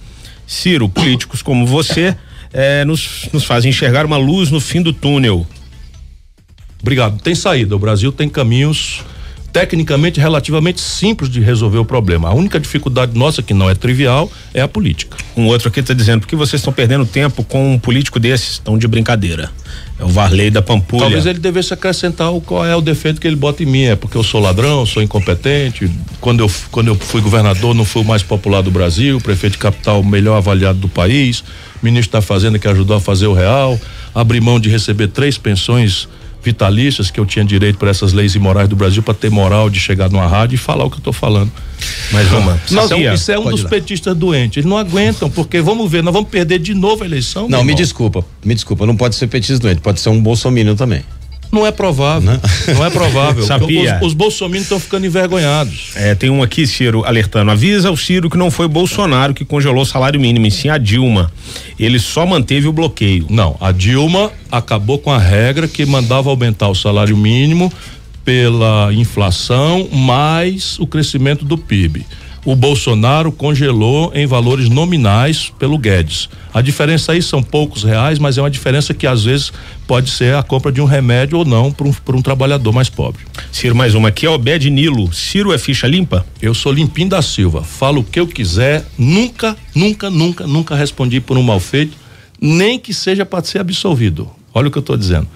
Ciro, 0.46 0.88
políticos 0.88 1.42
como 1.42 1.66
você 1.66 2.16
eh, 2.58 2.86
nos, 2.86 3.28
nos 3.34 3.44
enxergar 3.66 4.06
uma 4.06 4.16
luz 4.16 4.50
no 4.50 4.62
fim 4.62 4.82
do 4.82 4.94
túnel. 4.94 5.46
Obrigado. 6.82 7.22
Tem 7.22 7.36
saída. 7.36 7.76
O 7.76 7.80
Brasil 7.80 8.14
tem 8.14 8.30
caminhos 8.30 9.04
tecnicamente 9.56 10.20
relativamente 10.20 10.82
simples 10.82 11.30
de 11.30 11.40
resolver 11.40 11.78
o 11.78 11.86
problema. 11.86 12.28
A 12.28 12.34
única 12.34 12.60
dificuldade 12.60 13.18
nossa, 13.18 13.42
que 13.42 13.54
não 13.54 13.70
é 13.70 13.74
trivial, 13.74 14.30
é 14.54 14.60
a 14.60 14.68
política. 14.68 15.16
Um 15.38 15.46
outro 15.46 15.70
aqui 15.70 15.80
está 15.80 15.94
dizendo, 15.94 16.20
por 16.20 16.28
que 16.28 16.36
vocês 16.36 16.60
estão 16.60 16.74
perdendo 16.74 17.06
tempo 17.06 17.42
com 17.42 17.76
um 17.76 17.80
político 17.80 18.20
desses? 18.20 18.52
Estão 18.52 18.78
de 18.78 18.86
brincadeira. 18.86 19.50
É 19.98 20.04
o 20.04 20.10
Varley 20.10 20.52
da 20.52 20.62
Pampulha. 20.62 21.04
Talvez 21.04 21.26
ele 21.26 21.40
devesse 21.40 21.74
acrescentar 21.74 22.34
o 22.34 22.42
qual 22.42 22.66
é 22.66 22.76
o 22.76 22.82
defeito 22.82 23.22
que 23.22 23.26
ele 23.26 23.38
bota 23.38 23.64
em 23.64 23.66
mim. 23.66 23.84
É 23.84 23.96
porque 23.96 24.18
eu 24.18 24.24
sou 24.24 24.42
ladrão, 24.42 24.86
sou 24.86 25.02
incompetente. 25.02 25.90
Quando 26.20 26.42
eu, 26.42 26.52
quando 26.70 26.90
eu 26.90 26.96
fui 26.96 27.22
governador, 27.22 27.74
não 27.74 27.86
fui 27.86 28.02
o 28.02 28.06
mais 28.06 28.22
popular 28.22 28.62
do 28.62 28.70
Brasil, 28.70 29.22
prefeito 29.22 29.54
de 29.54 29.60
capital, 29.60 30.04
melhor 30.04 30.36
avaliado 30.36 30.80
do 30.80 30.90
país, 30.90 31.46
ministro 31.82 32.12
da 32.12 32.22
Fazenda 32.22 32.60
que 32.60 32.68
ajudou 32.68 32.98
a 32.98 33.00
fazer 33.00 33.28
o 33.28 33.34
real, 33.34 33.80
abri 34.14 34.42
mão 34.42 34.60
de 34.60 34.70
receber 34.70 35.08
três 35.08 35.38
pensões 35.38 36.10
vitalícias 36.46 37.10
que 37.10 37.20
eu 37.20 37.26
tinha 37.26 37.44
direito 37.44 37.80
por 37.80 37.88
essas 37.88 38.14
leis 38.14 38.36
imorais 38.36 38.70
do 38.70 38.76
Brasil 38.76 39.02
para 39.02 39.16
ter 39.16 39.32
moral 39.32 39.68
de 39.68 39.80
chegar 39.80 40.10
numa 40.12 40.28
rádio 40.28 40.54
e 40.54 40.58
falar 40.58 40.86
o 40.86 40.90
que 40.90 40.98
eu 40.98 41.00
estou 41.00 41.12
falando. 41.12 41.52
Mais 42.12 42.32
uma. 42.32 42.62
Nós, 42.70 42.90
Sapia, 42.90 43.14
isso 43.16 43.32
é 43.32 43.40
um 43.40 43.44
pode 43.44 43.62
dos 43.62 43.70
petistas 43.70 44.16
doentes. 44.16 44.58
Eles 44.58 44.70
não 44.70 44.78
aguentam, 44.78 45.30
porque 45.30 45.60
vamos 45.60 45.92
ver, 45.92 46.04
nós 46.04 46.14
vamos 46.14 46.30
perder 46.30 46.60
de 46.60 46.76
novo 46.76 47.04
a 47.04 47.06
eleição. 47.06 47.50
Não, 47.50 47.64
me 47.64 47.72
irmão. 47.72 47.76
desculpa, 47.76 48.24
me 48.44 48.54
desculpa, 48.54 48.86
não 48.86 48.96
pode 48.96 49.16
ser 49.16 49.28
petista 49.28 49.58
doente, 49.58 49.82
pode 49.82 50.00
ser 50.00 50.10
um 50.10 50.22
bolsominion 50.22 50.76
também. 50.76 51.04
Não 51.56 51.66
é 51.66 51.72
provável. 51.72 52.40
Não, 52.76 52.86
é 52.86 52.90
provável. 52.90 53.44
Sabia. 53.48 53.68
Porque 53.94 54.06
Os, 54.06 54.08
os 54.08 54.14
bolsominions 54.14 54.64
estão 54.64 54.80
ficando 54.80 55.06
envergonhados. 55.06 55.92
É, 55.96 56.14
tem 56.14 56.30
um 56.30 56.44
aqui, 56.44 56.68
Ciro, 56.68 57.06
alertando. 57.06 57.50
Avisa 57.50 57.90
o 57.90 57.96
Ciro 57.96 58.30
que 58.30 58.38
não 58.38 58.52
foi 58.52 58.68
Bolsonaro 58.68 59.34
que 59.34 59.46
congelou 59.46 59.84
o 59.84 59.86
salário 59.86 60.20
mínimo, 60.20 60.46
e 60.48 60.52
sim 60.52 60.68
a 60.68 60.78
Dilma. 60.78 61.32
Ele 61.80 61.98
só 61.98 62.26
manteve 62.26 62.68
o 62.68 62.74
bloqueio. 62.74 63.26
Não, 63.30 63.56
a 63.62 63.72
Dilma 63.72 64.32
acabou 64.52 65.00
com 65.00 65.12
a 65.12 65.18
regra 65.18 65.66
que 65.66 65.86
mandava 65.86 66.30
aumentar 66.30 66.68
o 66.68 66.76
salário 66.76 67.16
mínimo 67.16 67.72
pela 68.26 68.92
inflação 68.92 69.88
mais 69.94 70.78
o 70.80 70.86
crescimento 70.86 71.46
do 71.46 71.58
PIB. 71.58 72.06
O 72.46 72.56
Bolsonaro 72.56 73.32
congelou 73.32 74.12
em 74.14 74.28
valores 74.28 74.70
nominais 74.70 75.52
pelo 75.58 75.80
Guedes. 75.80 76.30
A 76.54 76.62
diferença 76.62 77.12
aí 77.12 77.20
são 77.20 77.42
poucos 77.42 77.84
reais, 77.84 78.20
mas 78.20 78.38
é 78.38 78.42
uma 78.42 78.52
diferença 78.52 78.94
que 78.94 79.08
às 79.08 79.24
vezes 79.24 79.52
pode 79.88 80.12
ser 80.12 80.36
a 80.36 80.44
compra 80.44 80.72
de 80.72 80.80
um 80.80 80.86
remédio 80.86 81.40
ou 81.40 81.44
não 81.44 81.72
para 81.72 81.88
um, 81.88 81.94
um 82.10 82.22
trabalhador 82.22 82.72
mais 82.72 82.88
pobre. 82.88 83.26
Ciro, 83.52 83.76
mais 83.76 83.96
uma 83.96 84.10
aqui, 84.10 84.28
é 84.28 84.30
Obed 84.30 84.70
Nilo. 84.70 85.12
Ciro 85.12 85.52
é 85.52 85.58
ficha 85.58 85.88
limpa? 85.88 86.24
Eu 86.40 86.54
sou 86.54 86.72
Limpim 86.72 87.08
da 87.08 87.20
Silva, 87.20 87.64
falo 87.64 88.02
o 88.02 88.04
que 88.04 88.20
eu 88.20 88.28
quiser, 88.28 88.86
nunca, 88.96 89.58
nunca, 89.74 90.12
nunca, 90.12 90.46
nunca 90.46 90.76
respondi 90.76 91.20
por 91.20 91.40
um 91.40 91.44
mal 91.44 91.60
feito, 91.60 91.98
nem 92.40 92.78
que 92.78 92.94
seja 92.94 93.26
para 93.26 93.44
ser 93.44 93.58
absolvido. 93.58 94.30
Olha 94.54 94.68
o 94.68 94.72
que 94.72 94.78
eu 94.78 94.82
estou 94.82 94.96
dizendo. 94.96 95.28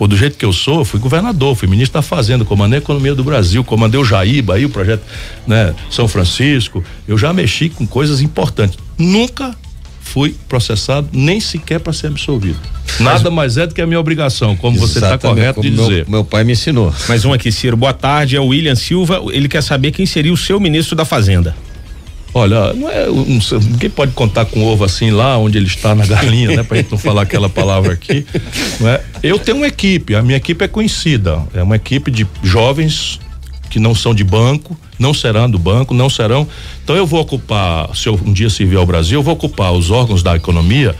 Pô, 0.00 0.08
do 0.08 0.16
jeito 0.16 0.38
que 0.38 0.46
eu 0.46 0.52
sou, 0.54 0.78
eu 0.78 0.84
fui 0.86 0.98
governador, 0.98 1.54
fui 1.54 1.68
ministro 1.68 1.98
da 1.98 2.02
Fazenda, 2.02 2.42
comandei 2.42 2.78
a 2.78 2.80
economia 2.80 3.14
do 3.14 3.22
Brasil, 3.22 3.62
comandei 3.62 4.00
o 4.00 4.04
Jaíba 4.04 4.54
aí, 4.54 4.64
o 4.64 4.70
projeto, 4.70 5.02
né, 5.46 5.74
São 5.90 6.08
Francisco. 6.08 6.82
Eu 7.06 7.18
já 7.18 7.34
mexi 7.34 7.68
com 7.68 7.86
coisas 7.86 8.22
importantes. 8.22 8.78
Nunca 8.96 9.54
fui 10.00 10.34
processado, 10.48 11.06
nem 11.12 11.38
sequer 11.38 11.80
para 11.80 11.92
ser 11.92 12.06
absolvido. 12.06 12.58
Nada 12.98 13.30
mais 13.30 13.58
é 13.58 13.66
do 13.66 13.74
que 13.74 13.82
a 13.82 13.86
minha 13.86 14.00
obrigação, 14.00 14.56
como 14.56 14.78
você 14.78 15.00
está 15.00 15.18
correto 15.18 15.60
de 15.60 15.68
como 15.68 15.82
meu- 15.82 15.88
dizer. 15.90 16.08
Meu, 16.08 16.24
pai 16.24 16.44
me 16.44 16.52
ensinou. 16.54 16.94
Mais 17.06 17.26
um 17.26 17.34
aqui, 17.34 17.52
Ciro. 17.52 17.76
Boa 17.76 17.92
tarde, 17.92 18.36
é 18.36 18.40
o 18.40 18.46
William 18.46 18.74
Silva. 18.76 19.20
Ele 19.30 19.50
quer 19.50 19.62
saber 19.62 19.90
quem 19.92 20.06
seria 20.06 20.32
o 20.32 20.36
seu 20.36 20.58
ministro 20.58 20.96
da 20.96 21.04
Fazenda. 21.04 21.54
Olha, 22.32 22.72
não 22.72 22.88
é, 22.88 23.06
não 23.06 23.40
ninguém 23.60 23.90
pode 23.90 24.12
contar 24.12 24.44
com 24.44 24.64
ovo 24.64 24.84
assim 24.84 25.10
lá 25.10 25.36
onde 25.36 25.58
ele 25.58 25.66
está 25.66 25.94
na 25.94 26.06
galinha, 26.06 26.56
né? 26.56 26.62
Pra 26.62 26.76
gente 26.76 26.90
não 26.90 26.98
falar 26.98 27.22
aquela 27.22 27.48
palavra 27.48 27.92
aqui, 27.92 28.24
não 28.78 28.88
é? 28.88 29.02
Eu 29.22 29.38
tenho 29.38 29.58
uma 29.58 29.66
equipe, 29.66 30.14
a 30.14 30.22
minha 30.22 30.36
equipe 30.36 30.64
é 30.64 30.68
conhecida, 30.68 31.42
é 31.52 31.62
uma 31.62 31.76
equipe 31.76 32.10
de 32.10 32.26
jovens 32.42 33.18
que 33.68 33.78
não 33.78 33.94
são 33.94 34.14
de 34.14 34.24
banco, 34.24 34.78
não 34.98 35.14
serão 35.14 35.48
do 35.48 35.58
banco, 35.58 35.94
não 35.94 36.10
serão. 36.10 36.46
Então 36.82 36.96
eu 36.96 37.06
vou 37.06 37.20
ocupar, 37.20 37.94
se 37.96 38.08
eu 38.08 38.20
um 38.24 38.32
dia 38.32 38.50
servir 38.50 38.76
ao 38.76 38.86
Brasil, 38.86 39.18
eu 39.18 39.22
vou 39.22 39.34
ocupar 39.34 39.72
os 39.72 39.90
órgãos 39.90 40.22
da 40.22 40.36
economia 40.36 40.94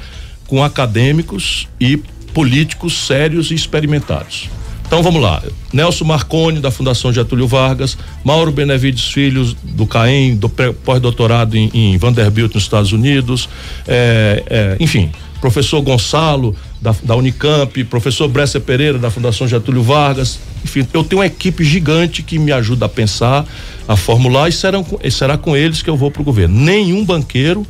com 0.46 0.62
acadêmicos 0.64 1.68
e 1.80 1.96
políticos 2.32 3.06
sérios 3.06 3.50
e 3.50 3.54
experimentados. 3.54 4.48
Então 4.90 5.04
vamos 5.04 5.22
lá. 5.22 5.40
Nelson 5.72 6.04
Marconi, 6.04 6.58
da 6.58 6.68
Fundação 6.68 7.12
Getúlio 7.12 7.46
Vargas, 7.46 7.96
Mauro 8.24 8.50
Benevides 8.50 9.04
Filhos, 9.04 9.54
do 9.62 9.86
CAEM, 9.86 10.34
do 10.34 10.48
pós-doutorado 10.48 11.56
em, 11.56 11.70
em 11.72 11.96
Vanderbilt, 11.96 12.52
nos 12.52 12.64
Estados 12.64 12.90
Unidos, 12.90 13.48
é, 13.86 14.42
é, 14.50 14.76
enfim, 14.80 15.12
professor 15.40 15.80
Gonçalo, 15.80 16.56
da, 16.82 16.92
da 17.04 17.14
Unicamp, 17.14 17.84
professor 17.84 18.26
Brescia 18.26 18.58
Pereira, 18.58 18.98
da 18.98 19.12
Fundação 19.12 19.46
Getúlio 19.46 19.84
Vargas, 19.84 20.40
enfim, 20.64 20.84
eu 20.92 21.04
tenho 21.04 21.20
uma 21.20 21.26
equipe 21.26 21.62
gigante 21.62 22.20
que 22.20 22.36
me 22.36 22.50
ajuda 22.50 22.86
a 22.86 22.88
pensar, 22.88 23.46
a 23.86 23.94
formular 23.94 24.48
e, 24.48 24.52
serão, 24.52 24.84
e 25.04 25.10
será 25.12 25.38
com 25.38 25.56
eles 25.56 25.82
que 25.82 25.88
eu 25.88 25.96
vou 25.96 26.10
para 26.10 26.22
o 26.22 26.24
governo. 26.24 26.60
Nenhum 26.60 27.04
banqueiro 27.04 27.64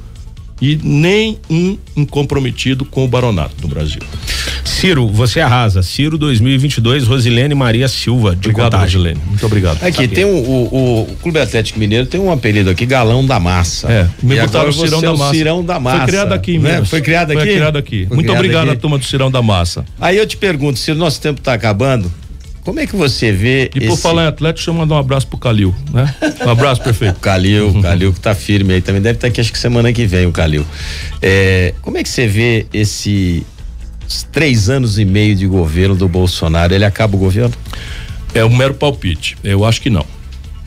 e 0.59 0.81
nem 0.83 1.39
um 1.51 1.77
incomprometido 1.95 2.87
com 2.87 3.05
o 3.05 3.09
baronato 3.09 3.57
do 3.61 3.69
Brasil. 3.69 4.01
Ciro, 4.65 5.09
você 5.09 5.41
arrasa. 5.41 5.83
Ciro 5.83 6.17
2022, 6.19 7.07
Rosilene 7.07 7.55
Maria 7.55 7.89
Silva, 7.89 8.31
de 8.33 8.49
Obrigado, 8.49 8.73
Contagem. 8.73 8.97
Rosilene. 8.97 9.21
Muito 9.27 9.47
obrigado. 9.47 9.83
Aqui, 9.83 10.09
tem 10.09 10.25
um, 10.25 10.37
o, 10.39 11.03
o 11.03 11.17
Clube 11.23 11.39
Atlético 11.39 11.79
Mineiro 11.79 12.07
tem 12.07 12.21
um 12.21 12.31
apelido 12.31 12.71
aqui, 12.71 12.87
Galão 12.87 13.25
da 13.25 13.39
Massa. 13.39 13.91
É, 13.91 14.07
me 14.23 14.37
e 14.37 14.41
botaram 14.41 14.69
o 14.69 14.73
Cirão 14.73 15.01
você 15.01 15.07
é 15.07 15.09
da 15.09 15.15
o 15.15 15.19
Massa. 15.19 15.35
Cirão 15.35 15.65
da 15.65 15.81
Massa. 15.81 15.99
Foi 15.99 16.07
criado 16.07 16.33
aqui, 16.33 16.59
né? 16.59 16.85
Foi 16.85 17.01
criado 17.01 17.31
aqui? 17.33 17.41
Foi 17.41 17.55
criado 17.55 17.79
aqui. 17.79 18.07
Foi 18.07 18.15
Muito 18.15 18.27
criado 18.27 18.39
obrigado 18.41 18.69
aqui. 18.69 18.77
à 18.77 18.81
turma 18.81 18.99
do 18.99 19.05
Cirão 19.05 19.31
da 19.31 19.43
Massa. 19.43 19.85
Aí 20.01 20.17
eu 20.17 20.27
te 20.27 20.37
pergunto, 20.37 20.79
se 20.79 20.91
o 20.91 20.95
nosso 20.95 21.21
tempo 21.21 21.41
está 21.41 21.53
acabando, 21.53 22.11
como 22.63 22.79
é 22.79 22.87
que 22.87 22.95
você 22.95 23.33
vê 23.33 23.71
E 23.75 23.81
por 23.81 23.95
esse... 23.95 24.03
falar 24.03 24.25
em 24.25 24.29
Atlético, 24.29 24.59
deixa 24.59 24.71
eu 24.71 24.75
mandar 24.75 24.95
um 24.95 24.99
abraço 24.99 25.27
pro 25.27 25.39
Calil, 25.39 25.75
né? 25.93 26.15
Um 26.47 26.51
abraço, 26.51 26.81
prefeito. 26.83 27.17
O 27.21 27.21
Calil, 27.21 27.69
o 27.71 27.83
Calil 27.83 28.13
que 28.13 28.21
tá 28.21 28.35
firme 28.35 28.75
aí, 28.75 28.81
também 28.81 29.01
deve 29.03 29.17
estar 29.17 29.29
aqui 29.29 29.41
acho 29.41 29.53
que 29.53 29.59
semana 29.59 29.93
que 29.93 30.07
vem 30.07 30.27
o 30.27 30.33
Calil. 30.33 30.65
É, 31.23 31.75
como 31.83 31.97
é 31.99 32.03
que 32.03 32.09
você 32.09 32.27
vê 32.27 32.67
esse 32.73 33.45
três 34.33 34.69
anos 34.69 34.99
e 34.99 35.05
meio 35.05 35.35
de 35.35 35.47
governo 35.47 35.95
do 35.95 36.09
Bolsonaro? 36.09 36.75
Ele 36.75 36.85
acaba 36.85 37.17
o 37.17 37.19
governo? 37.19 37.55
É 38.35 38.45
um 38.45 38.55
mero 38.55 38.75
palpite. 38.75 39.37
Eu 39.43 39.65
acho 39.65 39.81
que 39.81 39.91
não. 39.91 40.05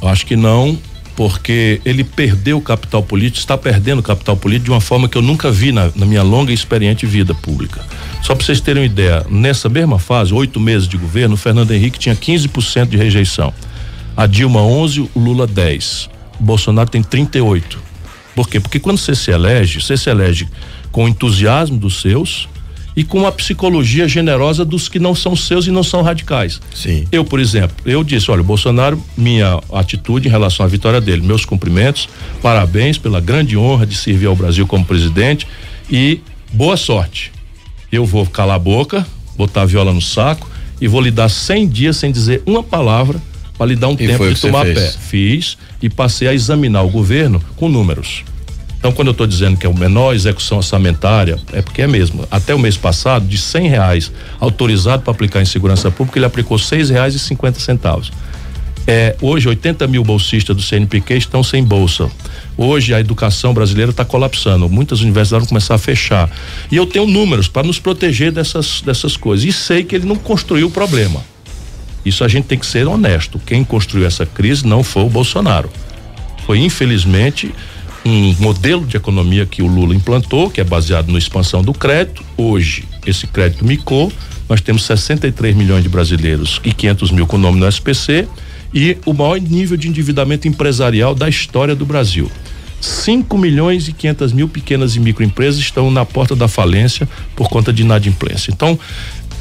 Eu 0.02 0.08
acho 0.08 0.26
que 0.26 0.36
não, 0.36 0.78
porque 1.16 1.82
ele 1.86 2.04
perdeu 2.04 2.58
o 2.58 2.62
capital 2.62 3.04
político, 3.04 3.40
está 3.40 3.58
perdendo 3.58 4.00
o 4.00 4.04
capital 4.04 4.36
político 4.36 4.66
de 4.66 4.72
uma 4.72 4.82
forma 4.82 5.08
que 5.08 5.18
eu 5.18 5.22
nunca 5.22 5.52
vi 5.52 5.72
na, 5.72 5.92
na 5.96 6.06
minha 6.06 6.24
longa 6.24 6.52
e 6.52 6.56
experiente 6.56 7.06
vida 7.06 7.34
pública. 7.34 7.82
Só 8.22 8.36
para 8.36 8.46
vocês 8.46 8.60
terem 8.60 8.84
uma 8.84 8.86
ideia, 8.86 9.26
nessa 9.30 9.70
mesma 9.70 10.00
fase, 10.00 10.34
oito 10.34 10.60
meses 10.60 10.88
de 10.88 10.98
governo, 10.98 11.36
o 11.36 11.38
Fernando 11.38 11.72
Henrique 11.72 12.00
tinha 12.00 12.16
15% 12.16 12.88
de 12.88 12.98
rejeição. 12.98 13.54
A 14.16 14.26
Dilma 14.26 14.62
11, 14.62 15.10
o 15.14 15.20
Lula 15.20 15.48
10. 15.48 16.10
O 16.40 16.44
Bolsonaro 16.44 16.90
tem 16.90 17.04
38. 17.04 17.82
Por 18.36 18.50
quê? 18.50 18.60
Porque 18.60 18.80
quando 18.80 18.98
você 18.98 19.16
se 19.16 19.32
elege, 19.32 19.82
você 19.82 19.96
se 19.96 20.10
elege 20.10 20.48
com 20.92 21.06
o 21.06 21.08
entusiasmo 21.08 21.78
dos 21.78 22.02
seus 22.02 22.48
e 22.96 23.04
com 23.04 23.26
a 23.26 23.32
psicologia 23.32 24.08
generosa 24.08 24.64
dos 24.64 24.88
que 24.88 25.00
não 25.00 25.16
são 25.16 25.36
seus 25.36 25.66
e 25.68 25.72
não 25.72 25.84
são 25.84 26.02
radicais. 26.02 26.62
Sim. 26.74 27.08
Eu, 27.12 27.26
por 27.26 27.40
exemplo, 27.40 27.76
eu 27.86 28.04
disse, 28.04 28.30
olha, 28.30 28.42
o 28.42 28.44
Bolsonaro, 28.44 29.02
minha 29.18 29.60
atitude 29.72 30.28
em 30.28 30.32
relação 30.32 30.66
à 30.66 30.70
vitória 30.70 31.02
dele, 31.02 31.22
meus 31.22 31.46
cumprimentos, 31.46 32.08
parabéns 32.42 32.98
pela 32.98 33.20
grande 33.20 33.58
honra 33.58 33.86
de 33.86 33.96
servir 33.96 34.28
ao 34.28 34.36
Brasil 34.36 34.68
como 34.68 34.86
presidente 34.86 35.48
e 35.90 36.20
boa 36.52 36.78
sorte. 36.78 37.32
Eu 37.92 38.06
vou 38.06 38.26
calar 38.26 38.56
a 38.56 38.60
boca, 38.60 39.06
botar 39.36 39.64
a 39.64 39.66
viola 39.66 39.94
no 39.94 40.02
saco 40.02 40.50
e 40.80 40.88
vou 40.88 41.02
lhe 41.02 41.12
dar 41.12 41.30
100 41.30 41.68
dias 41.68 41.98
sem 41.98 42.12
dizer 42.12 42.42
uma 42.46 42.64
palavra 42.64 43.22
para 43.58 43.68
lhe 43.68 43.76
dar 43.76 43.88
um 43.88 43.94
E 43.94 43.98
tempo 43.98 44.28
de 44.28 44.40
tomar 44.40 44.66
pé. 44.66 44.94
Fiz 45.00 45.58
e 45.82 45.90
passei 45.90 46.28
a 46.28 46.34
examinar 46.34 46.84
o 46.84 46.90
governo 46.90 47.42
com 47.56 47.70
números. 47.70 48.24
Então, 48.84 48.92
quando 48.92 49.08
eu 49.08 49.12
estou 49.14 49.26
dizendo 49.26 49.56
que 49.56 49.66
é 49.66 49.70
o 49.70 49.74
menor 49.74 50.14
execução 50.14 50.58
orçamentária, 50.58 51.40
é 51.54 51.62
porque 51.62 51.84
é 51.84 51.88
mesmo. 51.88 52.28
Até 52.30 52.54
o 52.54 52.60
mês 52.60 52.76
passado, 52.76 53.26
de 53.26 53.38
cem 53.38 53.70
reais 53.70 54.12
autorizado 54.42 55.04
para 55.04 55.12
aplicar 55.14 55.42
em 55.42 55.46
segurança 55.46 55.90
pública, 55.90 56.20
ele 56.20 56.26
aplicou 56.26 56.60
seis 56.60 56.90
reais 56.90 57.16
e 57.16 57.20
cinquenta 57.20 57.62
centavos. 57.62 58.12
É, 58.86 59.16
hoje, 59.22 59.48
80 59.48 59.88
mil 59.88 60.04
bolsistas 60.04 60.54
do 60.54 60.62
CNPq 60.62 61.14
estão 61.14 61.42
sem 61.42 61.64
bolsa. 61.64 62.12
Hoje, 62.58 62.94
a 62.94 63.00
educação 63.00 63.54
brasileira 63.54 63.92
está 63.92 64.04
colapsando. 64.04 64.68
Muitas 64.68 65.00
universidades 65.00 65.46
vão 65.46 65.48
começar 65.48 65.76
a 65.76 65.78
fechar. 65.78 66.30
E 66.70 66.76
eu 66.76 66.86
tenho 66.86 67.08
números 67.08 67.48
para 67.48 67.66
nos 67.66 67.80
proteger 67.80 68.34
dessas, 68.34 68.82
dessas 68.82 69.16
coisas. 69.16 69.46
E 69.46 69.54
sei 69.54 69.86
que 69.86 69.96
ele 69.96 70.06
não 70.06 70.18
construiu 70.18 70.68
o 70.68 70.72
problema. 70.72 71.24
Isso 72.06 72.22
a 72.22 72.28
gente 72.28 72.48
tem 72.48 72.60
que 72.60 72.66
ser 72.66 72.86
honesto. 72.86 73.40
Quem 73.46 73.64
construiu 73.64 74.06
essa 74.06 74.26
crise 74.26 74.68
não 74.68 74.84
foi 74.84 75.04
o 75.04 75.10
Bolsonaro. 75.10 75.72
Foi, 76.46 76.60
infelizmente, 76.60 77.56
um 78.06 78.34
modelo 78.40 78.86
de 78.86 78.98
economia 78.98 79.46
que 79.46 79.62
o 79.62 79.68
Lula 79.68 79.96
implantou, 79.96 80.50
que 80.50 80.60
é 80.60 80.64
baseado 80.64 81.12
na 81.12 81.18
expansão 81.18 81.62
do 81.62 81.74
crédito. 81.74 82.24
Hoje, 82.38 82.86
esse 83.06 83.28
crédito 83.28 83.66
micou. 83.66 84.12
Nós 84.50 84.62
temos 84.62 84.84
63 84.86 85.56
milhões 85.56 85.84
de 85.84 85.90
brasileiros 85.90 86.60
e 86.64 86.74
500 86.74 87.12
mil 87.12 87.26
com 87.26 87.38
nome 87.38 87.60
no 87.60 87.68
SPC 87.68 88.28
e 88.74 88.98
o 89.06 89.14
maior 89.14 89.40
nível 89.40 89.78
de 89.78 89.88
endividamento 89.88 90.48
empresarial 90.48 91.16
da 91.16 91.30
história 91.30 91.76
do 91.76 91.86
Brasil. 91.86 92.30
5 92.82 93.38
milhões 93.38 93.88
e 93.88 93.94
500 93.94 94.34
mil 94.34 94.50
pequenas 94.50 94.98
e 94.98 95.00
microempresas 95.00 95.60
estão 95.60 95.90
na 95.90 96.04
porta 96.04 96.36
da 96.36 96.50
falência 96.50 97.08
por 97.34 97.48
conta 97.48 97.72
de 97.72 97.82
inadimplência. 97.82 98.52
Então, 98.52 98.78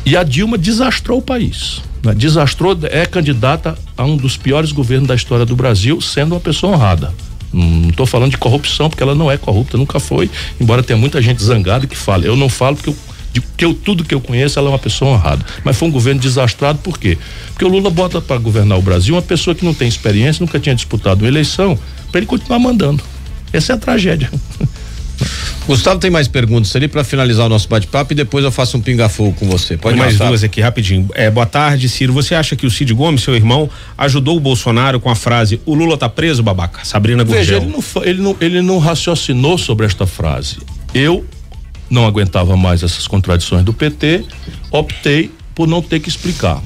e 0.07 0.17
a 0.17 0.23
Dilma 0.23 0.57
desastrou 0.57 1.19
o 1.19 1.23
país. 1.23 1.83
Né? 2.05 2.15
Desastrou, 2.15 2.79
é 2.85 3.05
candidata 3.05 3.77
a 3.97 4.05
um 4.05 4.17
dos 4.17 4.37
piores 4.37 4.71
governos 4.71 5.09
da 5.09 5.15
história 5.17 5.45
do 5.45 5.57
Brasil, 5.57 6.01
sendo 6.01 6.35
uma 6.35 6.41
pessoa 6.41 6.75
honrada. 6.75 7.13
Não 7.53 7.91
estou 7.91 8.07
falando 8.07 8.31
de 8.31 8.39
corrupção, 8.39 8.89
porque 8.89 9.03
ela 9.03 9.15
não 9.15 9.31
é 9.31 9.37
corrupta, 9.37 9.77
nunca 9.77 10.01
foi, 10.01 10.31
embora 10.61 10.83
tenha 10.83 10.99
muita 10.99 11.21
gente 11.21 11.43
zangada 11.43 11.87
que 11.87 11.97
fala. 11.97 12.25
Eu 12.25 12.37
não 12.37 12.49
falo 12.49 12.77
porque 12.77 12.91
eu 12.91 12.97
de 13.33 13.41
que 13.41 13.65
eu, 13.65 13.73
tudo 13.73 14.05
que 14.05 14.15
eu 14.15 14.21
conheço, 14.21 14.59
ela 14.59 14.69
é 14.69 14.73
uma 14.73 14.79
pessoa 14.79 15.13
honrada. 15.13 15.45
Mas 15.65 15.77
foi 15.77 15.89
um 15.89 15.91
governo 15.91 16.21
desastrado, 16.21 16.79
por 16.81 16.99
quê? 16.99 17.17
Porque 17.49 17.65
o 17.65 17.69
Lula 17.69 17.89
bota 17.89 18.21
para 18.21 18.37
governar 18.39 18.79
o 18.79 18.83
Brasil 18.83 19.15
uma 19.15 19.23
pessoa 19.23 19.55
que 19.55 19.65
não 19.65 19.73
tem 19.73 19.89
experiência, 19.89 20.45
nunca 20.45 20.61
tinha 20.61 20.75
disputado 20.75 21.25
uma 21.25 21.29
eleição, 21.29 21.79
para 22.11 22.19
ele 22.19 22.27
continuar 22.27 22.59
mandando. 22.59 23.03
Essa 23.53 23.73
é 23.73 23.75
a 23.75 23.79
tragédia. 23.79 24.31
Gustavo 25.67 26.01
tem 26.01 26.11
mais 26.11 26.27
perguntas 26.27 26.75
ali 26.75 26.89
para 26.89 27.05
finalizar 27.05 27.47
o 27.47 27.49
nosso 27.49 27.69
bate-papo 27.69 28.13
e 28.13 28.17
depois 28.17 28.45
eu 28.45 28.51
faço 28.51 28.77
um 28.77 28.81
pinga-fogo 28.81 29.33
com 29.39 29.49
você. 29.49 29.77
Pode 29.77 29.97
mais 29.97 30.19
duas 30.19 30.43
aqui 30.43 30.61
rapidinho. 30.61 31.09
É, 31.15 31.31
boa 31.31 31.47
tarde, 31.47 31.89
Ciro. 31.89 32.13
Você 32.13 32.35
acha 32.35 32.57
que 32.57 32.67
o 32.67 32.71
Cid 32.71 32.93
Gomes, 32.93 33.23
seu 33.23 33.37
irmão, 33.37 33.71
ajudou 33.97 34.37
o 34.37 34.41
Bolsonaro 34.41 34.99
com 34.99 35.09
a 35.09 35.15
frase 35.15 35.61
"O 35.65 35.75
Lula 35.75 35.97
tá 35.97 36.09
preso, 36.09 36.43
babaca"? 36.43 36.85
Sabrina 36.85 37.23
Gurgel. 37.23 37.45
Veja, 37.45 37.57
ele 37.57 37.73
não, 37.73 38.03
ele 38.03 38.23
não, 38.23 38.37
ele 38.41 38.63
não 38.63 38.79
raciocinou 38.79 39.57
sobre 39.57 39.87
esta 39.87 40.07
frase. 40.07 40.59
Eu 40.93 41.25
não 41.89 42.07
aguentava 42.07 42.57
mais 42.57 42.83
essas 42.83 43.07
contradições 43.07 43.65
do 43.65 43.73
PT, 43.73 44.25
optei 44.71 45.31
por 45.55 45.69
não 45.69 45.83
ter 45.83 46.01
que 46.01 46.09
explicar. 46.09 46.63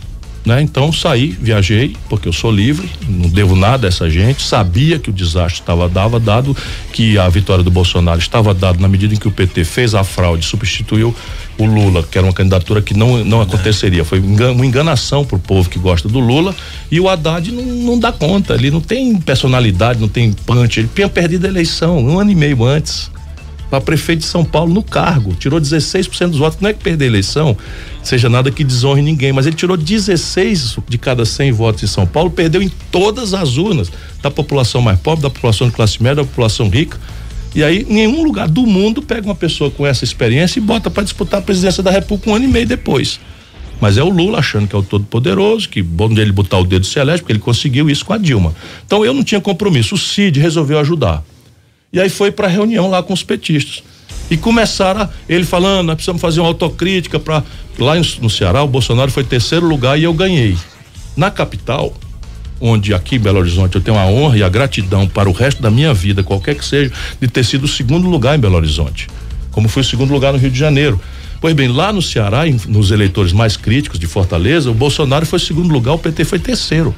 Né? 0.47 0.63
Então 0.63 0.93
saí, 0.93 1.37
viajei, 1.41 1.97
porque 2.09 2.29
eu 2.29 2.33
sou 2.33 2.53
livre, 2.53 2.89
não 3.09 3.29
devo 3.29 3.57
nada 3.57 3.87
a 3.87 3.89
essa 3.89 4.09
gente, 4.09 4.45
sabia 4.45 4.97
que 4.97 5.11
o 5.11 5.13
desastre 5.13 5.61
estava 5.61 5.89
dava 5.89 6.21
dado 6.21 6.57
que 6.93 7.19
a 7.19 7.29
vitória 7.29 7.65
do 7.65 7.71
Bolsonaro 7.71 8.21
estava 8.21 8.55
dado 8.55 8.79
na 8.79 8.87
medida 8.87 9.13
em 9.13 9.17
que 9.17 9.27
o 9.27 9.33
PT 9.33 9.65
fez 9.65 9.93
a 9.93 10.05
fraude, 10.05 10.47
substituiu 10.47 11.13
o 11.59 11.65
Lula, 11.65 12.05
que 12.05 12.17
era 12.17 12.25
uma 12.25 12.33
candidatura 12.33 12.81
que 12.81 12.95
não 12.95 13.25
não 13.25 13.41
aconteceria, 13.41 14.05
foi 14.05 14.21
uma 14.21 14.65
enganação 14.65 15.25
para 15.25 15.35
o 15.35 15.41
povo 15.41 15.69
que 15.69 15.81
gosta 15.81 16.09
do 16.09 16.21
Lula, 16.21 16.55
e 16.93 17.01
o 17.01 17.09
Haddad 17.09 17.51
não, 17.51 17.65
não 17.65 17.99
dá 17.99 18.13
conta, 18.13 18.55
ele 18.55 18.71
não 18.71 18.81
tem 18.81 19.17
personalidade, 19.17 20.01
não 20.01 20.09
tem 20.09 20.33
punch, 20.33 20.79
ele 20.79 20.89
tinha 20.95 21.09
perdido 21.09 21.47
a 21.47 21.49
eleição 21.49 21.99
um 21.99 22.21
ano 22.21 22.31
e 22.31 22.37
meio 22.37 22.65
antes 22.65 23.11
para 23.71 23.81
prefeito 23.81 24.21
de 24.21 24.27
São 24.27 24.45
Paulo 24.45 24.73
no 24.73 24.83
cargo. 24.83 25.35
Tirou 25.35 25.61
16% 25.61 26.29
dos 26.29 26.39
votos. 26.39 26.61
Não 26.61 26.71
é 26.71 26.73
que 26.73 26.83
perder 26.83 27.07
a 27.07 27.09
eleição 27.09 27.57
seja 28.03 28.29
nada 28.29 28.51
que 28.51 28.63
desonre 28.63 29.03
ninguém, 29.03 29.33
mas 29.33 29.47
ele 29.47 29.57
tirou 29.57 29.77
16 29.77 30.79
de 30.89 30.99
cada 30.99 31.25
100 31.25 31.53
votos 31.53 31.83
em 31.83 31.87
São 31.87 32.07
Paulo, 32.07 32.31
perdeu 32.31 32.63
em 32.63 32.71
todas 32.91 33.35
as 33.35 33.57
urnas 33.57 33.91
da 34.23 34.31
população 34.31 34.81
mais 34.81 34.99
pobre, 35.01 35.23
da 35.23 35.31
população 35.31 35.69
de 35.69 35.75
classe 35.75 36.01
média, 36.03 36.17
da 36.17 36.25
população 36.25 36.69
rica. 36.69 36.99
E 37.55 37.65
aí, 37.65 37.87
nenhum 37.89 38.23
lugar 38.23 38.49
do 38.49 38.67
mundo 38.67 39.03
pega 39.03 39.27
uma 39.27 39.35
pessoa 39.35 39.71
com 39.71 39.87
essa 39.87 40.05
experiência 40.05 40.59
e 40.59 40.63
bota 40.63 40.91
para 40.91 41.03
disputar 41.03 41.41
a 41.41 41.43
presidência 41.43 41.83
da 41.83 41.91
República 41.91 42.31
um 42.31 42.35
ano 42.35 42.45
e 42.45 42.49
meio 42.49 42.67
depois. 42.67 43.19
Mas 43.81 43.99
é 43.99 44.03
o 44.03 44.09
Lula 44.09 44.39
achando 44.39 44.67
que 44.69 44.75
é 44.75 44.79
o 44.79 44.83
todo-poderoso, 44.83 45.69
que 45.69 45.83
bom 45.83 46.09
dele 46.13 46.33
botar 46.33 46.59
o 46.59 46.65
dedo 46.65 46.87
celeste, 46.87 47.23
porque 47.23 47.33
ele 47.33 47.41
conseguiu 47.41 47.91
isso 47.91 48.05
com 48.05 48.13
a 48.13 48.19
Dilma. 48.19 48.55
Então 48.87 49.05
eu 49.05 49.13
não 49.13 49.23
tinha 49.23 49.41
compromisso. 49.41 49.95
O 49.95 49.99
Cid 49.99 50.41
resolveu 50.41 50.79
ajudar. 50.79 51.23
E 51.97 52.01
aí 52.01 52.11
foi 52.11 52.31
para 52.31 52.47
reunião 52.47 52.91
lá 52.91 53.03
com 53.03 53.15
os 53.15 53.23
petistas. 53.23 53.83
E 54.31 54.37
começaram 54.37 55.01
a, 55.01 55.09
ele 55.27 55.47
falando, 55.47 55.87
nós 55.87 55.95
precisamos 55.95 56.21
fazer 56.21 56.41
uma 56.41 56.49
autocrítica 56.49 57.19
para 57.19 57.43
lá 57.79 57.95
no 58.21 58.29
Ceará, 58.29 58.63
o 58.63 58.69
Bolsonaro 58.69 59.11
foi 59.11 59.25
terceiro 59.25 59.67
lugar 59.67 59.99
e 59.99 60.05
eu 60.05 60.13
ganhei. 60.13 60.59
Na 61.17 61.31
capital, 61.31 61.95
onde 62.61 62.93
aqui 62.93 63.17
em 63.17 63.19
Belo 63.19 63.39
Horizonte 63.39 63.77
eu 63.77 63.81
tenho 63.81 63.97
a 63.97 64.05
honra 64.05 64.37
e 64.37 64.43
a 64.43 64.49
gratidão 64.51 65.09
para 65.09 65.27
o 65.27 65.33
resto 65.33 65.63
da 65.63 65.71
minha 65.71 65.95
vida, 65.95 66.23
qualquer 66.23 66.55
que 66.55 66.67
seja, 66.67 66.93
de 67.19 67.29
ter 67.29 67.43
sido 67.47 67.65
o 67.65 67.69
segundo 67.69 68.11
lugar 68.11 68.37
em 68.37 68.41
Belo 68.41 68.57
Horizonte, 68.57 69.09
como 69.51 69.67
foi 69.67 69.81
o 69.81 69.87
segundo 69.87 70.13
lugar 70.13 70.35
no 70.35 70.39
Rio 70.39 70.51
de 70.51 70.59
Janeiro. 70.59 71.01
Pois 71.41 71.55
bem, 71.55 71.69
lá 71.69 71.95
no 71.95 72.03
Ceará, 72.03 72.43
nos 72.69 72.91
eleitores 72.91 73.33
mais 73.33 73.57
críticos 73.57 73.99
de 73.99 74.07
Fortaleza, 74.07 74.71
o 74.71 74.75
Bolsonaro 74.75 75.25
foi 75.25 75.39
segundo 75.39 75.73
lugar, 75.73 75.95
o 75.95 75.99
PT 75.99 76.27
foi 76.27 76.39
terceiro. 76.39 76.95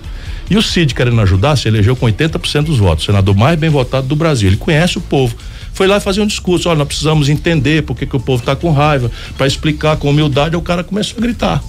E 0.50 0.56
o 0.56 0.62
Cid, 0.62 0.94
querendo 0.94 1.20
ajudar, 1.20 1.56
se 1.56 1.68
elegeu 1.68 1.94
com 1.94 2.06
80% 2.06 2.64
dos 2.64 2.78
votos, 2.78 3.04
senador 3.04 3.36
mais 3.36 3.58
bem 3.58 3.68
votado 3.68 4.06
do 4.06 4.16
Brasil. 4.16 4.48
Ele 4.48 4.56
conhece 4.56 4.96
o 4.96 5.00
povo. 5.00 5.36
Foi 5.74 5.86
lá 5.86 6.00
fazer 6.00 6.20
um 6.20 6.26
discurso: 6.26 6.68
olha, 6.68 6.78
nós 6.78 6.88
precisamos 6.88 7.28
entender 7.28 7.82
por 7.82 7.96
que, 7.96 8.06
que 8.06 8.16
o 8.16 8.20
povo 8.20 8.40
está 8.40 8.56
com 8.56 8.70
raiva, 8.70 9.10
para 9.36 9.46
explicar 9.46 9.96
com 9.96 10.10
humildade. 10.10 10.56
o 10.56 10.62
cara 10.62 10.82
começou 10.82 11.18
a 11.18 11.20
gritar 11.20 11.62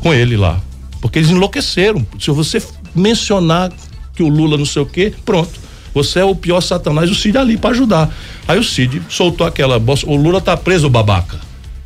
com 0.00 0.14
ele 0.14 0.36
lá. 0.36 0.60
Porque 1.00 1.18
eles 1.18 1.30
enlouqueceram. 1.30 2.06
Se 2.18 2.30
você 2.30 2.62
mencionar 2.94 3.70
que 4.14 4.22
o 4.22 4.28
Lula 4.28 4.56
não 4.56 4.64
sei 4.64 4.82
o 4.82 4.86
quê, 4.86 5.12
pronto. 5.24 5.68
Você 5.94 6.20
é 6.20 6.24
o 6.24 6.34
pior 6.34 6.60
satanás, 6.60 7.10
o 7.10 7.14
Cid 7.14 7.36
ali 7.36 7.56
para 7.56 7.70
ajudar. 7.70 8.14
Aí 8.46 8.58
o 8.58 8.64
Cid 8.64 9.02
soltou 9.08 9.46
aquela. 9.46 9.82
O 10.06 10.16
Lula 10.16 10.40
tá 10.40 10.56
preso, 10.56 10.88
babaca. 10.88 11.38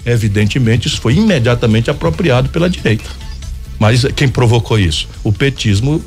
Evidentemente, 0.05 0.89
isso 0.89 1.01
foi 1.01 1.15
imediatamente 1.15 1.91
apropriado 1.91 2.49
pela 2.49 2.69
direita. 2.69 3.09
Mas 3.83 4.05
quem 4.15 4.29
provocou 4.29 4.79
isso? 4.79 5.09
O 5.25 5.33
petismo 5.33 6.01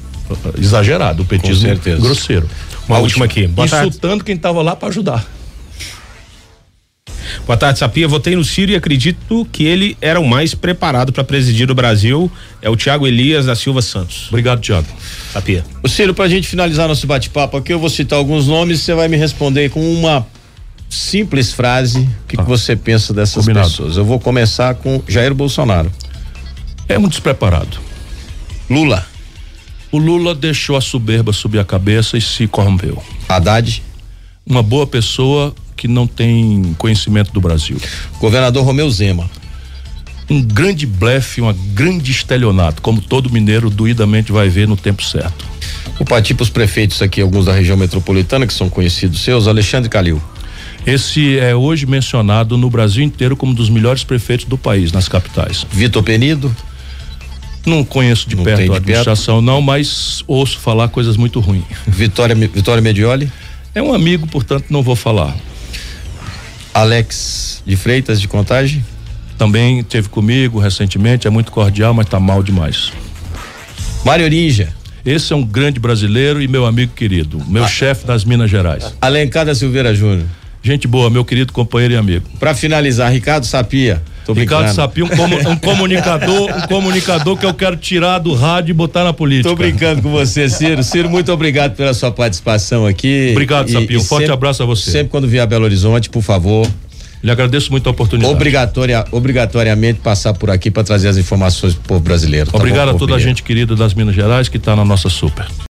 exagerado, 0.58 1.24
o 1.24 1.26
petismo 1.26 1.68
grosseiro. 2.00 2.50
Uma 2.88 3.00
última 3.00 3.26
aqui. 3.26 3.48
Boa 3.48 3.66
insultando 3.66 4.00
tarde. 4.00 4.24
quem 4.24 4.36
estava 4.36 4.62
lá 4.62 4.78
para 4.78 4.88
ajudar. 4.88 5.30
Boa 7.46 7.58
tarde, 7.58 7.78
Sapia. 7.78 8.08
Votei 8.08 8.34
no 8.34 8.46
Ciro 8.46 8.72
e 8.72 8.78
acredito 8.78 9.46
que 9.52 9.66
ele 9.66 9.98
era 10.00 10.22
o 10.22 10.26
mais 10.26 10.56
preparado 10.56 11.12
para 11.12 11.22
presidir 11.22 11.70
o 11.70 11.76
Brasil. 11.76 12.32
É 12.62 12.70
o 12.70 12.78
Tiago 12.78 13.06
Elias 13.06 13.46
da 13.46 13.58
Silva 13.58 13.82
Santos. 13.82 14.30
Obrigado, 14.30 14.62
Tiago. 14.62 14.88
Sapia. 15.34 15.66
O 15.84 15.90
Ciro, 15.90 16.14
para 16.14 16.24
a 16.24 16.30
gente 16.30 16.48
finalizar 16.48 16.88
nosso 16.88 17.06
bate-papo 17.06 17.58
aqui, 17.58 17.74
eu 17.74 17.80
vou 17.80 17.90
citar 17.90 18.18
alguns 18.18 18.48
nomes 18.48 18.80
e 18.80 18.84
você 18.84 18.94
vai 18.94 19.10
me 19.10 19.18
responder 19.18 19.70
com 19.70 19.82
uma 19.82 20.26
simples 20.90 21.52
frase. 21.52 22.00
O 22.00 22.28
que, 22.28 22.38
que 22.38 22.44
você 22.44 22.74
pensa 22.74 23.14
dessas 23.14 23.44
Combinado. 23.44 23.70
pessoas? 23.70 23.98
Eu 23.98 24.06
vou 24.06 24.18
começar 24.18 24.76
com 24.76 25.04
Jair 25.10 25.34
Bolsonaro. 25.36 25.92
É 26.88 26.98
um 26.98 27.08
despreparado. 27.08 27.78
Lula. 28.70 29.06
O 29.92 29.98
Lula 29.98 30.36
deixou 30.36 30.76
a 30.76 30.82
soberba 30.82 31.32
subir 31.32 31.60
a 31.60 31.66
cabeça 31.66 32.18
e 32.18 32.22
se 32.22 32.48
corrompeu. 32.48 33.02
Haddad. 33.28 33.82
Uma 34.46 34.62
boa 34.62 34.86
pessoa 34.86 35.54
que 35.76 35.88
não 35.88 36.06
tem 36.06 36.76
conhecimento 36.78 37.32
do 37.32 37.42
Brasil. 37.42 37.78
Governador 38.20 38.64
Romeu 38.64 38.90
Zema. 38.90 39.30
Um 40.30 40.42
grande 40.42 40.86
blefe, 40.86 41.42
uma 41.42 41.54
grande 41.74 42.12
estelionato, 42.12 42.82
como 42.82 43.00
todo 43.00 43.30
mineiro 43.30 43.70
doidamente 43.70 44.32
vai 44.32 44.50
ver 44.50 44.68
no 44.68 44.76
tempo 44.76 45.04
certo. 45.04 45.46
Partir 46.08 46.34
para 46.34 46.44
os 46.44 46.50
prefeitos 46.50 47.02
aqui, 47.02 47.22
alguns 47.22 47.46
da 47.46 47.54
região 47.54 47.78
metropolitana 47.78 48.46
que 48.46 48.54
são 48.54 48.70
conhecidos 48.70 49.22
seus. 49.22 49.48
Alexandre 49.48 49.90
Calil. 49.90 50.22
Esse 50.86 51.40
é 51.40 51.56
hoje 51.56 51.86
mencionado 51.86 52.58
no 52.58 52.70
Brasil 52.70 53.04
inteiro 53.04 53.36
como 53.36 53.52
um 53.52 53.56
dos 53.56 53.70
melhores 53.70 54.04
prefeitos 54.04 54.46
do 54.46 54.58
país, 54.58 54.92
nas 54.92 55.08
capitais. 55.08 55.66
Vitor 55.72 56.04
Penido. 56.04 56.56
Não 57.66 57.84
conheço 57.84 58.30
de 58.30 58.36
não 58.36 58.44
perto 58.44 58.74
a 58.74 58.78
administração, 58.78 59.36
perto. 59.36 59.46
não, 59.46 59.62
mas 59.62 60.24
ouço 60.28 60.60
falar 60.60 60.88
coisas 60.90 61.18
muito 61.18 61.40
ruins. 61.40 61.64
Vitória, 61.88 62.36
Vitória 62.36 62.82
Medioli? 62.82 63.32
É 63.74 63.82
um 63.82 63.94
amigo, 63.94 64.28
portanto, 64.28 64.66
não 64.70 64.84
vou 64.84 64.96
falar. 64.96 65.36
Alex 66.74 67.64
de 67.66 67.76
Freitas 67.76 68.22
de 68.22 68.28
Contagem? 68.28 68.86
Também 69.38 69.84
teve 69.84 70.08
comigo 70.08 70.60
recentemente, 70.60 71.28
é 71.28 71.30
muito 71.30 71.52
cordial, 71.52 71.94
mas 71.94 72.08
tá 72.08 72.20
mal 72.20 72.42
demais. 72.42 72.92
Mário 74.06 74.28
Ninja. 74.30 74.70
Esse 75.06 75.34
é 75.34 75.36
um 75.36 75.44
grande 75.44 75.80
brasileiro 75.80 76.42
e 76.42 76.48
meu 76.48 76.66
amigo 76.66 76.94
querido, 76.94 77.40
meu 77.48 77.64
ah. 77.64 77.68
chefe 77.68 78.08
das 78.08 78.26
Minas 78.26 78.50
Gerais. 78.50 78.92
Alencar 79.00 79.46
da 79.46 79.54
Silveira 79.54 79.94
Júnior. 79.94 80.26
Gente 80.64 80.88
boa, 80.88 81.12
meu 81.12 81.24
querido 81.24 81.54
companheiro 81.54 81.94
e 81.94 81.98
amigo. 81.98 82.28
Para 82.40 82.56
finalizar, 82.56 83.12
Ricardo 83.12 83.46
Sapia. 83.46 84.02
Ricardo 84.34 84.74
Sapia, 84.74 85.04
um, 85.04 85.52
um, 85.52 85.58
comunicador, 85.58 86.50
um 86.58 86.68
comunicador 86.68 87.38
que 87.38 87.46
eu 87.46 87.54
quero 87.54 87.76
tirar 87.76 88.20
do 88.20 88.34
rádio 88.34 88.72
e 88.72 88.74
botar 88.74 89.04
na 89.04 89.14
política. 89.14 89.50
Tô 89.50 89.56
brincando 89.56 90.02
com 90.02 90.10
você, 90.10 90.50
Ciro. 90.50 90.84
Ciro, 90.84 91.10
muito 91.10 91.32
obrigado 91.32 91.76
pela 91.76 91.94
sua 91.94 92.12
participação 92.12 92.86
aqui. 92.86 93.30
Obrigado, 93.32 93.70
Sapia. 93.70 93.98
Um 93.98 94.04
forte 94.04 94.24
sempre, 94.24 94.34
abraço 94.34 94.64
a 94.64 94.66
você. 94.66 94.92
Sempre 94.92 95.10
quando 95.10 95.28
vier 95.28 95.44
a 95.44 95.46
Belo 95.46 95.66
Horizonte, 95.66 96.10
por 96.10 96.22
favor, 96.22 96.68
Lhe 97.26 97.32
agradeço 97.32 97.72
muito 97.72 97.88
a 97.88 97.92
oportunidade. 97.92 98.32
Obrigatória, 98.32 99.04
obrigatoriamente 99.12 100.00
passar 100.00 100.32
por 100.36 100.52
aqui 100.52 100.70
para 100.70 100.84
trazer 100.84 101.08
as 101.08 101.18
informações 101.18 101.74
pro 101.74 101.84
povo 101.84 102.00
brasileiro. 102.02 102.52
Tá 102.52 102.58
Obrigado 102.58 102.90
bom, 102.90 102.96
a 102.98 103.00
toda 103.00 103.16
a 103.16 103.20
gente 103.20 103.42
querida 103.42 103.76
das 103.76 103.96
Minas 103.96 104.14
Gerais 104.14 104.48
que 104.48 104.58
está 104.58 104.76
na 104.76 104.86
nossa 104.86 105.10
super. 105.10 105.48